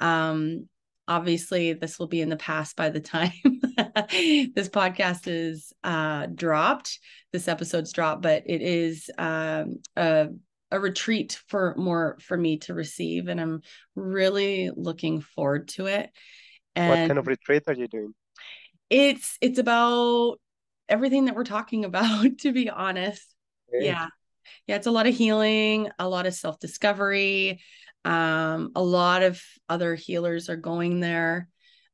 Um, 0.00 0.68
obviously, 1.06 1.72
this 1.72 1.98
will 1.98 2.06
be 2.06 2.20
in 2.20 2.28
the 2.28 2.36
past 2.36 2.76
by 2.76 2.90
the 2.90 3.00
time 3.00 3.32
this 4.54 4.68
podcast 4.68 5.22
is 5.26 5.72
uh, 5.82 6.26
dropped. 6.26 6.98
This 7.32 7.48
episode's 7.48 7.92
dropped, 7.92 8.22
but 8.22 8.44
it 8.46 8.62
is 8.62 9.10
um, 9.18 9.80
a 9.96 10.28
a 10.70 10.80
retreat 10.80 11.40
for 11.48 11.74
more 11.76 12.18
for 12.20 12.36
me 12.36 12.58
to 12.58 12.74
receive, 12.74 13.28
and 13.28 13.40
I'm 13.40 13.62
really 13.94 14.70
looking 14.74 15.20
forward 15.20 15.68
to 15.68 15.86
it. 15.86 16.10
And 16.74 16.90
what 16.90 17.08
kind 17.08 17.18
of 17.18 17.26
retreat 17.26 17.62
are 17.66 17.74
you 17.74 17.88
doing? 17.88 18.14
It's 18.90 19.38
it's 19.40 19.58
about 19.58 20.38
everything 20.88 21.26
that 21.26 21.34
we're 21.34 21.44
talking 21.44 21.84
about, 21.84 22.38
to 22.40 22.52
be 22.52 22.70
honest. 22.70 23.34
Yeah. 23.72 24.08
Yeah. 24.66 24.76
It's 24.76 24.86
a 24.86 24.90
lot 24.90 25.06
of 25.06 25.14
healing, 25.14 25.90
a 25.98 26.08
lot 26.08 26.26
of 26.26 26.34
self 26.34 26.58
discovery. 26.58 27.60
Um, 28.04 28.72
a 28.74 28.82
lot 28.82 29.22
of 29.22 29.42
other 29.68 29.94
healers 29.94 30.48
are 30.48 30.56
going 30.56 31.00
there 31.00 31.48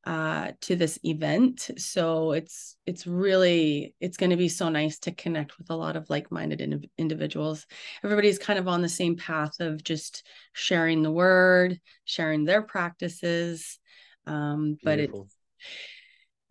uh 0.04 0.52
to 0.62 0.76
this 0.76 0.98
event 1.04 1.70
so 1.76 2.32
it's 2.32 2.78
it's 2.86 3.06
really 3.06 3.94
it's 4.00 4.16
going 4.16 4.30
to 4.30 4.36
be 4.36 4.48
so 4.48 4.70
nice 4.70 4.98
to 4.98 5.12
connect 5.12 5.58
with 5.58 5.68
a 5.68 5.76
lot 5.76 5.94
of 5.94 6.08
like-minded 6.08 6.62
in- 6.62 6.88
individuals 6.96 7.66
everybody's 8.02 8.38
kind 8.38 8.58
of 8.58 8.66
on 8.66 8.80
the 8.80 8.88
same 8.88 9.14
path 9.14 9.61
of 9.61 9.84
just 9.84 10.26
sharing 10.54 11.02
the 11.02 11.11
word 11.11 11.78
sharing 12.06 12.44
their 12.44 12.62
practices 12.62 13.78
um 14.26 14.78
but 14.82 14.96
Beautiful. 14.96 15.24
it's 15.24 15.36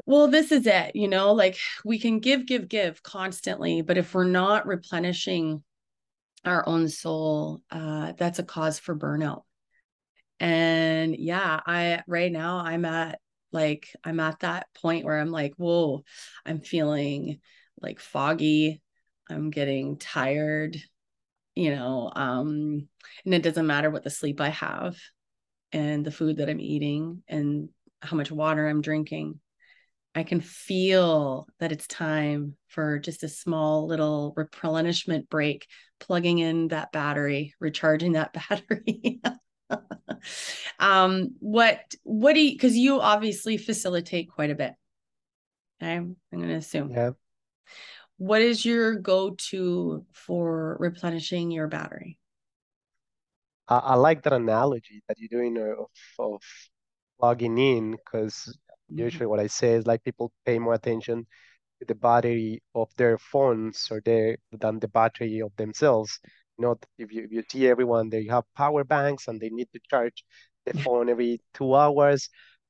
well, 0.05 0.28
this 0.28 0.51
is 0.51 0.66
it, 0.66 0.95
you 0.95 1.07
know, 1.07 1.34
like 1.34 1.55
we 1.86 1.99
can 1.99 2.20
give, 2.20 2.47
give, 2.47 2.68
give 2.68 3.03
constantly, 3.03 3.84
but 3.84 3.95
if 3.95 4.16
we're 4.16 4.24
not 4.24 4.66
replenishing 4.66 5.64
our 6.43 6.68
own 6.68 6.89
soul, 6.89 7.62
uh, 7.70 8.14
that's 8.18 8.39
a 8.39 8.43
cause 8.43 8.80
for 8.80 8.95
burnout. 8.95 9.43
And 10.40 11.16
yeah, 11.18 11.60
I 11.66 12.02
right 12.08 12.32
now 12.32 12.60
I'm 12.60 12.86
at 12.86 13.20
like 13.52 13.90
I'm 14.04 14.20
at 14.20 14.40
that 14.40 14.68
point 14.82 15.06
where 15.06 15.20
I'm 15.20 15.32
like, 15.32 15.54
whoa, 15.58 16.04
I'm 16.46 16.62
feeling 16.62 17.40
like 17.82 18.00
foggy. 18.00 18.82
I'm 19.30 19.52
getting 19.52 19.98
tired, 19.98 20.78
you 21.56 21.76
know, 21.76 22.12
um, 22.16 22.88
and 23.26 23.34
it 23.34 23.44
doesn't 23.44 23.68
matter 23.68 23.92
what 23.92 24.04
the 24.04 24.10
sleep 24.10 24.42
I 24.42 24.50
have 24.50 24.98
and 25.72 26.06
the 26.06 26.12
food 26.12 26.38
that 26.38 26.50
I'm 26.50 26.60
eating 26.60 27.24
and 27.28 27.70
how 28.02 28.18
much 28.18 28.32
water 28.32 28.68
I'm 28.68 28.82
drinking 28.82 29.40
I 30.16 30.24
can 30.24 30.42
feel 30.42 31.48
that 31.60 31.72
it's 31.72 31.88
time 31.88 32.56
for 32.68 33.00
just 33.00 33.24
a 33.24 33.30
small 33.30 33.88
little 33.88 34.34
replenishment 34.36 35.30
break, 35.30 35.68
plugging 36.00 36.40
in 36.40 36.70
that 36.70 36.92
battery, 36.92 37.54
recharging 37.60 38.14
that 38.14 38.34
battery. 38.50 39.22
um, 40.80 41.36
what 41.40 41.94
what 42.04 42.34
do 42.34 42.42
you 42.42 42.52
because 42.52 42.76
you 42.76 43.00
obviously 43.00 43.58
facilitate 43.58 44.32
quite 44.32 44.52
a 44.52 44.56
bit. 44.56 44.74
Okay, 45.82 45.96
I'm 45.96 46.16
gonna 46.32 46.56
assume. 46.56 46.92
Yeah. 46.92 47.12
What 48.18 48.42
is 48.42 48.66
your 48.66 48.96
go-to 48.96 50.06
for 50.12 50.76
replenishing 50.80 51.52
your 51.52 51.68
battery? 51.68 52.20
I, 53.70 53.78
I 53.78 53.96
like 53.96 54.24
that 54.24 54.34
analogy 54.34 55.02
that 55.08 55.18
you're 55.18 55.30
doing 55.30 55.58
of, 55.58 55.88
of 56.20 56.42
logging 57.22 57.58
in 57.58 57.92
because 57.92 58.58
Usually 58.90 59.28
what 59.28 59.40
I 59.40 59.48
say 59.48 59.74
is 59.74 59.86
like 59.86 60.04
people 60.04 60.32
pay 60.46 60.58
more 60.58 60.74
attention 60.74 61.28
to 61.80 61.86
the 61.86 61.96
battery 61.96 62.62
of 62.74 62.90
their 62.98 63.18
phones 63.18 63.88
or 63.92 64.02
their 64.02 64.38
than 64.52 64.80
the 64.80 64.88
battery 64.88 65.42
of 65.42 65.56
themselves. 65.58 66.20
You 66.60 66.66
know, 66.66 66.78
if 66.97 67.14
you, 67.14 67.24
if 67.24 67.32
you 67.32 67.43
see 67.49 67.70
everyone, 67.70 68.10
they 68.10 68.26
have 68.26 68.43
power 68.53 68.84
banks 68.84 69.30
and 69.30 69.39
they 69.39 69.49
need 69.49 69.70
to 69.72 69.80
charge 69.89 70.26
the 70.66 70.78
phone 70.80 71.07
every 71.07 71.39
two 71.53 71.74
hours. 71.74 72.28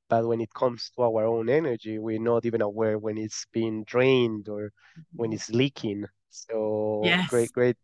But 0.10 0.28
when 0.28 0.42
it 0.42 0.54
comes 0.54 0.92
to 0.96 1.02
our 1.02 1.26
own 1.26 1.50
energy, 1.50 1.98
we're 1.98 2.20
not 2.20 2.46
even 2.46 2.62
aware 2.62 3.00
when 3.00 3.18
it's 3.18 3.48
being 3.52 3.84
drained 3.86 4.48
or 4.48 4.72
when 5.14 5.32
mm-hmm. 5.32 5.36
it's 5.36 5.50
leaking. 5.50 6.06
So 6.30 7.02
yes. 7.04 7.28
great, 7.30 7.52
great, 7.52 7.78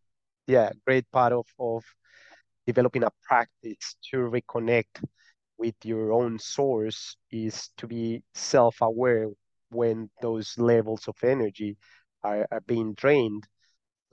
yeah, 0.45 0.69
great 0.85 1.09
part 1.11 1.33
of, 1.33 1.47
of 1.59 1.83
developing 2.67 3.03
a 3.03 3.09
practice 3.23 3.95
to 4.11 4.17
reconnect 4.17 5.03
with 5.57 5.75
your 5.83 6.11
own 6.11 6.37
source 6.37 7.17
is 7.31 7.71
to 7.77 7.87
be 7.87 8.21
self-aware 8.35 9.29
when 9.69 10.11
those 10.21 10.55
levels 10.59 11.07
of 11.07 11.15
energy 11.23 11.77
are, 12.23 12.47
are 12.51 12.61
being 12.61 12.93
drained. 12.93 13.43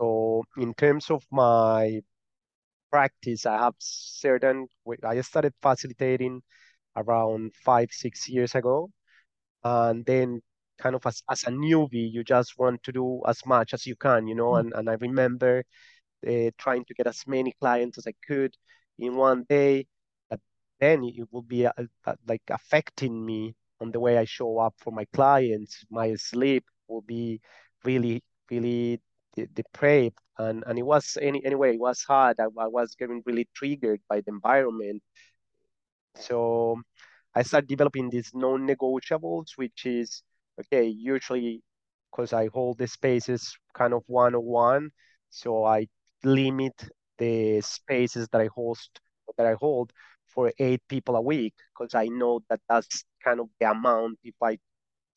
So 0.03 0.45
in 0.59 0.75
terms 0.75 1.11
of 1.11 1.25
my 1.33 2.03
practice, 2.91 3.47
I 3.47 3.59
have 3.59 3.75
certain, 3.79 4.69
I 5.05 5.21
started 5.23 5.55
facilitating 5.63 6.43
around 6.97 7.55
five, 7.65 7.91
six 7.93 8.29
years 8.29 8.55
ago. 8.55 8.91
And 9.65 10.05
then 10.07 10.43
kind 10.79 10.97
of 10.97 11.07
as, 11.07 11.23
as 11.31 11.45
a 11.45 11.51
newbie, 11.51 12.13
you 12.13 12.25
just 12.25 12.59
want 12.59 12.83
to 12.85 12.93
do 12.93 13.23
as 13.29 13.45
much 13.47 13.75
as 13.75 13.87
you 13.87 13.97
can, 13.97 14.29
you 14.29 14.35
know, 14.37 14.53
mm. 14.53 14.61
and, 14.61 14.75
and 14.75 14.91
I 14.91 14.95
remember 14.95 15.65
uh, 16.27 16.51
trying 16.59 16.85
to 16.87 16.95
get 16.95 17.09
as 17.09 17.27
many 17.27 17.55
clients 17.61 17.99
as 17.99 18.07
I 18.09 18.15
could 18.27 18.57
in 18.99 19.17
one 19.17 19.45
day 19.49 19.87
But 20.31 20.41
then 20.81 21.05
it 21.05 21.29
would 21.33 21.49
be 21.49 21.67
uh, 21.67 21.73
uh, 22.07 22.17
like 22.29 22.43
affecting 22.51 23.25
me 23.27 23.55
on 23.81 23.93
the 23.93 24.01
way 24.01 24.19
I 24.19 24.27
show 24.27 24.59
up 24.59 24.75
for 24.79 24.93
my 24.93 25.07
clients. 25.15 25.85
My 25.91 26.15
sleep 26.17 26.65
will 26.89 27.03
be 27.03 27.41
really, 27.85 28.25
really 28.51 29.01
depraved. 29.55 30.19
And, 30.39 30.65
and 30.67 30.79
it 30.79 30.83
was 30.83 31.17
any 31.21 31.45
anyway, 31.45 31.75
it 31.75 31.81
was 31.81 32.03
hard. 32.03 32.41
I, 32.41 32.45
I 32.45 32.67
was 32.67 32.95
getting 32.95 33.23
really 33.27 33.49
triggered 33.55 34.01
by 34.09 34.21
the 34.21 34.31
environment. 34.31 35.03
So 36.17 36.81
I 37.35 37.43
started 37.43 37.69
developing 37.69 38.11
these 38.11 38.31
non-negotiables, 38.35 39.57
which 39.57 39.87
is 39.87 40.23
okay, 40.61 40.87
usually 40.87 41.63
because 42.11 42.33
I 42.33 42.49
hold 42.53 42.79
the 42.79 42.87
spaces 42.87 43.57
kind 43.75 43.95
of 43.95 44.03
one-on-one. 44.07 44.91
So 45.31 45.65
I 45.65 45.89
limit 46.25 46.75
the 47.19 47.61
spaces 47.63 48.29
that 48.33 48.41
I 48.41 48.49
host 48.55 49.01
that 49.39 49.47
I 49.47 49.55
hold 49.55 49.93
for 50.27 50.53
eight 50.59 50.83
people 50.89 51.17
a 51.17 51.23
week 51.23 51.55
because 51.73 51.95
I 51.95 52.07
know 52.07 52.41
that 52.51 52.61
that's 52.69 53.05
kind 53.25 53.41
of 53.41 53.49
the 53.61 53.71
amount. 53.71 54.19
If 54.25 54.35
I 54.43 54.59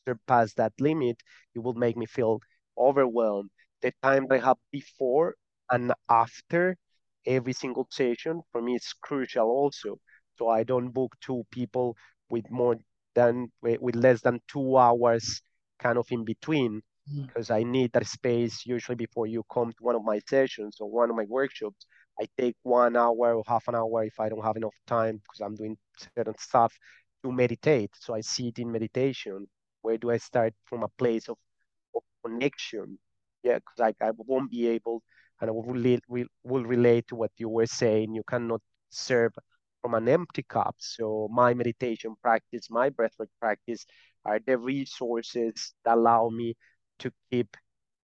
surpass 0.07 0.53
that 0.55 0.74
limit, 0.80 1.18
it 1.53 1.59
will 1.59 1.74
make 1.74 1.97
me 1.97 2.05
feel 2.05 2.39
overwhelmed. 2.78 3.49
The 3.82 3.93
time 4.03 4.28
that 4.30 4.36
I 4.36 4.45
have 4.45 4.57
before 4.71 5.36
and 5.69 5.93
after 6.09 6.78
every 7.26 7.53
single 7.53 7.88
session 7.91 8.41
for 8.51 8.61
me 8.61 8.76
is 8.76 8.93
crucial 9.01 9.47
also 9.47 9.99
So 10.38 10.49
I 10.49 10.63
don't 10.63 10.91
book 10.91 11.15
two 11.21 11.43
people 11.51 11.95
with 12.30 12.49
more 12.51 12.78
than 13.15 13.51
with 13.61 13.95
less 13.95 14.21
than 14.21 14.41
two 14.47 14.78
hours 14.78 15.41
kind 15.80 15.97
of 15.97 16.07
in 16.11 16.26
between 16.26 16.82
because 17.28 17.49
mm. 17.49 17.55
I 17.55 17.63
need 17.63 17.91
that 17.93 18.07
space 18.07 18.65
usually 18.65 18.95
before 18.95 19.28
you 19.28 19.43
come 19.51 19.71
to 19.71 19.84
one 19.84 19.95
of 19.95 20.03
my 20.03 20.19
sessions 20.28 20.78
or 20.80 20.89
one 20.89 21.09
of 21.09 21.15
my 21.15 21.26
workshops. 21.30 21.86
I 22.19 22.28
take 22.38 22.55
one 22.63 22.95
hour 22.97 23.36
or 23.36 23.43
half 23.47 23.67
an 23.67 23.76
hour 23.76 24.03
if 24.05 24.19
I 24.19 24.30
don't 24.30 24.43
have 24.43 24.57
enough 24.57 24.76
time 24.88 25.17
because 25.17 25.41
I'm 25.41 25.55
doing 25.55 25.78
certain 26.15 26.38
stuff 26.39 26.73
to 27.23 27.32
meditate. 27.32 27.91
So 27.99 28.13
I 28.15 28.21
sit 28.21 28.59
in 28.59 28.71
meditation. 28.71 29.47
Where 29.82 29.97
do 29.97 30.11
I 30.11 30.17
start 30.17 30.53
from 30.65 30.84
a 30.84 30.89
place 30.89 31.28
of, 31.30 31.38
of 31.95 32.03
connection? 32.26 32.97
Yeah, 33.46 33.60
because 33.60 33.93
I, 34.02 34.12
won't 34.18 34.52
be 34.52 34.68
able, 34.68 35.04
and 35.39 35.50
I 35.50 35.54
will, 35.54 35.64
relate, 35.64 36.02
will, 36.10 36.26
will 36.43 36.66
relate 36.66 37.08
to 37.10 37.16
what 37.16 37.32
you 37.38 37.48
were 37.50 37.68
saying. 37.68 38.16
You 38.16 38.24
cannot 38.28 38.62
serve 38.89 39.34
from 39.82 39.93
an 39.93 40.10
empty 40.10 40.43
cup. 40.43 40.76
So 40.80 41.30
my 41.32 41.54
meditation 41.54 42.16
practice, 42.24 42.70
my 42.72 42.89
breathwork 42.89 43.30
practice 43.39 43.86
are 44.26 44.39
the 44.46 44.58
resources 44.58 45.74
that 45.86 45.96
allow 45.96 46.30
me 46.30 46.56
to 47.00 47.12
keep 47.32 47.56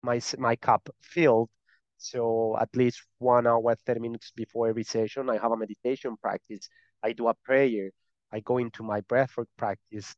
my 0.04 0.22
my 0.38 0.56
cup 0.58 0.90
filled. 1.02 1.50
So 1.98 2.58
at 2.62 2.70
least 2.76 3.02
one 3.20 3.48
hour, 3.48 3.76
30 3.86 4.02
minutes 4.02 4.32
before 4.36 4.70
every 4.70 4.84
session, 4.84 5.30
I 5.30 5.40
have 5.40 5.52
a 5.52 5.58
meditation 5.58 6.18
practice. 6.22 6.70
I 7.04 7.14
do 7.14 7.30
a 7.30 7.36
prayer. 7.46 7.90
I 8.32 8.42
go 8.42 8.60
into 8.60 8.84
my 8.84 9.02
breathwork 9.02 9.48
practice 9.58 10.16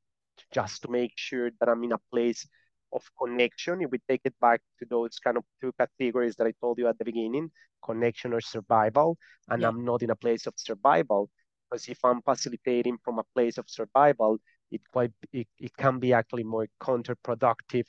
just 0.54 0.82
to 0.84 0.92
make 0.92 1.14
sure 1.16 1.52
that 1.60 1.70
I'm 1.70 1.84
in 1.86 1.94
a 1.94 2.00
place 2.12 2.46
of 2.94 3.04
connection. 3.20 3.82
If 3.82 3.92
we 3.92 4.00
take 4.08 4.22
it 4.26 4.36
back 4.40 4.62
to 4.80 4.86
those 4.90 5.20
kind 5.20 5.38
of 5.38 5.44
two 5.62 5.74
categories 5.78 6.36
that 6.38 6.48
I 6.48 6.54
told 6.62 6.78
you 6.78 6.88
at 6.88 6.98
the 6.98 7.06
beginning, 7.06 7.52
connection 7.84 8.34
or 8.34 8.42
survival, 8.42 9.18
and 9.50 9.62
yeah. 9.62 9.68
I'm 9.68 9.84
not 9.84 10.04
in 10.04 10.12
a 10.12 10.16
place 10.16 10.48
of 10.48 10.54
survival. 10.58 11.30
Because 11.70 11.88
if 11.88 12.06
I'm 12.06 12.22
facilitating 12.22 12.98
from 13.04 13.20
a 13.20 13.24
place 13.34 13.58
of 13.58 13.68
survival, 13.68 14.38
it 14.72 14.82
quite 14.92 15.12
it, 15.32 15.48
it 15.60 15.76
can 15.78 16.00
be 16.00 16.14
actually 16.14 16.44
more 16.44 16.68
counterproductive 16.82 17.86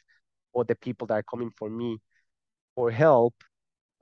for 0.52 0.64
the 0.64 0.74
people 0.76 1.06
that 1.08 1.14
are 1.14 1.22
coming 1.22 1.50
for 1.50 1.68
me 1.68 1.98
for 2.74 2.90
help 2.90 3.34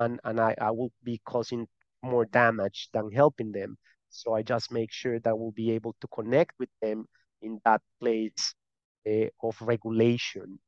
and 0.01 0.21
and 0.25 0.41
I, 0.41 0.55
I 0.61 0.71
will 0.71 0.93
be 1.03 1.21
causing 1.25 1.67
more 2.03 2.25
damage 2.25 2.89
than 2.93 3.11
helping 3.13 3.53
them 3.53 3.77
so 4.11 4.35
i 4.35 4.43
just 4.43 4.73
make 4.73 4.93
sure 4.93 5.21
that 5.21 5.39
we'll 5.39 5.53
be 5.53 5.71
able 5.73 5.95
to 6.01 6.09
connect 6.09 6.53
with 6.59 6.69
them 6.81 7.07
in 7.41 7.61
that 7.65 7.81
place 8.01 8.55
uh, 9.09 9.29
of 9.43 9.57
regulation 9.61 10.59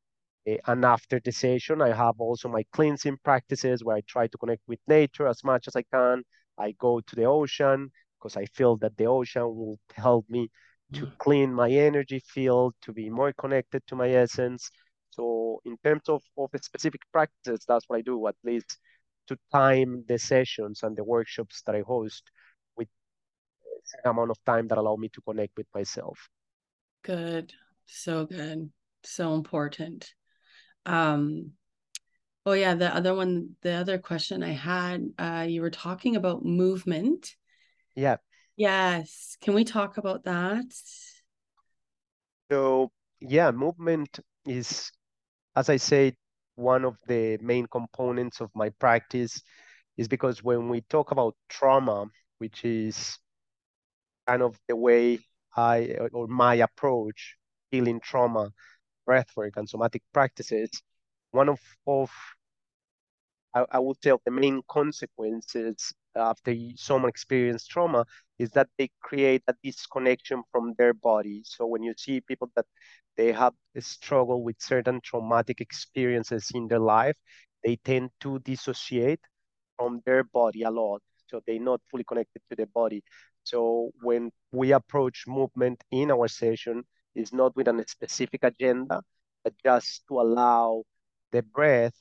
Eh, 0.46 0.58
and 0.66 0.84
after 0.84 1.20
the 1.24 1.32
session 1.32 1.80
i 1.80 1.92
have 1.92 2.20
also 2.20 2.48
my 2.48 2.62
cleansing 2.72 3.16
practices 3.24 3.82
where 3.82 3.96
i 3.96 4.02
try 4.06 4.26
to 4.26 4.38
connect 4.38 4.62
with 4.66 4.78
nature 4.86 5.26
as 5.26 5.42
much 5.42 5.66
as 5.68 5.74
i 5.74 5.82
can 5.92 6.22
i 6.58 6.72
go 6.72 7.00
to 7.00 7.16
the 7.16 7.24
ocean 7.24 7.90
because 8.18 8.36
i 8.36 8.44
feel 8.46 8.76
that 8.76 8.96
the 8.96 9.06
ocean 9.06 9.42
will 9.42 9.78
help 9.96 10.28
me 10.28 10.50
to 10.94 11.06
mm. 11.06 11.18
clean 11.18 11.52
my 11.52 11.70
energy 11.70 12.20
field, 12.20 12.74
to 12.82 12.92
be 12.92 13.10
more 13.10 13.32
connected 13.32 13.82
to 13.86 13.96
my 13.96 14.10
essence. 14.10 14.70
So 15.10 15.60
in 15.64 15.76
terms 15.84 16.08
of, 16.08 16.22
of 16.36 16.50
specific 16.60 17.00
practices, 17.12 17.64
that's 17.66 17.84
what 17.88 17.98
I 17.98 18.02
do, 18.02 18.26
at 18.26 18.36
least 18.44 18.78
to 19.28 19.36
time 19.52 20.04
the 20.08 20.18
sessions 20.18 20.82
and 20.82 20.96
the 20.96 21.04
workshops 21.04 21.62
that 21.66 21.74
I 21.74 21.80
host 21.80 22.24
with 22.76 22.88
an 24.04 24.10
amount 24.10 24.30
of 24.30 24.38
time 24.44 24.68
that 24.68 24.78
allow 24.78 24.96
me 24.96 25.08
to 25.10 25.20
connect 25.22 25.56
with 25.56 25.66
myself. 25.74 26.18
Good. 27.02 27.52
So 27.86 28.26
good. 28.26 28.70
So 29.02 29.34
important. 29.34 30.12
Um 30.86 31.52
oh 32.46 32.52
yeah, 32.52 32.74
the 32.74 32.94
other 32.94 33.14
one, 33.14 33.56
the 33.62 33.72
other 33.72 33.98
question 33.98 34.42
I 34.42 34.52
had, 34.52 35.04
uh, 35.18 35.46
you 35.48 35.62
were 35.62 35.70
talking 35.70 36.16
about 36.16 36.44
movement. 36.44 37.34
Yeah. 37.94 38.16
Yes. 38.56 39.36
Can 39.40 39.54
we 39.54 39.64
talk 39.64 39.96
about 39.96 40.24
that? 40.24 40.64
So, 42.50 42.90
yeah, 43.20 43.50
movement 43.50 44.20
is, 44.46 44.92
as 45.56 45.68
I 45.70 45.76
said, 45.76 46.14
one 46.56 46.84
of 46.84 46.96
the 47.06 47.38
main 47.40 47.66
components 47.66 48.40
of 48.40 48.50
my 48.54 48.70
practice 48.70 49.42
is 49.96 50.08
because 50.08 50.42
when 50.44 50.68
we 50.68 50.82
talk 50.82 51.10
about 51.10 51.34
trauma, 51.48 52.06
which 52.38 52.64
is 52.64 53.18
kind 54.26 54.42
of 54.42 54.58
the 54.68 54.76
way 54.76 55.18
I 55.56 55.96
or 56.12 56.26
my 56.28 56.56
approach 56.56 57.36
healing 57.70 58.00
trauma, 58.00 58.50
breathwork 59.08 59.56
and 59.56 59.68
somatic 59.68 60.02
practices, 60.12 60.70
one 61.32 61.48
of, 61.48 61.60
of 61.86 62.10
I, 63.54 63.64
I 63.72 63.78
would 63.78 63.96
say 64.02 64.12
the 64.24 64.30
main 64.30 64.62
consequences 64.68 65.92
after 66.16 66.54
someone 66.76 67.08
experienced 67.08 67.70
trauma 67.70 68.04
is 68.38 68.50
that 68.50 68.68
they 68.78 68.90
create 69.00 69.42
a 69.48 69.54
disconnection 69.62 70.42
from 70.52 70.74
their 70.78 70.92
body. 70.94 71.42
So 71.44 71.66
when 71.66 71.82
you 71.82 71.94
see 71.96 72.20
people 72.20 72.50
that 72.56 72.66
they 73.16 73.32
have 73.32 73.54
a 73.76 73.80
struggle 73.80 74.42
with 74.42 74.56
certain 74.60 75.00
traumatic 75.02 75.60
experiences 75.60 76.50
in 76.54 76.68
their 76.68 76.80
life, 76.80 77.16
they 77.64 77.76
tend 77.76 78.10
to 78.20 78.38
dissociate 78.40 79.20
from 79.76 80.02
their 80.06 80.24
body 80.24 80.62
a 80.62 80.70
lot. 80.70 81.02
So 81.28 81.40
they're 81.46 81.60
not 81.60 81.80
fully 81.90 82.04
connected 82.04 82.42
to 82.50 82.56
the 82.56 82.66
body. 82.66 83.02
So 83.44 83.90
when 84.02 84.30
we 84.52 84.72
approach 84.72 85.24
movement 85.26 85.82
in 85.90 86.10
our 86.10 86.28
session, 86.28 86.84
it's 87.14 87.32
not 87.32 87.54
with 87.56 87.68
a 87.68 87.84
specific 87.86 88.44
agenda, 88.44 89.02
but 89.42 89.54
just 89.64 90.06
to 90.08 90.20
allow 90.20 90.84
the 91.32 91.42
breath 91.42 91.94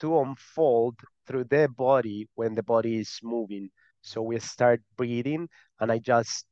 to 0.00 0.20
unfold 0.20 0.96
through 1.26 1.44
their 1.44 1.68
body 1.68 2.28
when 2.34 2.54
the 2.54 2.62
body 2.62 2.98
is 2.98 3.18
moving. 3.22 3.70
So 4.02 4.22
we 4.22 4.38
start 4.40 4.82
breathing, 4.96 5.48
and 5.80 5.90
I 5.90 5.98
just 5.98 6.46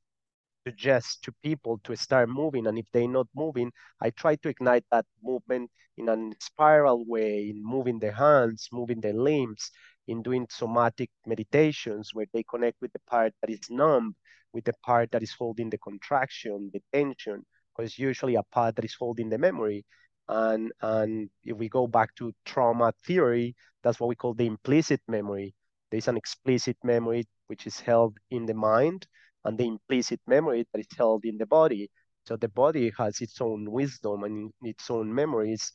suggest 0.67 1.23
to 1.25 1.33
people 1.43 1.81
to 1.85 1.97
start 1.97 2.29
moving. 2.29 2.67
And 2.67 2.79
if 2.79 2.87
they're 2.93 3.09
not 3.09 3.29
moving, 3.35 3.73
I 4.01 4.11
try 4.11 4.37
to 4.37 4.49
ignite 4.49 4.85
that 4.91 5.07
movement 5.23 5.71
in 5.97 6.09
a 6.09 6.17
spiral 6.41 7.05
way, 7.07 7.51
in 7.51 7.63
moving 7.63 7.99
their 7.99 8.13
hands, 8.13 8.69
moving 8.73 9.01
their 9.01 9.13
limbs, 9.13 9.71
in 10.07 10.23
doing 10.23 10.47
somatic 10.51 11.11
meditations 11.27 12.15
where 12.15 12.27
they 12.33 12.43
connect 12.43 12.81
with 12.81 12.93
the 12.93 13.01
part 13.07 13.35
that 13.41 13.51
is 13.51 13.71
numb, 13.71 14.15
with 14.53 14.65
the 14.65 14.75
part 14.85 15.11
that 15.13 15.23
is 15.23 15.33
holding 15.33 15.71
the 15.71 15.79
contraction, 15.79 16.71
the 16.73 16.83
tension, 16.93 17.45
because 17.77 17.99
usually 17.99 18.37
a 18.37 18.43
part 18.43 18.77
that 18.77 18.85
is 18.85 18.95
holding 18.95 19.29
the 19.29 19.39
memory. 19.39 19.85
And, 20.29 20.73
and 20.81 21.31
if 21.45 21.57
we 21.57 21.69
go 21.69 21.87
back 21.87 22.15
to 22.17 22.33
trauma 22.45 22.93
theory, 23.05 23.55
that's 23.83 23.99
what 23.99 24.09
we 24.09 24.15
call 24.15 24.35
the 24.35 24.47
implicit 24.47 25.01
memory. 25.09 25.55
There's 25.91 26.09
an 26.09 26.17
explicit 26.17 26.77
memory 26.83 27.27
which 27.49 27.67
is 27.67 27.79
held 27.81 28.17
in 28.31 28.47
the 28.47 28.55
mind, 28.55 29.07
and 29.45 29.59
the 29.59 29.67
implicit 29.67 30.21
memory 30.27 30.67
that 30.73 30.81
is 30.81 30.87
held 30.97 31.25
in 31.25 31.37
the 31.37 31.47
body. 31.47 31.91
So 32.25 32.37
the 32.37 32.49
body 32.49 32.93
has 32.97 33.21
its 33.21 33.41
own 33.41 33.71
wisdom 33.71 34.23
and 34.23 34.53
its 34.63 34.91
own 34.91 35.13
memories. 35.13 35.73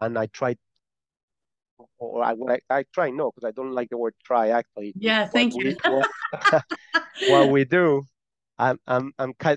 And 0.00 0.18
I 0.18 0.26
try, 0.26 0.56
or 1.98 2.24
I, 2.24 2.32
I, 2.48 2.58
I 2.70 2.84
try 2.94 3.10
no, 3.10 3.30
because 3.30 3.46
I 3.46 3.52
don't 3.52 3.72
like 3.72 3.90
the 3.90 3.98
word 3.98 4.14
try 4.24 4.48
actually. 4.48 4.94
Yeah, 4.98 5.28
thank 5.28 5.54
what 5.54 5.64
you. 5.64 5.76
We, 5.84 5.92
what, 5.92 6.10
what 7.28 7.48
we 7.50 7.64
do 7.64 8.02
I'm 8.60 8.78
I'm 8.86 9.12
I'm 9.18 9.32
ca- 9.34 9.56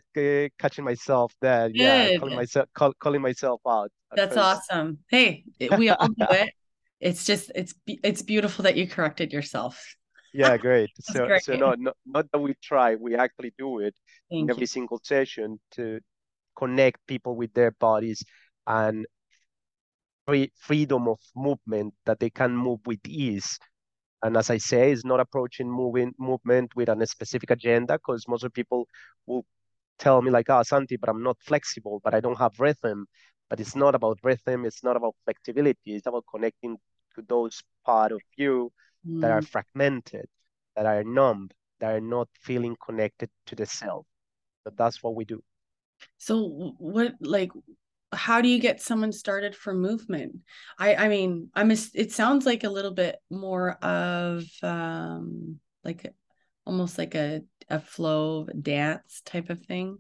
catching 0.58 0.86
myself 0.86 1.34
there. 1.42 1.68
Good. 1.70 1.82
Yeah, 1.82 2.18
calling 2.18 2.36
myself 2.36 2.70
call, 2.74 2.94
calling 3.00 3.22
myself 3.22 3.60
out. 3.68 3.92
That's 4.16 4.38
awesome. 4.38 5.00
Hey, 5.10 5.44
we 5.78 5.90
all 5.90 6.08
do 6.18 6.26
it. 6.30 6.54
It's 7.02 7.26
just 7.26 7.52
it's 7.54 7.76
it's 7.86 8.22
beautiful 8.22 8.64
that 8.64 8.78
you 8.78 8.88
corrected 8.88 9.34
yourself. 9.34 9.84
Yeah, 10.34 10.56
great. 10.58 10.90
so 11.02 11.28
great. 11.28 11.44
so 11.44 11.58
no, 11.58 11.76
not 11.78 11.98
not 12.06 12.32
that 12.32 12.40
we 12.40 12.56
try, 12.64 12.96
we 12.96 13.16
actually 13.16 13.54
do 13.58 13.80
it 13.80 13.94
Thank 14.32 14.44
in 14.44 14.50
every 14.50 14.62
you. 14.62 14.68
single 14.68 15.02
session 15.04 15.60
to 15.72 16.00
connect 16.56 17.06
people 17.06 17.36
with 17.36 17.54
their 17.54 17.72
bodies 17.72 18.24
and 18.66 19.06
free 20.26 20.50
freedom 20.56 21.10
of 21.10 21.20
movement 21.36 21.94
that 22.06 22.20
they 22.20 22.30
can 22.30 22.56
move 22.56 22.80
with 22.86 23.00
ease 23.06 23.60
and 24.24 24.38
as 24.38 24.50
I 24.50 24.58
say, 24.58 24.92
it's 24.92 25.04
not 25.04 25.20
approaching 25.20 25.70
moving 25.70 26.14
movement 26.18 26.74
with 26.76 26.88
a 26.88 27.06
specific 27.06 27.52
agenda 27.52 28.00
because 28.00 28.26
most 28.28 28.46
of 28.46 28.54
people 28.54 28.88
will 29.26 29.46
tell 30.00 30.22
me 30.22 30.32
like, 30.32 30.50
oh, 30.50 30.64
Santi, 30.64 30.96
but 30.96 31.10
I'm 31.10 31.22
not 31.24 31.38
flexible, 31.42 32.00
but 32.04 32.14
I 32.14 32.22
don't 32.22 32.38
have 32.38 32.58
rhythm. 32.60 33.06
But 33.50 33.60
it's 33.60 33.76
not 33.76 33.96
about 33.96 34.20
rhythm. 34.24 34.66
It's 34.66 34.82
not 34.82 34.96
about 34.96 35.16
flexibility. 35.26 35.96
It's 35.96 36.08
about 36.08 36.24
connecting 36.34 36.78
to 37.16 37.22
those 37.28 37.62
part 37.86 38.14
of 38.14 38.22
you 38.38 38.72
mm. 39.06 39.22
that 39.22 39.32
are 39.32 39.42
mm. 39.42 39.48
fragmented, 39.48 40.26
that 40.78 40.86
are 40.86 41.04
numb, 41.04 41.50
that 41.82 41.94
are 41.94 42.02
not 42.02 42.30
feeling 42.40 42.78
connected 42.84 43.30
to 43.48 43.56
the 43.56 43.66
self. 43.66 44.06
So 44.64 44.72
that's 44.76 45.04
what 45.04 45.16
we 45.16 45.26
do. 45.26 45.44
So 46.18 46.74
what 46.78 47.14
like 47.20 47.52
how 48.14 48.42
do 48.42 48.48
you 48.48 48.60
get 48.60 48.82
someone 48.82 49.12
started 49.12 49.56
for 49.56 49.74
movement? 49.74 50.38
I 50.78 50.96
i 50.96 51.08
mean 51.08 51.50
i'm 51.54 51.72
a, 51.72 51.78
it 51.94 52.12
sounds 52.12 52.46
like 52.46 52.64
a 52.64 52.70
little 52.70 52.94
bit 52.94 53.18
more 53.30 53.72
of 53.84 54.44
um 54.62 55.60
like 55.84 56.14
almost 56.66 56.98
like 56.98 57.16
a 57.16 57.42
a 57.70 57.80
flow 57.80 58.46
dance 58.46 59.22
type 59.26 59.50
of 59.50 59.62
thing. 59.62 59.98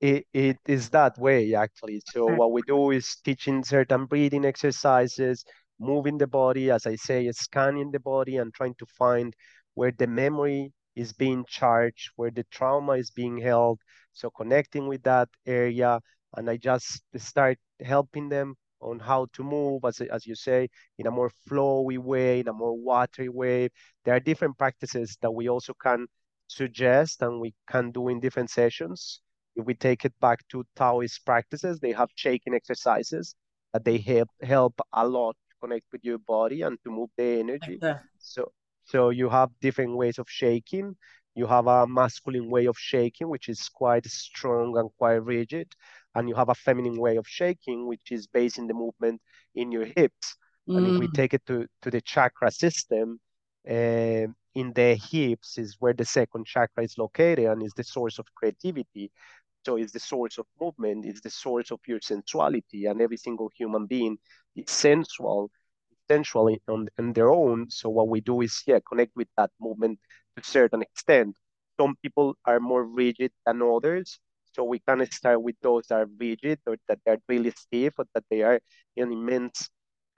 It, 0.00 0.26
it 0.34 0.58
is 0.66 0.90
that 0.90 1.18
way 1.18 1.54
actually. 1.54 2.02
So 2.06 2.26
what 2.26 2.52
we 2.52 2.62
do 2.62 2.90
is 2.90 3.16
teaching 3.24 3.64
certain 3.64 4.04
breathing 4.06 4.44
exercises 4.44 5.44
moving 5.78 6.16
the 6.16 6.26
body 6.26 6.70
as 6.70 6.86
i 6.86 6.96
say 6.96 7.30
scanning 7.32 7.90
the 7.90 8.00
body 8.00 8.38
and 8.38 8.54
trying 8.54 8.74
to 8.78 8.86
find 8.86 9.36
where 9.74 9.92
the 9.92 10.06
memory 10.06 10.72
is 10.96 11.12
being 11.12 11.44
charged, 11.46 12.10
where 12.16 12.30
the 12.30 12.44
trauma 12.50 12.92
is 12.94 13.10
being 13.10 13.38
held. 13.38 13.80
So 14.14 14.30
connecting 14.30 14.88
with 14.88 15.02
that 15.04 15.28
area, 15.44 16.00
and 16.36 16.48
I 16.50 16.56
just 16.56 17.02
start 17.16 17.58
helping 17.80 18.28
them 18.28 18.54
on 18.80 18.98
how 18.98 19.26
to 19.32 19.42
move, 19.42 19.84
as, 19.84 20.00
as 20.00 20.26
you 20.26 20.34
say, 20.34 20.68
in 20.98 21.06
a 21.06 21.10
more 21.10 21.30
flowy 21.48 21.98
way, 21.98 22.40
in 22.40 22.48
a 22.48 22.52
more 22.52 22.74
watery 22.76 23.28
way. 23.28 23.70
There 24.04 24.14
are 24.14 24.20
different 24.20 24.58
practices 24.58 25.16
that 25.22 25.32
we 25.32 25.48
also 25.48 25.74
can 25.74 26.06
suggest 26.48 27.22
and 27.22 27.40
we 27.40 27.54
can 27.68 27.90
do 27.90 28.08
in 28.08 28.20
different 28.20 28.50
sessions. 28.50 29.20
If 29.56 29.64
we 29.64 29.74
take 29.74 30.04
it 30.04 30.12
back 30.20 30.46
to 30.50 30.64
Taoist 30.76 31.24
practices, 31.24 31.80
they 31.80 31.92
have 31.92 32.10
shaking 32.14 32.54
exercises 32.54 33.34
that 33.72 33.84
they 33.84 33.98
help 33.98 34.28
help 34.42 34.80
a 34.92 35.06
lot 35.06 35.36
to 35.50 35.56
connect 35.60 35.86
with 35.92 36.04
your 36.04 36.18
body 36.18 36.62
and 36.62 36.78
to 36.84 36.90
move 36.90 37.10
the 37.16 37.40
energy. 37.40 37.82
So 38.18 38.52
so 38.84 39.10
you 39.10 39.28
have 39.30 39.50
different 39.60 39.96
ways 39.96 40.18
of 40.18 40.28
shaking. 40.28 40.96
You 41.34 41.46
have 41.46 41.66
a 41.66 41.86
masculine 41.86 42.48
way 42.50 42.66
of 42.66 42.76
shaking, 42.78 43.28
which 43.28 43.48
is 43.48 43.68
quite 43.68 44.06
strong 44.06 44.78
and 44.78 44.90
quite 44.98 45.22
rigid 45.24 45.74
and 46.16 46.28
you 46.28 46.34
have 46.34 46.48
a 46.48 46.54
feminine 46.54 46.98
way 46.98 47.16
of 47.16 47.26
shaking, 47.28 47.86
which 47.86 48.10
is 48.10 48.26
basing 48.26 48.66
the 48.66 48.74
movement 48.74 49.20
in 49.54 49.70
your 49.70 49.84
hips. 49.84 50.36
Mm. 50.68 50.78
And 50.78 50.86
if 50.88 50.98
we 50.98 51.08
take 51.08 51.34
it 51.34 51.44
to, 51.46 51.66
to 51.82 51.90
the 51.90 52.00
chakra 52.00 52.50
system, 52.50 53.20
uh, 53.68 54.26
in 54.54 54.72
the 54.74 54.94
hips 55.10 55.58
is 55.58 55.76
where 55.78 55.92
the 55.92 56.04
second 56.04 56.46
chakra 56.46 56.82
is 56.82 56.96
located 56.96 57.44
and 57.44 57.62
is 57.62 57.74
the 57.76 57.84
source 57.84 58.18
of 58.18 58.26
creativity. 58.34 59.12
So 59.66 59.76
it's 59.76 59.92
the 59.92 60.00
source 60.00 60.38
of 60.38 60.46
movement, 60.60 61.04
it's 61.04 61.20
the 61.20 61.30
source 61.30 61.70
of 61.70 61.80
your 61.86 62.00
sensuality, 62.00 62.86
and 62.86 63.02
every 63.02 63.18
single 63.18 63.50
human 63.54 63.86
being 63.86 64.16
is 64.54 64.70
sensual, 64.70 65.50
sensual 66.08 66.56
on, 66.68 66.88
on 66.98 67.12
their 67.12 67.30
own. 67.30 67.68
So 67.68 67.90
what 67.90 68.08
we 68.08 68.20
do 68.20 68.40
is 68.40 68.62
yeah, 68.66 68.78
connect 68.88 69.14
with 69.16 69.28
that 69.36 69.50
movement 69.60 69.98
to 70.36 70.42
a 70.42 70.44
certain 70.44 70.82
extent. 70.82 71.36
Some 71.78 71.96
people 72.02 72.36
are 72.46 72.60
more 72.60 72.84
rigid 72.84 73.32
than 73.44 73.60
others. 73.60 74.18
So 74.56 74.64
we 74.64 74.80
can 74.80 75.04
start 75.12 75.42
with 75.42 75.56
those 75.62 75.86
that 75.88 76.00
are 76.00 76.08
rigid 76.18 76.60
or 76.66 76.76
that 76.88 76.98
they're 77.04 77.20
really 77.28 77.52
stiff 77.52 77.94
or 77.98 78.06
that 78.14 78.24
they 78.30 78.42
are 78.42 78.60
in 78.96 79.12
immense 79.12 79.68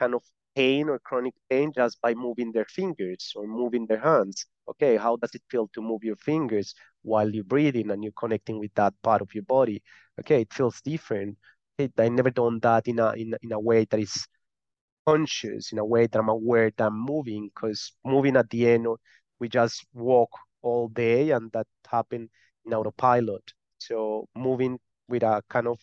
kind 0.00 0.14
of 0.14 0.22
pain 0.54 0.88
or 0.88 0.98
chronic 0.98 1.34
pain 1.50 1.72
just 1.74 2.00
by 2.00 2.14
moving 2.14 2.52
their 2.52 2.64
fingers 2.64 3.32
or 3.36 3.46
moving 3.46 3.86
their 3.86 4.00
hands. 4.00 4.46
Okay, 4.68 4.96
how 4.96 5.16
does 5.16 5.34
it 5.34 5.42
feel 5.50 5.68
to 5.74 5.82
move 5.82 6.04
your 6.04 6.16
fingers 6.16 6.74
while 7.02 7.28
you're 7.34 7.44
breathing 7.44 7.90
and 7.90 8.02
you're 8.02 8.12
connecting 8.12 8.58
with 8.58 8.74
that 8.74 8.94
part 9.02 9.22
of 9.22 9.34
your 9.34 9.44
body? 9.44 9.82
Okay, 10.20 10.42
it 10.42 10.52
feels 10.52 10.80
different. 10.82 11.36
It, 11.78 11.92
I 11.98 12.08
never 12.08 12.30
done 12.30 12.60
that 12.60 12.88
in 12.88 12.98
a 12.98 13.12
in, 13.12 13.34
in 13.42 13.52
a 13.52 13.60
way 13.60 13.84
that 13.90 14.00
is 14.00 14.26
conscious, 15.06 15.72
in 15.72 15.78
a 15.78 15.84
way 15.84 16.06
that 16.06 16.18
I'm 16.18 16.28
aware 16.28 16.70
that 16.76 16.86
I'm 16.86 16.98
moving, 16.98 17.48
because 17.54 17.92
moving 18.04 18.36
at 18.36 18.50
the 18.50 18.68
end, 18.68 18.86
we 19.40 19.48
just 19.48 19.86
walk 19.94 20.30
all 20.62 20.88
day 20.88 21.30
and 21.30 21.50
that 21.52 21.66
happened 21.88 22.30
in 22.66 22.74
autopilot. 22.74 23.52
So 23.78 24.28
moving 24.34 24.78
with 25.08 25.22
a 25.22 25.42
kind 25.48 25.66
of 25.68 25.78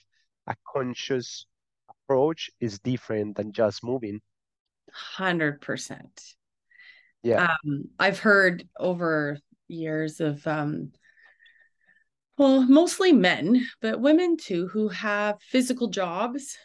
a 0.48 0.56
conscious 0.68 1.46
approach 1.89 2.50
is 2.60 2.80
different 2.80 3.38
than 3.38 3.52
just 3.52 3.84
moving. 3.84 4.22
Hundred 4.91 5.62
percent. 5.62 6.22
Yeah. 7.24 7.56
Um, 7.66 7.86
I've 8.00 8.20
heard 8.20 8.68
over 8.80 9.39
years 9.68 10.22
of 10.22 10.46
um 10.48 10.91
well, 12.38 12.64
mostly 12.64 13.14
men, 13.14 13.66
but 13.82 14.02
women 14.02 14.36
too, 14.38 14.68
who 14.68 14.89
have 14.89 15.41
physical 15.41 15.88
jobs 15.88 16.58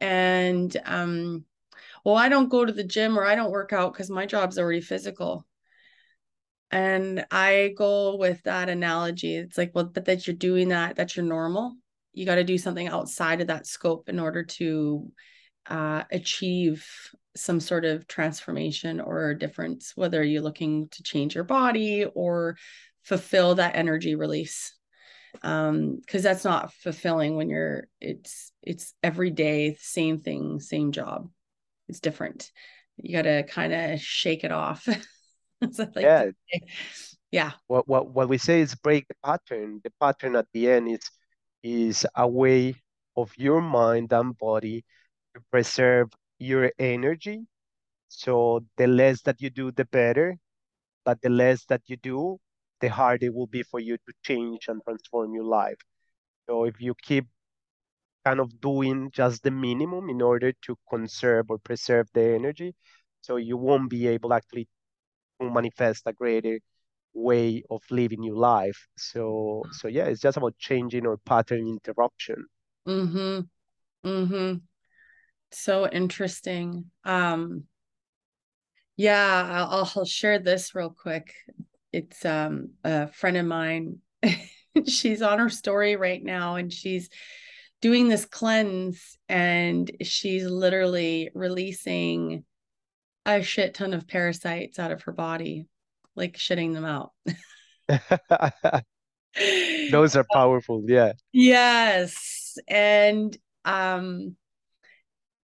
and 0.00 0.76
um 0.84 1.44
well, 2.04 2.16
I 2.16 2.28
don't 2.28 2.48
go 2.48 2.64
to 2.64 2.72
the 2.72 2.84
gym 2.84 3.18
or 3.18 3.24
I 3.24 3.34
don't 3.34 3.50
work 3.50 3.72
out 3.72 3.92
because 3.92 4.10
my 4.10 4.26
job's 4.26 4.58
already 4.58 4.80
physical. 4.80 5.46
And 6.70 7.24
I 7.30 7.74
go 7.76 8.16
with 8.16 8.42
that 8.42 8.68
analogy. 8.68 9.36
It's 9.36 9.56
like, 9.56 9.72
well, 9.74 9.84
but 9.84 10.04
that 10.06 10.26
you're 10.26 10.36
doing 10.36 10.68
that, 10.68 10.96
that's 10.96 11.16
your 11.16 11.24
normal. 11.24 11.76
You 12.12 12.26
got 12.26 12.36
to 12.36 12.44
do 12.44 12.58
something 12.58 12.88
outside 12.88 13.40
of 13.40 13.48
that 13.48 13.66
scope 13.66 14.08
in 14.08 14.18
order 14.18 14.42
to 14.42 15.12
uh, 15.68 16.04
achieve 16.10 16.88
some 17.36 17.60
sort 17.60 17.84
of 17.84 18.08
transformation 18.08 19.00
or 19.00 19.34
difference, 19.34 19.92
whether 19.94 20.22
you're 20.22 20.42
looking 20.42 20.88
to 20.88 21.02
change 21.02 21.34
your 21.34 21.44
body 21.44 22.04
or 22.04 22.56
fulfill 23.02 23.56
that 23.56 23.76
energy 23.76 24.14
release. 24.14 24.72
Um, 25.42 25.96
because 26.00 26.22
that's 26.22 26.44
not 26.44 26.72
fulfilling 26.72 27.36
when 27.36 27.50
you're 27.50 27.88
it's 28.00 28.52
it's 28.62 28.94
every 29.02 29.30
day, 29.30 29.76
same 29.78 30.18
thing, 30.18 30.60
same 30.60 30.92
job. 30.92 31.28
It's 31.88 32.00
different. 32.00 32.50
You 32.96 33.12
got 33.12 33.22
to 33.22 33.42
kind 33.42 33.72
of 33.72 34.00
shake 34.00 34.44
it 34.44 34.52
off. 34.52 34.88
like 35.78 35.96
yeah. 35.96 36.30
Yeah. 37.30 37.52
What, 37.66 37.88
what 37.88 38.08
what 38.10 38.28
we 38.28 38.38
say 38.38 38.60
is 38.60 38.74
break 38.74 39.08
the 39.08 39.16
pattern. 39.24 39.80
The 39.84 39.92
pattern 40.00 40.36
at 40.36 40.46
the 40.52 40.70
end 40.70 40.88
is 40.88 41.10
is 41.62 42.06
a 42.14 42.26
way 42.28 42.74
of 43.16 43.32
your 43.36 43.60
mind 43.60 44.12
and 44.12 44.36
body 44.38 44.84
to 45.34 45.40
preserve 45.50 46.10
your 46.38 46.72
energy. 46.78 47.46
So 48.08 48.64
the 48.76 48.86
less 48.86 49.22
that 49.22 49.40
you 49.40 49.50
do, 49.50 49.72
the 49.72 49.84
better. 49.86 50.36
But 51.04 51.22
the 51.22 51.30
less 51.30 51.64
that 51.66 51.82
you 51.86 51.96
do, 51.96 52.38
the 52.80 52.88
harder 52.88 53.26
it 53.26 53.34
will 53.34 53.46
be 53.46 53.62
for 53.62 53.80
you 53.80 53.96
to 53.96 54.12
change 54.22 54.68
and 54.68 54.82
transform 54.84 55.34
your 55.34 55.44
life. 55.44 55.78
So 56.48 56.64
if 56.64 56.80
you 56.80 56.94
keep 57.02 57.26
kind 58.24 58.40
of 58.40 58.60
doing 58.60 59.10
just 59.12 59.42
the 59.42 59.50
minimum 59.50 60.10
in 60.10 60.20
order 60.20 60.52
to 60.66 60.76
conserve 60.90 61.46
or 61.50 61.58
preserve 61.58 62.08
the 62.12 62.22
energy, 62.34 62.74
so 63.20 63.36
you 63.36 63.56
won't 63.56 63.88
be 63.90 64.06
able 64.08 64.32
actually 64.32 64.68
manifest 65.40 66.02
a 66.06 66.12
greater 66.12 66.58
way 67.14 67.62
of 67.70 67.82
living 67.90 68.22
your 68.22 68.36
life. 68.36 68.88
So 68.96 69.62
so 69.72 69.88
yeah, 69.88 70.04
it's 70.04 70.20
just 70.20 70.36
about 70.36 70.58
changing 70.58 71.06
or 71.06 71.16
pattern 71.16 71.66
interruption. 71.66 72.46
Mm-hmm. 72.86 74.08
Mm-hmm. 74.08 74.58
So 75.50 75.88
interesting. 75.88 76.86
Um 77.04 77.64
yeah, 78.96 79.66
I'll, 79.70 79.90
I'll 79.94 80.04
share 80.04 80.38
this 80.38 80.74
real 80.74 80.90
quick. 80.90 81.34
It's 81.92 82.24
um 82.24 82.70
a 82.84 83.08
friend 83.08 83.36
of 83.36 83.46
mine. 83.46 83.98
she's 84.86 85.22
on 85.22 85.38
her 85.38 85.50
story 85.50 85.96
right 85.96 86.22
now 86.22 86.56
and 86.56 86.72
she's 86.72 87.08
doing 87.80 88.08
this 88.08 88.24
cleanse 88.24 89.16
and 89.28 89.90
she's 90.02 90.44
literally 90.44 91.30
releasing 91.34 92.44
a 93.26 93.42
shit 93.42 93.74
ton 93.74 93.92
of 93.92 94.06
parasites 94.06 94.78
out 94.78 94.92
of 94.92 95.02
her 95.02 95.12
body, 95.12 95.66
like 96.14 96.36
shitting 96.36 96.72
them 96.72 96.84
out. 96.84 97.12
Those 99.90 100.16
are 100.16 100.26
powerful, 100.32 100.82
yeah. 100.86 101.12
Yes. 101.32 102.56
And 102.68 103.36
um 103.64 104.36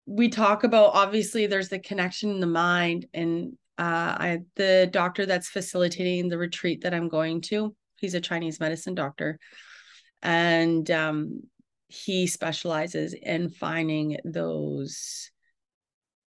we 0.07 0.29
talk 0.29 0.65
about 0.65 0.95
obviously 0.95 1.47
there's 1.47 1.69
the 1.69 1.79
connection 1.79 2.31
in 2.31 2.41
the 2.41 2.47
mind 2.47 3.07
and 3.15 3.53
uh 3.79 4.17
I 4.19 4.39
the 4.57 4.89
doctor 4.91 5.25
that's 5.25 5.49
facilitating 5.49 6.29
the 6.29 6.39
retreat 6.39 6.83
that 6.83 6.95
I'm 6.95 7.09
going 7.09 7.41
to, 7.43 7.75
he's 7.97 8.15
a 8.15 8.21
Chinese 8.21 8.61
medicine 8.61 8.95
doctor. 8.95 9.39
And 10.23 10.91
um 10.91 11.43
he 11.89 12.27
specializes 12.27 13.15
in 13.15 13.49
finding 13.49 14.19
those 14.25 15.31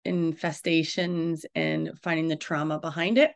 infestations 0.06 1.44
and 1.54 1.92
finding 2.02 2.28
the 2.28 2.36
trauma 2.36 2.78
behind 2.78 3.18
it 3.18 3.32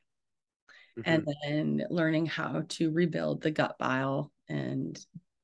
mm-hmm. 0.98 1.10
and 1.10 1.28
then 1.44 1.86
learning 1.90 2.26
how 2.26 2.62
to 2.68 2.90
rebuild 2.90 3.42
the 3.42 3.50
gut 3.50 3.76
bile 3.78 4.32
and 4.48 4.98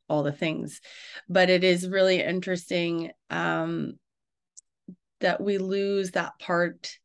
all 0.08 0.22
the 0.22 0.32
things 0.32 0.80
but 1.28 1.50
it 1.50 1.62
is 1.62 1.88
really 1.88 2.22
interesting 2.22 3.10
um, 3.30 3.94
that 5.20 5.40
we 5.40 5.58
lose 5.58 6.12
that 6.12 6.32
part 6.38 6.96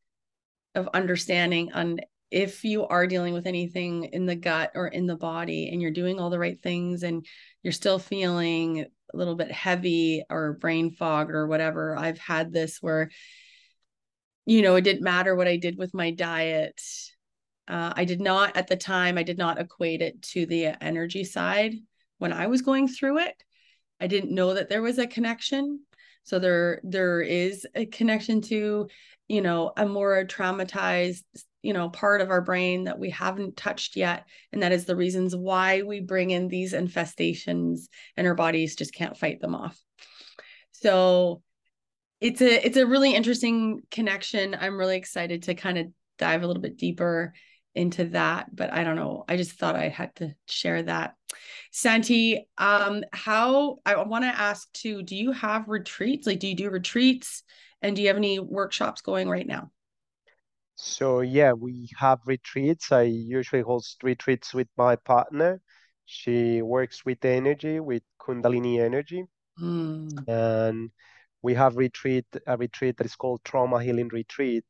of 0.74 0.88
understanding 0.92 1.72
on 1.72 1.98
if 2.30 2.64
you 2.64 2.86
are 2.86 3.06
dealing 3.06 3.32
with 3.32 3.46
anything 3.46 4.04
in 4.04 4.26
the 4.26 4.34
gut 4.34 4.72
or 4.74 4.88
in 4.88 5.06
the 5.06 5.16
body 5.16 5.70
and 5.70 5.80
you're 5.80 5.92
doing 5.92 6.18
all 6.18 6.30
the 6.30 6.38
right 6.38 6.60
things 6.60 7.02
and 7.02 7.24
you're 7.62 7.72
still 7.72 7.98
feeling 7.98 8.80
a 8.80 9.16
little 9.16 9.36
bit 9.36 9.52
heavy 9.52 10.24
or 10.28 10.54
brain 10.54 10.90
fog 10.90 11.30
or 11.30 11.46
whatever 11.46 11.96
i've 11.96 12.18
had 12.18 12.52
this 12.52 12.78
where 12.80 13.10
you 14.46 14.62
know, 14.62 14.76
it 14.76 14.82
didn't 14.82 15.02
matter 15.02 15.34
what 15.34 15.48
I 15.48 15.56
did 15.56 15.76
with 15.76 15.92
my 15.92 16.12
diet. 16.12 16.80
Uh, 17.68 17.92
I 17.94 18.04
did 18.04 18.20
not 18.20 18.56
at 18.56 18.68
the 18.68 18.76
time, 18.76 19.18
I 19.18 19.24
did 19.24 19.38
not 19.38 19.60
equate 19.60 20.00
it 20.00 20.22
to 20.22 20.46
the 20.46 20.82
energy 20.82 21.24
side 21.24 21.74
when 22.18 22.32
I 22.32 22.46
was 22.46 22.62
going 22.62 22.86
through 22.86 23.18
it. 23.18 23.34
I 24.00 24.06
didn't 24.06 24.34
know 24.34 24.54
that 24.54 24.68
there 24.68 24.82
was 24.82 24.98
a 24.98 25.06
connection. 25.06 25.80
So 26.22 26.38
there 26.38 26.80
there 26.84 27.20
is 27.20 27.66
a 27.74 27.86
connection 27.86 28.40
to, 28.42 28.88
you 29.28 29.40
know, 29.40 29.72
a 29.76 29.86
more 29.86 30.24
traumatized, 30.24 31.24
you 31.62 31.72
know, 31.72 31.88
part 31.88 32.20
of 32.20 32.30
our 32.30 32.40
brain 32.40 32.84
that 32.84 32.98
we 32.98 33.10
haven't 33.10 33.56
touched 33.56 33.96
yet. 33.96 34.26
And 34.52 34.62
that 34.62 34.72
is 34.72 34.84
the 34.84 34.96
reasons 34.96 35.34
why 35.34 35.82
we 35.82 36.00
bring 36.00 36.30
in 36.30 36.48
these 36.48 36.72
infestations 36.72 37.88
and 38.16 38.26
our 38.26 38.34
bodies 38.34 38.76
just 38.76 38.94
can't 38.94 39.16
fight 39.16 39.40
them 39.40 39.54
off. 39.54 39.80
So 40.72 41.42
it's 42.20 42.40
a 42.40 42.66
it's 42.66 42.76
a 42.76 42.86
really 42.86 43.14
interesting 43.14 43.82
connection. 43.90 44.56
I'm 44.58 44.78
really 44.78 44.96
excited 44.96 45.44
to 45.44 45.54
kind 45.54 45.78
of 45.78 45.86
dive 46.18 46.42
a 46.42 46.46
little 46.46 46.62
bit 46.62 46.78
deeper 46.78 47.34
into 47.74 48.06
that, 48.06 48.54
but 48.54 48.72
I 48.72 48.84
don't 48.84 48.96
know. 48.96 49.24
I 49.28 49.36
just 49.36 49.52
thought 49.52 49.76
I 49.76 49.88
had 49.88 50.14
to 50.16 50.34
share 50.48 50.82
that. 50.84 51.14
Santi, 51.72 52.48
um, 52.56 53.04
how 53.12 53.78
I 53.84 54.02
want 54.02 54.24
to 54.24 54.28
ask 54.28 54.72
too, 54.72 55.02
do 55.02 55.14
you 55.14 55.32
have 55.32 55.68
retreats? 55.68 56.26
Like, 56.26 56.40
do 56.40 56.48
you 56.48 56.56
do 56.56 56.70
retreats? 56.70 57.42
And 57.82 57.94
do 57.94 58.00
you 58.00 58.08
have 58.08 58.16
any 58.16 58.38
workshops 58.38 59.02
going 59.02 59.28
right 59.28 59.46
now? 59.46 59.70
So 60.76 61.20
yeah, 61.20 61.52
we 61.52 61.90
have 61.98 62.20
retreats. 62.26 62.92
I 62.92 63.02
usually 63.02 63.62
host 63.62 64.02
retreats 64.02 64.54
with 64.54 64.68
my 64.78 64.96
partner. 64.96 65.60
She 66.06 66.62
works 66.62 67.04
with 67.04 67.24
energy, 67.24 67.80
with 67.80 68.02
Kundalini 68.20 68.80
energy. 68.80 69.24
Mm. 69.60 70.28
And 70.28 70.90
we 71.42 71.54
have 71.54 71.76
retreat 71.76 72.26
a 72.46 72.56
retreat 72.56 72.96
that 72.96 73.06
is 73.06 73.16
called 73.16 73.40
Trauma 73.44 73.82
Healing 73.82 74.08
Retreat. 74.08 74.64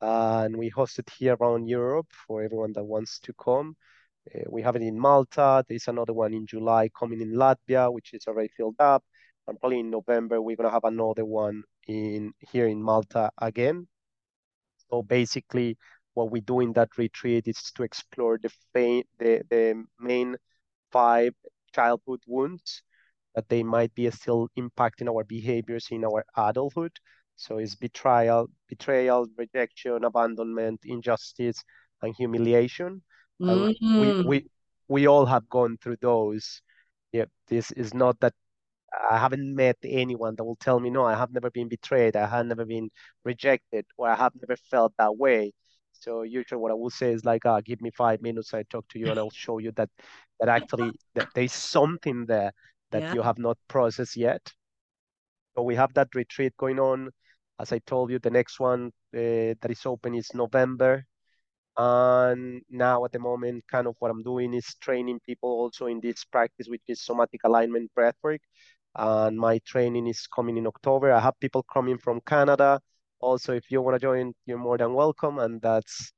And 0.00 0.56
we 0.56 0.68
host 0.68 0.98
it 0.98 1.10
here 1.18 1.36
around 1.40 1.68
Europe 1.68 2.08
for 2.26 2.42
everyone 2.42 2.72
that 2.74 2.84
wants 2.84 3.18
to 3.20 3.32
come. 3.32 3.76
Uh, 4.34 4.40
we 4.48 4.62
have 4.62 4.76
it 4.76 4.82
in 4.82 4.98
Malta. 4.98 5.64
There's 5.66 5.88
another 5.88 6.12
one 6.12 6.34
in 6.34 6.46
July 6.46 6.90
coming 6.98 7.20
in 7.20 7.32
Latvia, 7.32 7.92
which 7.92 8.12
is 8.12 8.26
already 8.26 8.50
filled 8.56 8.76
up. 8.78 9.02
And 9.46 9.58
probably 9.58 9.80
in 9.80 9.90
November, 9.90 10.40
we're 10.40 10.56
going 10.56 10.68
to 10.68 10.72
have 10.72 10.84
another 10.84 11.24
one 11.24 11.62
in 11.86 12.32
here 12.38 12.66
in 12.66 12.82
Malta 12.82 13.30
again. 13.38 13.86
So 14.90 15.02
basically, 15.02 15.76
what 16.14 16.30
we 16.30 16.40
do 16.40 16.60
in 16.60 16.72
that 16.74 16.96
retreat 16.96 17.48
is 17.48 17.72
to 17.74 17.82
explore 17.82 18.38
the, 18.38 18.50
the, 19.18 19.42
the 19.50 19.84
main 20.00 20.36
five 20.90 21.34
childhood 21.74 22.20
wounds 22.26 22.82
that 23.34 23.48
they 23.48 23.62
might 23.62 23.94
be 23.94 24.10
still 24.10 24.48
impacting 24.58 25.08
our 25.08 25.24
behaviors 25.24 25.88
in 25.90 26.04
our 26.04 26.24
adulthood. 26.36 26.92
So 27.36 27.58
it's 27.58 27.74
betrayal, 27.74 28.48
betrayal, 28.68 29.26
rejection, 29.36 30.04
abandonment, 30.04 30.80
injustice, 30.84 31.62
and 32.02 32.14
humiliation. 32.16 33.02
And 33.46 33.68
we, 33.96 34.14
Mm. 34.14 34.22
we, 34.22 34.46
we 34.88 35.06
all 35.08 35.26
have 35.26 35.48
gone 35.48 35.76
through 35.82 35.96
those. 36.00 36.62
Yeah, 37.12 37.26
this 37.48 37.70
is 37.72 37.94
not 37.94 38.18
that 38.20 38.34
I 39.10 39.18
haven't 39.18 39.54
met 39.54 39.76
anyone 39.84 40.34
that 40.36 40.44
will 40.44 40.56
tell 40.56 40.78
me, 40.80 40.90
no, 40.90 41.04
I 41.04 41.14
have 41.14 41.32
never 41.32 41.50
been 41.50 41.68
betrayed, 41.68 42.16
I 42.16 42.26
have 42.26 42.46
never 42.46 42.64
been 42.64 42.90
rejected, 43.24 43.86
or 43.96 44.08
I 44.08 44.14
have 44.14 44.32
never 44.40 44.56
felt 44.56 44.92
that 44.98 45.16
way. 45.16 45.52
So 45.92 46.22
usually 46.22 46.60
what 46.60 46.70
I 46.70 46.74
will 46.74 46.90
say 46.90 47.12
is 47.12 47.24
like, 47.24 47.44
uh, 47.46 47.60
give 47.64 47.80
me 47.80 47.90
five 47.90 48.22
minutes, 48.22 48.54
I 48.54 48.62
talk 48.64 48.86
to 48.90 48.98
you 48.98 49.10
and 49.10 49.18
I'll 49.18 49.30
show 49.30 49.58
you 49.58 49.72
that 49.72 49.90
that 50.40 50.48
actually 50.48 50.92
that 51.14 51.28
there's 51.34 51.52
something 51.52 52.26
there 52.26 52.52
that 52.94 53.02
Yeah. 53.02 53.14
you 53.14 53.22
have 53.22 53.38
not 53.38 53.58
processed 53.68 54.16
yet. 54.16 54.54
So 55.56 55.62
we 55.62 55.74
have 55.76 55.94
that 55.94 56.08
retreat 56.14 56.54
going 56.56 56.78
on. 56.80 57.10
As 57.60 57.72
I 57.72 57.78
told 57.80 58.10
you, 58.10 58.18
the 58.18 58.30
next 58.30 58.60
one 58.60 58.88
uh, 59.14 59.54
that 59.60 59.70
is 59.70 59.86
open 59.86 60.14
is 60.14 60.34
November. 60.34 61.04
And 61.76 62.62
now 62.70 63.04
at 63.04 63.12
the 63.12 63.18
moment, 63.18 63.64
kind 63.70 63.86
of 63.86 63.96
what 64.00 64.10
I'm 64.10 64.22
doing 64.22 64.54
is 64.54 64.74
training 64.80 65.20
people 65.26 65.50
also 65.50 65.86
in 65.86 66.00
this 66.00 66.24
practice, 66.24 66.68
which 66.68 66.82
is 66.88 67.02
somatic 67.04 67.42
alignment 67.44 67.90
breathwork. 67.98 68.40
And 68.96 69.38
my 69.38 69.58
training 69.66 70.06
is 70.08 70.26
coming 70.26 70.56
in 70.56 70.66
October. 70.66 71.12
I 71.12 71.20
have 71.20 71.38
people 71.40 71.64
coming 71.64 71.98
from 71.98 72.20
Canada. 72.26 72.80
Also, 73.20 73.54
if 73.54 73.70
you 73.70 73.82
want 73.82 73.96
to 73.96 74.00
join, 74.00 74.34
you're 74.46 74.58
more 74.58 74.78
than 74.78 74.94
welcome. 74.94 75.38
And 75.38 75.60
that's 75.62 76.12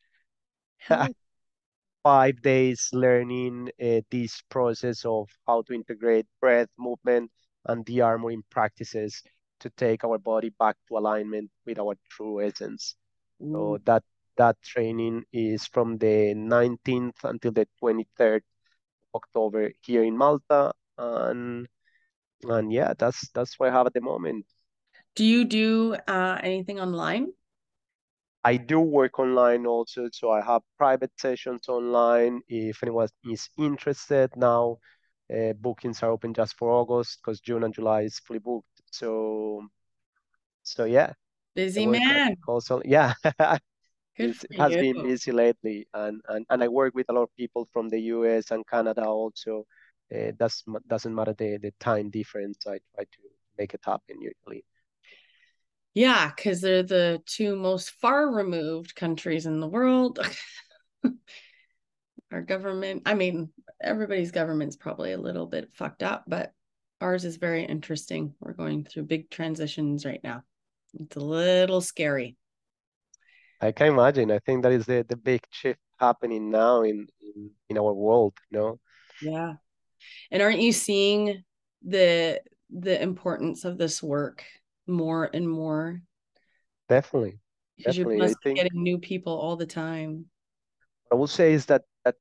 five 2.06 2.40
days 2.40 2.88
learning 2.92 3.68
uh, 3.82 4.00
this 4.12 4.40
process 4.48 5.04
of 5.04 5.28
how 5.44 5.60
to 5.62 5.72
integrate 5.72 6.24
breath, 6.40 6.68
movement, 6.78 7.28
and 7.64 7.84
de-armoring 7.84 8.42
practices 8.48 9.24
to 9.58 9.68
take 9.70 10.04
our 10.04 10.16
body 10.16 10.50
back 10.56 10.76
to 10.86 10.96
alignment 10.96 11.50
with 11.66 11.80
our 11.80 11.96
true 12.08 12.40
essence. 12.40 12.94
So 13.40 13.78
that 13.86 14.04
that 14.36 14.54
training 14.62 15.24
is 15.32 15.66
from 15.66 15.98
the 15.98 16.32
19th 16.36 17.24
until 17.24 17.50
the 17.50 17.66
23rd 17.82 18.42
October 19.12 19.72
here 19.82 20.04
in 20.04 20.16
Malta, 20.16 20.72
and 20.96 21.66
and 22.44 22.72
yeah, 22.72 22.94
that's 22.96 23.28
that's 23.34 23.58
what 23.58 23.70
I 23.70 23.72
have 23.72 23.86
at 23.86 23.94
the 23.94 24.00
moment. 24.00 24.46
Do 25.16 25.24
you 25.24 25.44
do 25.44 25.96
uh, 26.06 26.38
anything 26.40 26.78
online? 26.78 27.32
I 28.46 28.56
do 28.58 28.78
work 28.80 29.18
online 29.18 29.66
also, 29.66 30.08
so 30.12 30.30
I 30.30 30.40
have 30.40 30.62
private 30.78 31.10
sessions 31.18 31.68
online. 31.68 32.42
If 32.48 32.82
anyone 32.82 33.08
is 33.24 33.48
interested 33.58 34.30
now, 34.36 34.78
uh, 35.34 35.52
bookings 35.54 36.02
are 36.02 36.10
open 36.10 36.32
just 36.32 36.56
for 36.56 36.70
August 36.70 37.18
because 37.20 37.40
June 37.40 37.64
and 37.64 37.74
July 37.74 38.02
is 38.02 38.20
fully 38.20 38.38
booked. 38.38 38.68
So, 38.92 39.66
so 40.62 40.84
yeah, 40.84 41.14
Busy 41.54 41.86
man. 41.86 42.36
also. 42.46 42.82
Yeah, 42.84 43.14
Good 44.18 44.36
it's, 44.36 44.44
for 44.44 44.46
it 44.50 44.60
has 44.60 44.72
you. 44.72 44.78
been 44.78 45.02
busy 45.02 45.32
lately, 45.32 45.86
and, 45.94 46.20
and 46.28 46.46
and 46.50 46.62
I 46.62 46.68
work 46.68 46.94
with 46.94 47.06
a 47.10 47.12
lot 47.12 47.22
of 47.24 47.36
people 47.36 47.66
from 47.72 47.88
the 47.88 48.00
US 48.14 48.50
and 48.50 48.66
Canada 48.66 49.04
also. 49.06 49.66
Uh, 50.14 50.32
that's 50.38 50.64
doesn't 50.86 51.14
matter 51.14 51.34
the 51.34 51.58
the 51.58 51.72
time 51.80 52.10
difference. 52.10 52.58
I 52.66 52.78
try 52.94 53.04
to 53.04 53.18
make 53.58 53.74
it 53.74 53.80
happen 53.84 54.20
usually. 54.20 54.64
Yeah, 55.96 56.30
because 56.36 56.60
they're 56.60 56.82
the 56.82 57.22
two 57.24 57.56
most 57.56 57.88
far 57.88 58.30
removed 58.30 58.94
countries 58.94 59.46
in 59.46 59.60
the 59.60 59.66
world. 59.66 60.18
Our 62.30 62.42
government, 62.42 63.04
I 63.06 63.14
mean, 63.14 63.48
everybody's 63.80 64.30
government's 64.30 64.76
probably 64.76 65.12
a 65.12 65.18
little 65.18 65.46
bit 65.46 65.70
fucked 65.72 66.02
up, 66.02 66.24
but 66.26 66.52
ours 67.00 67.24
is 67.24 67.38
very 67.38 67.64
interesting. 67.64 68.34
We're 68.40 68.52
going 68.52 68.84
through 68.84 69.04
big 69.04 69.30
transitions 69.30 70.04
right 70.04 70.20
now. 70.22 70.42
It's 71.00 71.16
a 71.16 71.20
little 71.20 71.80
scary. 71.80 72.36
I 73.62 73.72
can 73.72 73.86
imagine. 73.86 74.30
I 74.30 74.40
think 74.40 74.64
that 74.64 74.72
is 74.72 74.84
the, 74.84 75.02
the 75.08 75.16
big 75.16 75.40
shift 75.50 75.80
happening 75.98 76.50
now 76.50 76.82
in, 76.82 77.06
in, 77.22 77.50
in 77.70 77.78
our 77.78 77.94
world, 77.94 78.34
you 78.50 78.58
know? 78.58 78.80
Yeah. 79.22 79.54
And 80.30 80.42
aren't 80.42 80.60
you 80.60 80.72
seeing 80.72 81.42
the 81.82 82.42
the 82.68 83.00
importance 83.00 83.64
of 83.64 83.78
this 83.78 84.02
work 84.02 84.44
more 84.86 85.30
and 85.32 85.48
more? 85.48 86.00
Definitely. 86.88 87.38
Because 87.76 87.96
you 87.96 88.04
Definitely. 88.04 88.22
must 88.22 88.36
I 88.36 88.38
be 88.38 88.42
think 88.44 88.56
getting 88.58 88.82
new 88.82 88.98
people 88.98 89.32
all 89.32 89.56
the 89.56 89.66
time. 89.66 90.26
what 91.08 91.16
I 91.16 91.18
will 91.18 91.26
say 91.26 91.52
is 91.52 91.66
that 91.66 91.82
that 92.04 92.14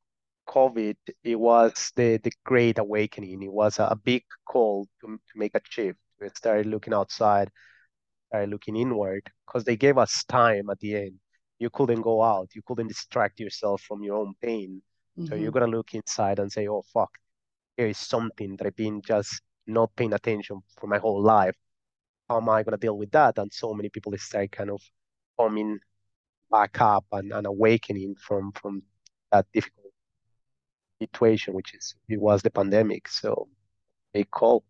COVID, 0.47 0.95
it 1.24 1.39
was 1.39 1.91
the, 1.95 2.18
the 2.18 2.32
great 2.43 2.78
awakening. 2.78 3.41
It 3.41 3.51
was 3.51 3.80
a, 3.80 3.86
a 3.86 3.95
big 3.95 4.24
call 4.45 4.88
to, 5.01 5.07
to 5.07 5.34
make 5.36 5.55
a 5.55 5.61
shift. 5.70 5.99
We 6.20 6.30
started 6.30 6.66
looking 6.66 6.93
outside, 6.93 7.49
started 8.30 8.49
looking 8.49 8.76
inward, 8.76 9.30
because 9.45 9.63
they 9.63 9.78
gave 9.78 9.97
us 9.97 10.24
time 10.26 10.70
at 10.70 10.80
the 10.80 10.95
end. 10.95 11.20
You 11.59 11.70
couldn't 11.70 12.01
go 12.01 12.22
out. 12.22 12.49
You 12.53 12.61
couldn't 12.66 12.88
distract 12.88 13.39
yourself 13.39 13.82
from 13.82 14.03
your 14.03 14.18
own 14.18 14.34
pain. 14.41 14.82
So 15.18 15.36
you're 15.36 15.49
mm-hmm. 15.49 15.59
going 15.59 15.72
to 15.72 15.78
look 15.78 15.93
inside 15.93 16.39
and 16.39 16.51
say, 16.51 16.68
oh 16.68 16.84
fuck, 16.93 17.09
here 17.78 17.88
is 17.88 17.97
something 17.97 18.57
that 18.57 18.68
I've 18.68 18.76
been 18.76 19.01
just 19.01 19.41
not 19.66 19.95
paying 19.95 20.11
attention 20.11 20.59
for 20.78 20.88
my 20.88 20.97
whole 20.97 21.22
life. 21.22 21.55
How 22.30 22.38
am 22.38 22.49
I 22.49 22.63
gonna 22.63 22.78
deal 22.78 22.97
with 22.97 23.11
that? 23.11 23.38
And 23.38 23.51
so 23.51 23.73
many 23.73 23.89
people 23.89 24.13
start 24.17 24.51
kind 24.51 24.69
of 24.69 24.82
coming 25.39 25.80
back 26.51 26.80
up 26.82 27.05
and, 27.11 27.32
and 27.32 27.47
awakening 27.47 28.15
from 28.15 28.51
from 28.53 28.84
that 29.32 29.45
difficult 29.53 29.93
situation, 30.99 31.53
which 31.53 31.73
is 31.73 31.95
it 32.07 32.19
was 32.19 32.41
the 32.41 32.49
pandemic. 32.49 33.07
So 33.07 33.47
big 34.13 34.30
call. 34.32 34.63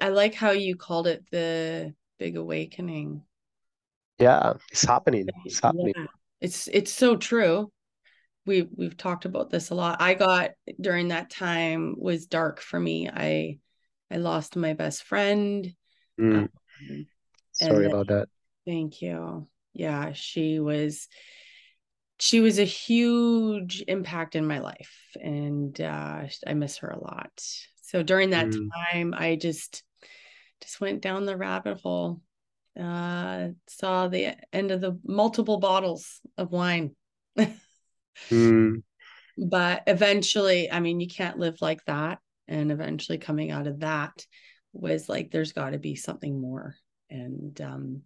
I 0.00 0.10
like 0.10 0.34
how 0.34 0.50
you 0.50 0.76
called 0.76 1.08
it 1.08 1.24
the 1.32 1.94
big 2.18 2.36
awakening. 2.36 3.22
Yeah, 4.18 4.54
it's 4.70 4.84
happening. 4.84 5.28
It's 5.44 5.60
happening. 5.60 5.94
Yeah. 5.96 6.06
It's 6.40 6.68
it's 6.68 6.92
so 6.92 7.16
true. 7.16 7.72
We 8.46 8.68
we've 8.76 8.96
talked 8.96 9.24
about 9.24 9.50
this 9.50 9.70
a 9.70 9.74
lot. 9.74 10.00
I 10.00 10.14
got 10.14 10.50
during 10.80 11.08
that 11.08 11.30
time 11.30 11.96
was 11.98 12.26
dark 12.26 12.60
for 12.60 12.78
me. 12.78 13.08
I 13.08 13.58
I 14.12 14.16
lost 14.16 14.56
my 14.56 14.74
best 14.74 15.04
friend. 15.04 15.74
Mm, 16.20 16.48
Um, 16.80 17.06
sorry 17.52 17.82
then- 17.82 17.90
about 17.90 18.08
that. 18.08 18.28
Thank 18.66 19.02
you. 19.02 19.48
Yeah, 19.72 20.12
she 20.12 20.60
was 20.60 21.08
she 22.18 22.40
was 22.40 22.60
a 22.60 22.64
huge 22.64 23.82
impact 23.88 24.36
in 24.36 24.46
my 24.46 24.60
life 24.60 24.94
and 25.20 25.80
uh 25.80 26.26
I 26.46 26.54
miss 26.54 26.76
her 26.78 26.90
a 26.90 27.00
lot. 27.02 27.32
So 27.82 28.02
during 28.04 28.30
that 28.30 28.46
Mm. 28.46 28.68
time 28.92 29.14
I 29.16 29.34
just 29.36 29.82
just 30.60 30.80
went 30.80 31.00
down 31.02 31.24
the 31.26 31.36
rabbit 31.36 31.80
hole. 31.80 32.20
Uh 32.78 33.48
saw 33.66 34.06
the 34.08 34.36
end 34.52 34.70
of 34.70 34.80
the 34.80 34.98
multiple 35.04 35.58
bottles 35.58 36.20
of 36.36 36.52
wine. 36.52 36.94
Mm, 38.30 38.82
but 39.38 39.82
eventually, 39.86 40.70
I 40.70 40.80
mean, 40.80 41.00
you 41.00 41.08
can't 41.08 41.38
live 41.38 41.56
like 41.62 41.82
that 41.86 42.20
and 42.48 42.72
eventually 42.72 43.18
coming 43.18 43.50
out 43.50 43.66
of 43.66 43.80
that 43.80 44.12
was 44.72 45.08
like 45.08 45.30
there's 45.30 45.52
got 45.52 45.70
to 45.70 45.78
be 45.78 45.94
something 45.94 46.40
more 46.40 46.74
and 47.10 47.60
um 47.60 48.02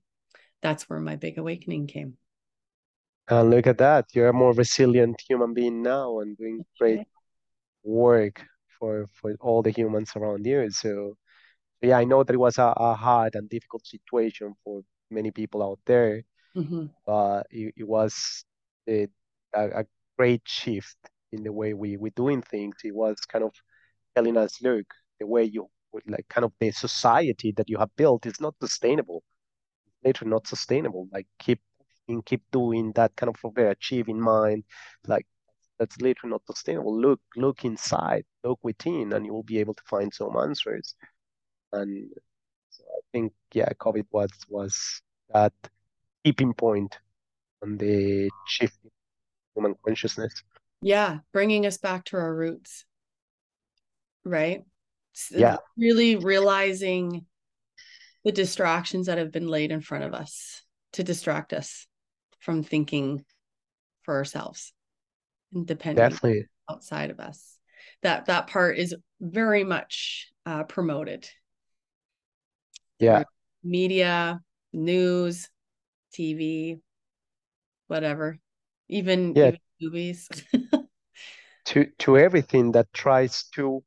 that's 0.62 0.88
where 0.88 1.00
my 1.00 1.16
big 1.16 1.38
awakening 1.38 1.86
came. 1.86 2.16
and 3.28 3.50
look 3.50 3.66
at 3.66 3.78
that. 3.78 4.06
You're 4.14 4.28
a 4.28 4.32
more 4.32 4.52
resilient 4.52 5.20
human 5.28 5.54
being 5.54 5.82
now 5.82 6.20
and 6.20 6.36
doing 6.36 6.64
great 6.78 7.02
work 7.84 8.44
for 8.78 9.06
for 9.14 9.34
all 9.40 9.62
the 9.62 9.70
humans 9.72 10.12
around 10.16 10.46
you. 10.46 10.70
So 10.70 11.16
yeah, 11.82 11.98
I 11.98 12.04
know 12.04 12.24
that 12.24 12.34
it 12.34 12.38
was 12.38 12.58
a, 12.58 12.74
a 12.76 12.94
hard 12.94 13.34
and 13.36 13.48
difficult 13.50 13.86
situation 13.86 14.54
for 14.64 14.82
many 15.10 15.30
people 15.32 15.62
out 15.62 15.80
there, 15.86 16.22
Mhm. 16.54 16.90
but 17.06 17.46
it, 17.50 17.74
it 17.78 17.88
was 17.88 18.44
a, 18.88 19.08
a 19.54 19.86
great 20.18 20.42
shift 20.46 20.96
in 21.32 21.42
the 21.44 21.52
way 21.52 21.74
we 21.74 21.96
we're 21.98 22.12
doing 22.16 22.42
things. 22.42 22.76
It 22.84 22.94
was 22.94 23.16
kind 23.32 23.44
of 23.44 23.52
telling 24.16 24.36
us, 24.36 24.60
look, 24.62 24.86
the 25.20 25.26
way 25.26 25.44
you 25.44 25.68
like 26.06 26.26
kind 26.28 26.44
of 26.44 26.52
the 26.60 26.70
society 26.70 27.52
that 27.56 27.68
you 27.68 27.78
have 27.78 27.94
built 27.96 28.26
is 28.26 28.40
not 28.40 28.54
sustainable. 28.60 29.22
Literally 30.04 30.30
not 30.30 30.46
sustainable. 30.46 31.08
Like 31.12 31.26
keep 31.38 31.60
and 32.08 32.24
keep 32.24 32.42
doing 32.52 32.92
that 32.92 33.14
kind 33.16 33.28
of 33.28 33.40
overachieve 33.42 34.08
in 34.08 34.20
mind. 34.20 34.64
Like 35.06 35.26
that's 35.78 36.00
literally 36.00 36.32
not 36.32 36.42
sustainable. 36.46 36.98
Look, 36.98 37.20
look 37.36 37.64
inside, 37.64 38.24
look 38.44 38.58
within, 38.62 39.12
and 39.12 39.26
you 39.26 39.32
will 39.32 39.42
be 39.42 39.58
able 39.58 39.74
to 39.74 39.82
find 39.86 40.12
some 40.12 40.36
answers. 40.36 40.94
And 41.72 42.10
so 42.70 42.84
I 42.84 43.00
think, 43.12 43.32
yeah, 43.52 43.68
COVID 43.78 44.06
was 44.10 44.30
was 44.48 45.02
that 45.32 45.52
tipping 46.24 46.54
point 46.54 46.96
on 47.62 47.76
the 47.76 48.30
shift 48.46 48.78
in 48.84 48.90
human 49.54 49.74
consciousness. 49.84 50.32
Yeah, 50.82 51.18
bringing 51.32 51.66
us 51.66 51.78
back 51.78 52.04
to 52.06 52.16
our 52.16 52.34
roots, 52.34 52.84
right? 54.26 54.62
Yeah, 55.30 55.56
really 55.78 56.16
realizing 56.16 57.24
the 58.24 58.32
distractions 58.32 59.06
that 59.06 59.18
have 59.18 59.32
been 59.32 59.48
laid 59.48 59.70
in 59.70 59.80
front 59.80 60.04
of 60.04 60.12
us 60.12 60.62
to 60.92 61.04
distract 61.04 61.52
us 61.52 61.86
from 62.40 62.62
thinking 62.62 63.24
for 64.02 64.14
ourselves 64.16 64.72
and 65.54 65.66
depending 65.66 66.10
definitely 66.10 66.46
outside 66.70 67.10
of 67.10 67.20
us. 67.20 67.58
That 68.02 68.26
that 68.26 68.48
part 68.48 68.78
is 68.78 68.94
very 69.20 69.64
much 69.64 70.32
uh, 70.44 70.64
promoted. 70.64 71.28
Yeah, 72.98 73.24
media, 73.62 74.40
news, 74.72 75.48
TV, 76.14 76.80
whatever, 77.86 78.38
even, 78.88 79.34
yeah. 79.34 79.48
even 79.48 79.60
movies. 79.80 80.28
to 81.66 81.86
to 81.98 82.16
everything 82.18 82.72
that 82.72 82.92
tries 82.92 83.44
to 83.54 83.82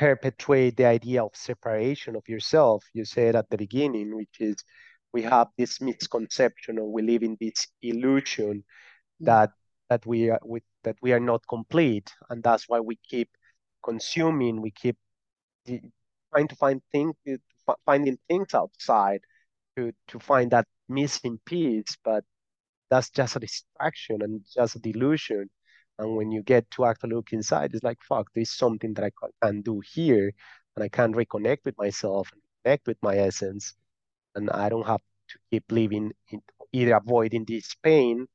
perpetuate 0.00 0.78
the 0.78 0.86
idea 0.86 1.22
of 1.22 1.30
separation 1.34 2.16
of 2.16 2.26
yourself. 2.26 2.82
You 2.94 3.04
said 3.04 3.36
at 3.36 3.50
the 3.50 3.58
beginning, 3.58 4.16
which 4.16 4.40
is 4.40 4.56
we 5.12 5.22
have 5.22 5.48
this 5.58 5.78
misconception 5.82 6.78
or 6.78 6.90
we 6.90 7.02
live 7.02 7.22
in 7.22 7.36
this 7.38 7.66
illusion 7.82 8.64
mm. 9.20 9.26
that 9.26 9.50
that 9.90 10.06
we 10.06 10.30
are 10.30 10.40
with 10.42 10.62
that 10.84 10.96
we 11.02 11.12
are 11.12 11.20
not 11.20 11.42
complete 11.46 12.10
and 12.30 12.42
that's 12.42 12.66
why 12.68 12.80
we 12.80 12.96
keep 13.10 13.28
consuming 13.84 14.62
we 14.62 14.70
keep 14.70 14.96
trying 16.32 16.48
to 16.48 16.54
find 16.54 16.80
things 16.92 17.14
finding 17.84 18.16
things 18.28 18.54
outside 18.54 19.20
to 19.76 19.92
to 20.06 20.18
find 20.20 20.52
that 20.52 20.66
missing 20.88 21.40
piece 21.44 21.96
but 22.04 22.24
that's 22.88 23.10
just 23.10 23.36
a 23.36 23.40
distraction 23.40 24.22
and 24.22 24.40
just 24.54 24.76
a 24.76 24.78
delusion 24.78 25.50
and 26.00 26.16
when 26.16 26.32
you 26.32 26.42
get 26.42 26.70
to 26.70 26.84
actually 26.84 27.14
look 27.14 27.32
inside 27.32 27.72
it's 27.74 27.84
like 27.84 27.98
fuck 28.02 28.26
there's 28.34 28.50
something 28.50 28.94
that 28.94 29.04
i 29.04 29.10
can 29.42 29.60
do 29.62 29.80
here 29.80 30.32
and 30.74 30.84
i 30.84 30.88
can 30.88 31.12
reconnect 31.14 31.64
with 31.64 31.76
myself 31.78 32.30
and 32.32 32.42
connect 32.64 32.86
with 32.86 32.98
my 33.02 33.16
essence 33.16 33.74
and 34.34 34.50
I 34.50 34.68
don't 34.68 34.86
have 34.86 35.00
to 35.28 35.38
keep 35.50 35.64
living 35.70 36.12
in 36.30 36.42
either 36.72 36.94
avoiding 36.94 37.44
this 37.44 37.74
pain 37.82 38.26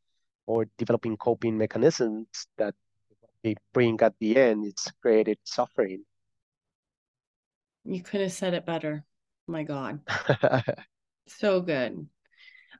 or 0.45 0.65
developing 0.77 1.17
coping 1.17 1.57
mechanisms 1.57 2.27
that 2.57 2.75
they 3.43 3.55
bring 3.73 3.99
at 4.01 4.13
the 4.19 4.37
end. 4.37 4.65
It's 4.65 4.91
created 5.01 5.37
suffering. 5.43 6.03
You 7.83 8.01
could 8.01 8.21
have 8.21 8.31
said 8.31 8.53
it 8.53 8.65
better. 8.65 9.05
my 9.47 9.63
God. 9.63 9.99
so 11.27 11.61
good. 11.61 12.07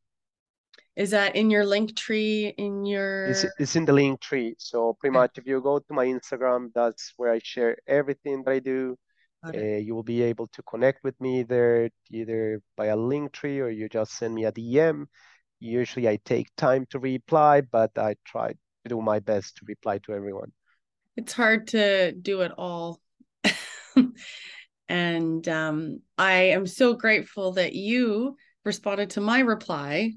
Is 0.96 1.10
that 1.10 1.34
in 1.34 1.50
your 1.50 1.64
link 1.64 1.96
tree 1.96 2.54
in 2.58 2.84
your 2.84 3.26
it's, 3.26 3.46
it's 3.58 3.76
in 3.76 3.84
the 3.84 3.92
link 3.92 4.20
tree. 4.20 4.54
So 4.58 4.96
pretty 5.00 5.14
much 5.14 5.38
if 5.38 5.46
you 5.46 5.60
go 5.60 5.78
to 5.78 5.94
my 5.94 6.06
Instagram, 6.06 6.70
that's 6.74 7.12
where 7.16 7.32
I 7.32 7.40
share 7.42 7.76
everything 7.86 8.42
that 8.44 8.50
I 8.50 8.58
do. 8.58 8.96
Uh, 9.42 9.58
you 9.58 9.94
will 9.94 10.02
be 10.02 10.22
able 10.22 10.46
to 10.48 10.62
connect 10.64 11.02
with 11.02 11.18
me 11.20 11.42
there 11.42 11.88
either 12.10 12.60
by 12.76 12.86
a 12.86 12.96
link 12.96 13.32
tree 13.32 13.58
or 13.58 13.70
you 13.70 13.88
just 13.88 14.12
send 14.12 14.34
me 14.34 14.44
a 14.44 14.52
DM 14.52 15.06
Usually 15.60 16.08
I 16.08 16.18
take 16.24 16.48
time 16.56 16.86
to 16.90 16.98
reply, 16.98 17.60
but 17.60 17.96
I 17.98 18.16
try 18.24 18.48
to 18.48 18.88
do 18.88 19.02
my 19.02 19.20
best 19.20 19.58
to 19.58 19.64
reply 19.66 19.98
to 19.98 20.14
everyone. 20.14 20.52
It's 21.16 21.34
hard 21.34 21.68
to 21.68 22.12
do 22.12 22.40
it 22.40 22.52
all. 22.56 22.98
and 24.88 25.46
um, 25.46 26.00
I 26.16 26.32
am 26.32 26.66
so 26.66 26.94
grateful 26.94 27.52
that 27.52 27.74
you 27.74 28.36
responded 28.64 29.10
to 29.10 29.20
my 29.20 29.40
reply. 29.40 30.14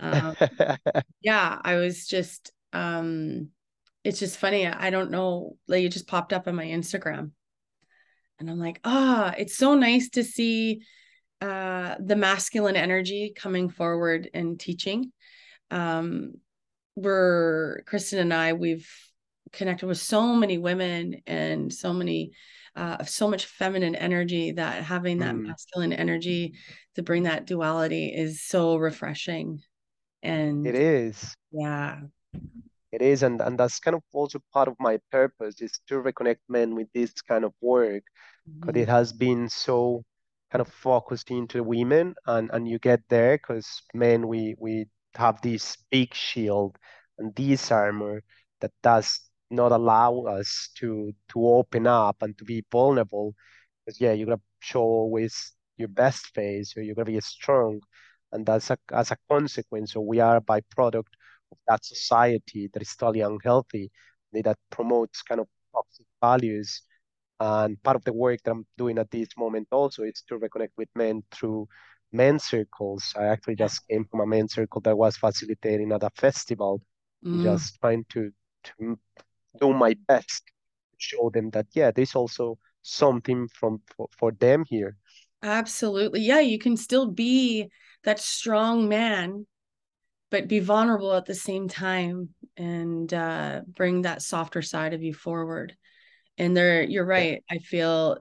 Um, 0.00 0.36
yeah, 1.20 1.58
I 1.64 1.74
was 1.74 2.06
just, 2.06 2.52
um, 2.72 3.48
it's 4.04 4.20
just 4.20 4.38
funny. 4.38 4.68
I 4.68 4.90
don't 4.90 5.10
know, 5.10 5.56
like 5.66 5.82
it 5.82 5.88
just 5.88 6.06
popped 6.06 6.32
up 6.32 6.46
on 6.46 6.54
my 6.54 6.66
Instagram. 6.66 7.32
And 8.40 8.50
I'm 8.50 8.58
like, 8.58 8.80
ah, 8.84 9.34
it's 9.36 9.56
so 9.56 9.74
nice 9.74 10.08
to 10.10 10.24
see 10.24 10.80
uh, 11.40 11.94
the 12.00 12.16
masculine 12.16 12.76
energy 12.76 13.32
coming 13.36 13.68
forward 13.68 14.28
and 14.32 14.58
teaching. 14.58 15.12
Um, 15.70 16.32
we're 16.96 17.82
Kristen 17.86 18.18
and 18.18 18.34
I, 18.34 18.54
we've 18.54 18.88
connected 19.52 19.86
with 19.86 19.98
so 19.98 20.34
many 20.34 20.58
women 20.58 21.20
and 21.26 21.72
so 21.72 21.92
many 21.92 22.32
uh, 22.76 23.04
so 23.04 23.28
much 23.28 23.46
feminine 23.46 23.96
energy 23.96 24.52
that 24.52 24.84
having 24.84 25.18
that 25.18 25.34
mm. 25.34 25.46
masculine 25.46 25.92
energy 25.92 26.54
to 26.94 27.02
bring 27.02 27.24
that 27.24 27.46
duality 27.46 28.06
is 28.08 28.42
so 28.42 28.76
refreshing 28.76 29.60
and 30.22 30.66
it 30.66 30.76
is 30.76 31.34
yeah 31.50 31.98
it 32.92 33.02
is 33.02 33.22
and 33.24 33.40
and 33.40 33.58
that's 33.58 33.80
kind 33.80 33.96
of 33.96 34.02
also 34.12 34.38
part 34.52 34.68
of 34.68 34.74
my 34.78 35.00
purpose 35.10 35.60
is 35.60 35.80
to 35.88 35.94
reconnect 36.00 36.38
men 36.48 36.76
with 36.76 36.86
this 36.94 37.12
kind 37.22 37.44
of 37.44 37.52
work 37.60 38.04
because 38.60 38.80
it 38.80 38.88
has 38.88 39.12
been 39.12 39.48
so 39.48 40.04
kind 40.50 40.60
of 40.60 40.68
focused 40.68 41.30
into 41.30 41.62
women 41.62 42.14
and 42.26 42.50
and 42.52 42.68
you 42.68 42.78
get 42.78 43.00
there 43.08 43.36
because 43.36 43.82
men 43.94 44.26
we 44.28 44.54
we 44.58 44.86
have 45.16 45.40
this 45.42 45.76
big 45.90 46.14
shield 46.14 46.76
and 47.18 47.34
this 47.36 47.70
armor 47.70 48.22
that 48.60 48.72
does 48.82 49.20
not 49.50 49.72
allow 49.72 50.20
us 50.22 50.70
to 50.76 51.12
to 51.28 51.46
open 51.46 51.86
up 51.86 52.22
and 52.22 52.36
to 52.38 52.44
be 52.44 52.64
vulnerable. 52.70 53.34
Because 53.84 54.00
yeah 54.00 54.12
you're 54.12 54.26
gonna 54.26 54.40
show 54.60 54.82
always 54.82 55.52
your 55.76 55.88
best 55.88 56.26
face 56.34 56.76
or 56.76 56.82
you're 56.82 56.94
gonna 56.94 57.06
be 57.06 57.20
strong. 57.20 57.80
And 58.32 58.46
that's 58.46 58.70
a, 58.70 58.78
as 58.92 59.10
a 59.10 59.16
consequence 59.30 59.92
so 59.92 60.00
we 60.00 60.20
are 60.20 60.36
a 60.36 60.40
byproduct 60.40 61.12
of 61.52 61.58
that 61.68 61.84
society 61.84 62.68
that 62.72 62.82
is 62.82 62.94
totally 62.96 63.20
unhealthy 63.20 63.90
that 64.32 64.56
promotes 64.70 65.22
kind 65.22 65.40
of 65.40 65.48
toxic 65.72 66.06
values 66.20 66.82
and 67.40 67.82
part 67.82 67.96
of 67.96 68.04
the 68.04 68.12
work 68.12 68.40
that 68.44 68.50
I'm 68.50 68.66
doing 68.76 68.98
at 68.98 69.10
this 69.10 69.28
moment 69.36 69.68
also 69.72 70.02
is 70.02 70.22
to 70.28 70.38
reconnect 70.38 70.72
with 70.76 70.88
men 70.94 71.22
through 71.32 71.68
men's 72.12 72.44
circles. 72.44 73.14
I 73.16 73.24
actually 73.24 73.56
just 73.56 73.88
came 73.88 74.04
from 74.04 74.20
a 74.20 74.26
men's 74.26 74.52
circle 74.52 74.82
that 74.82 74.96
was 74.96 75.16
facilitating 75.16 75.90
at 75.92 76.02
a 76.02 76.10
festival, 76.10 76.82
mm. 77.24 77.42
just 77.42 77.80
trying 77.80 78.04
to, 78.10 78.30
to 78.64 78.98
do 79.58 79.72
my 79.72 79.96
best 80.06 80.44
to 80.46 80.96
show 80.98 81.30
them 81.30 81.48
that, 81.50 81.66
yeah, 81.72 81.90
there's 81.90 82.14
also 82.14 82.58
something 82.82 83.48
from 83.48 83.80
for, 83.96 84.08
for 84.18 84.32
them 84.32 84.64
here. 84.68 84.96
Absolutely. 85.42 86.20
Yeah, 86.20 86.40
you 86.40 86.58
can 86.58 86.76
still 86.76 87.10
be 87.10 87.70
that 88.04 88.18
strong 88.18 88.86
man, 88.86 89.46
but 90.30 90.46
be 90.46 90.60
vulnerable 90.60 91.14
at 91.14 91.24
the 91.24 91.34
same 91.34 91.68
time 91.68 92.30
and 92.58 93.12
uh, 93.14 93.62
bring 93.66 94.02
that 94.02 94.20
softer 94.20 94.60
side 94.60 94.92
of 94.92 95.02
you 95.02 95.14
forward 95.14 95.74
and 96.40 96.56
there 96.56 96.82
you're 96.82 97.04
right 97.04 97.44
i 97.50 97.58
feel 97.58 98.18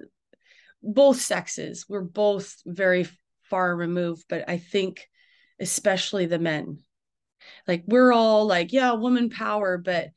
both 0.84 1.20
sexes 1.20 1.86
we're 1.90 2.02
both 2.02 2.56
very 2.66 3.08
far 3.50 3.76
removed 3.76 4.24
but 4.30 4.48
i 4.48 4.58
think 4.58 5.08
especially 5.60 6.26
the 6.26 6.40
men. 6.40 6.80
Like 7.68 7.84
we're 7.86 8.12
all 8.12 8.46
like 8.46 8.74
yeah 8.74 8.94
woman 8.94 9.30
power 9.30 9.78
but 9.78 10.10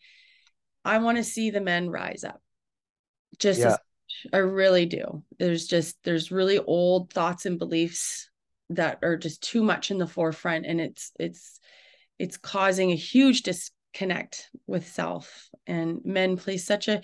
i 0.84 0.98
want 0.98 1.18
to 1.18 1.24
see 1.24 1.50
the 1.50 1.60
men 1.60 1.90
rise 1.90 2.24
up. 2.24 2.40
Just 3.38 3.60
yeah. 3.60 3.68
as 3.68 3.78
i 4.32 4.38
really 4.38 4.86
do. 4.86 5.22
There's 5.38 5.66
just 5.66 5.96
there's 6.04 6.32
really 6.32 6.58
old 6.58 7.12
thoughts 7.12 7.46
and 7.46 7.58
beliefs 7.58 8.28
that 8.70 8.98
are 9.02 9.16
just 9.16 9.42
too 9.42 9.62
much 9.62 9.90
in 9.90 9.98
the 9.98 10.06
forefront 10.06 10.66
and 10.66 10.80
it's 10.80 11.12
it's 11.18 11.60
it's 12.18 12.36
causing 12.36 12.90
a 12.90 12.96
huge 12.96 13.42
disconnect 13.42 14.50
with 14.66 14.88
self. 14.88 15.48
And 15.66 16.00
men 16.04 16.36
play 16.36 16.56
such 16.56 16.88
a 16.88 17.02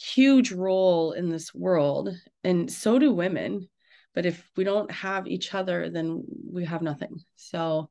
huge 0.00 0.52
role 0.52 1.12
in 1.12 1.28
this 1.28 1.54
world, 1.54 2.14
and 2.42 2.70
so 2.70 2.98
do 2.98 3.12
women. 3.12 3.68
But 4.14 4.26
if 4.26 4.48
we 4.56 4.64
don't 4.64 4.90
have 4.90 5.28
each 5.28 5.54
other, 5.54 5.90
then 5.90 6.24
we 6.50 6.64
have 6.64 6.82
nothing. 6.82 7.20
So, 7.36 7.90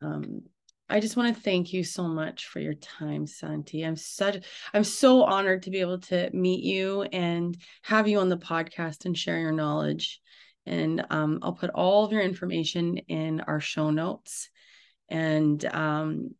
um, 0.00 0.42
I 0.90 1.00
just 1.00 1.16
want 1.16 1.34
to 1.34 1.42
thank 1.42 1.72
you 1.72 1.84
so 1.84 2.04
much 2.04 2.46
for 2.46 2.60
your 2.60 2.74
time, 2.74 3.26
Santi. 3.26 3.84
I'm 3.84 3.96
such 3.96 4.44
I'm 4.72 4.84
so 4.84 5.22
honored 5.22 5.64
to 5.64 5.70
be 5.70 5.80
able 5.80 6.00
to 6.02 6.30
meet 6.32 6.64
you 6.64 7.02
and 7.02 7.56
have 7.82 8.08
you 8.08 8.20
on 8.20 8.30
the 8.30 8.38
podcast 8.38 9.04
and 9.04 9.16
share 9.16 9.38
your 9.38 9.52
knowledge. 9.52 10.20
And 10.64 11.04
um, 11.10 11.40
I'll 11.42 11.52
put 11.52 11.70
all 11.70 12.04
of 12.04 12.12
your 12.12 12.22
information 12.22 12.98
in 13.08 13.40
our 13.42 13.60
show 13.60 13.90
notes. 13.90 14.48
And 15.10 15.62
um, 15.66 16.34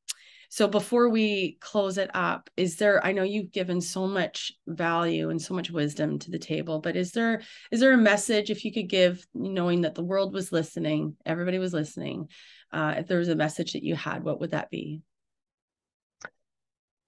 so 0.49 0.67
before 0.67 1.09
we 1.09 1.59
close 1.61 1.99
it 1.99 2.11
up, 2.15 2.49
is 2.57 2.77
there 2.77 3.05
I 3.05 3.13
know 3.13 3.23
you've 3.23 3.53
given 3.53 3.81
so 3.81 4.07
much 4.07 4.53
value 4.67 5.31
and 5.31 5.41
so 5.41 5.55
much 5.55 5.71
wisdom 5.71 6.19
to 6.21 6.31
the 6.31 6.39
table, 6.39 6.81
but 6.81 6.97
is 6.97 7.13
there 7.13 7.43
is 7.71 7.81
there 7.81 7.93
a 7.93 7.99
message 7.99 8.51
if 8.51 8.65
you 8.65 8.73
could 8.73 8.89
give 8.89 9.27
knowing 9.35 9.83
that 9.83 9.95
the 9.95 10.05
world 10.05 10.33
was 10.33 10.53
listening, 10.53 11.17
everybody 11.27 11.59
was 11.59 11.73
listening, 11.73 12.29
uh, 12.73 12.95
if 12.99 13.07
there 13.07 13.19
was 13.19 13.29
a 13.29 13.37
message 13.37 13.73
that 13.73 13.83
you 13.83 13.95
had, 13.95 14.25
what 14.25 14.41
would 14.41 14.53
that 14.53 14.71
be? 14.71 15.03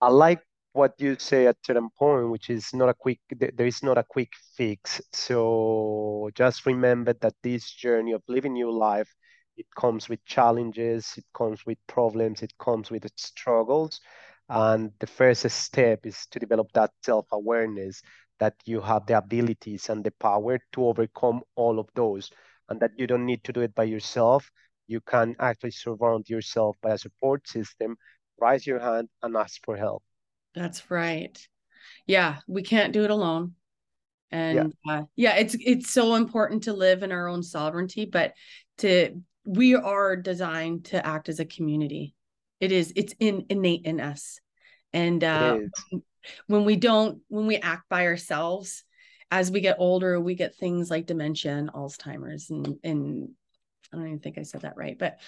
I 0.01 0.09
like 0.09 0.41
what 0.73 0.95
you 0.99 1.17
say 1.19 1.47
at 1.47 1.57
certain 1.65 1.91
point, 1.99 2.31
which 2.31 2.49
is 2.49 2.73
not 2.73 2.89
a 2.89 2.95
quick, 2.95 3.21
there 3.31 3.67
is 3.67 3.83
not 3.83 3.99
a 3.99 4.05
quick 4.05 4.33
fix. 4.57 5.01
So 5.13 6.31
just 6.35 6.65
remember 6.65 7.13
that 7.15 7.35
this 7.43 7.71
journey 7.71 8.13
of 8.13 8.23
living 8.29 8.57
your 8.57 8.73
life, 8.73 9.13
it 9.61 9.67
comes 9.77 10.09
with 10.09 10.25
challenges, 10.25 11.15
it 11.17 11.25
comes 11.35 11.65
with 11.67 11.79
problems, 11.87 12.43
it 12.43 12.53
comes 12.59 12.91
with 12.91 13.07
struggles. 13.17 14.01
And 14.49 14.91
the 14.99 15.07
first 15.07 15.49
step 15.51 16.07
is 16.07 16.27
to 16.33 16.39
develop 16.39 16.73
that 16.73 16.91
self-awareness 17.05 18.03
that 18.41 18.55
you 18.65 18.81
have 18.81 19.07
the 19.07 19.19
abilities 19.19 19.89
and 19.89 20.03
the 20.03 20.11
power 20.13 20.59
to 20.73 20.87
overcome 20.87 21.43
all 21.55 21.79
of 21.79 21.89
those 21.95 22.31
and 22.69 22.81
that 22.81 22.93
you 22.97 23.07
don't 23.07 23.27
need 23.27 23.45
to 23.45 23.53
do 23.53 23.61
it 23.61 23.75
by 23.75 23.85
yourself 23.85 24.51
you 24.91 25.01
can 25.01 25.37
actually 25.39 25.71
surround 25.71 26.29
yourself 26.29 26.77
by 26.83 26.91
a 26.91 26.99
support 26.99 27.47
system, 27.47 27.97
raise 28.41 28.67
your 28.67 28.81
hand 28.81 29.09
and 29.23 29.37
ask 29.37 29.65
for 29.65 29.77
help. 29.77 30.03
That's 30.53 30.91
right. 30.91 31.39
Yeah, 32.07 32.39
we 32.49 32.63
can't 32.63 32.93
do 32.93 33.05
it 33.05 33.11
alone. 33.11 33.55
And 34.33 34.75
yeah. 34.85 34.93
Uh, 34.93 35.05
yeah, 35.15 35.37
it's 35.37 35.57
it's 35.61 35.91
so 35.91 36.17
important 36.17 36.65
to 36.65 36.73
live 36.73 37.05
in 37.05 37.13
our 37.13 37.29
own 37.29 37.45
sovereignty, 37.45 38.05
but 38.05 38.35
to 38.79 39.23
we 39.45 39.75
are 39.75 40.17
designed 40.17 40.87
to 40.87 41.05
act 41.05 41.29
as 41.29 41.41
a 41.41 41.45
community. 41.45 42.15
It 42.61 42.73
is 42.73 42.93
it's 42.97 43.15
in 43.19 43.47
innate 43.49 43.85
in 43.85 44.01
us. 44.01 44.41
And 44.93 45.23
uh 45.25 45.59
when 46.47 46.65
we 46.65 46.77
don't 46.77 47.21
when 47.29 47.47
we 47.47 47.57
act 47.57 47.89
by 47.89 48.07
ourselves, 48.07 48.85
as 49.31 49.51
we 49.51 49.61
get 49.61 49.77
older, 49.79 50.21
we 50.21 50.35
get 50.35 50.57
things 50.57 50.91
like 50.91 51.07
dementia 51.07 51.53
and 51.53 51.73
Alzheimer's 51.73 52.51
and 52.51 52.77
and 52.85 53.31
I 53.93 53.97
don't 53.97 54.07
even 54.07 54.19
think 54.21 54.39
I 54.39 54.43
said 54.43 54.63
that 54.63 54.77
right, 54.77 54.99
but 54.99 55.19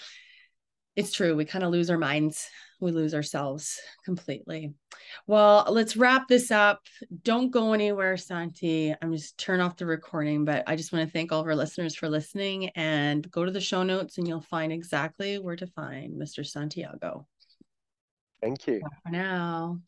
it's 0.96 1.12
true. 1.12 1.34
We 1.34 1.44
kind 1.44 1.64
of 1.64 1.70
lose 1.70 1.90
our 1.90 1.98
minds. 1.98 2.48
We 2.80 2.90
lose 2.90 3.14
ourselves 3.14 3.80
completely. 4.04 4.74
Well, 5.26 5.66
let's 5.70 5.96
wrap 5.96 6.28
this 6.28 6.50
up. 6.50 6.80
Don't 7.22 7.50
go 7.50 7.72
anywhere, 7.72 8.16
Santi. 8.16 8.94
I'm 9.00 9.12
just 9.12 9.38
turn 9.38 9.60
off 9.60 9.76
the 9.76 9.86
recording, 9.86 10.44
but 10.44 10.64
I 10.66 10.76
just 10.76 10.92
want 10.92 11.06
to 11.06 11.12
thank 11.12 11.30
all 11.30 11.40
of 11.40 11.46
our 11.46 11.56
listeners 11.56 11.94
for 11.94 12.08
listening 12.08 12.70
and 12.70 13.30
go 13.30 13.44
to 13.44 13.50
the 13.52 13.60
show 13.60 13.82
notes 13.82 14.18
and 14.18 14.26
you'll 14.26 14.40
find 14.40 14.72
exactly 14.72 15.38
where 15.38 15.56
to 15.56 15.66
find 15.68 16.20
Mr. 16.20 16.44
Santiago. 16.44 17.26
Thank 18.40 18.66
you. 18.66 18.80
Bye 18.80 18.88
for 19.04 19.12
now. 19.12 19.78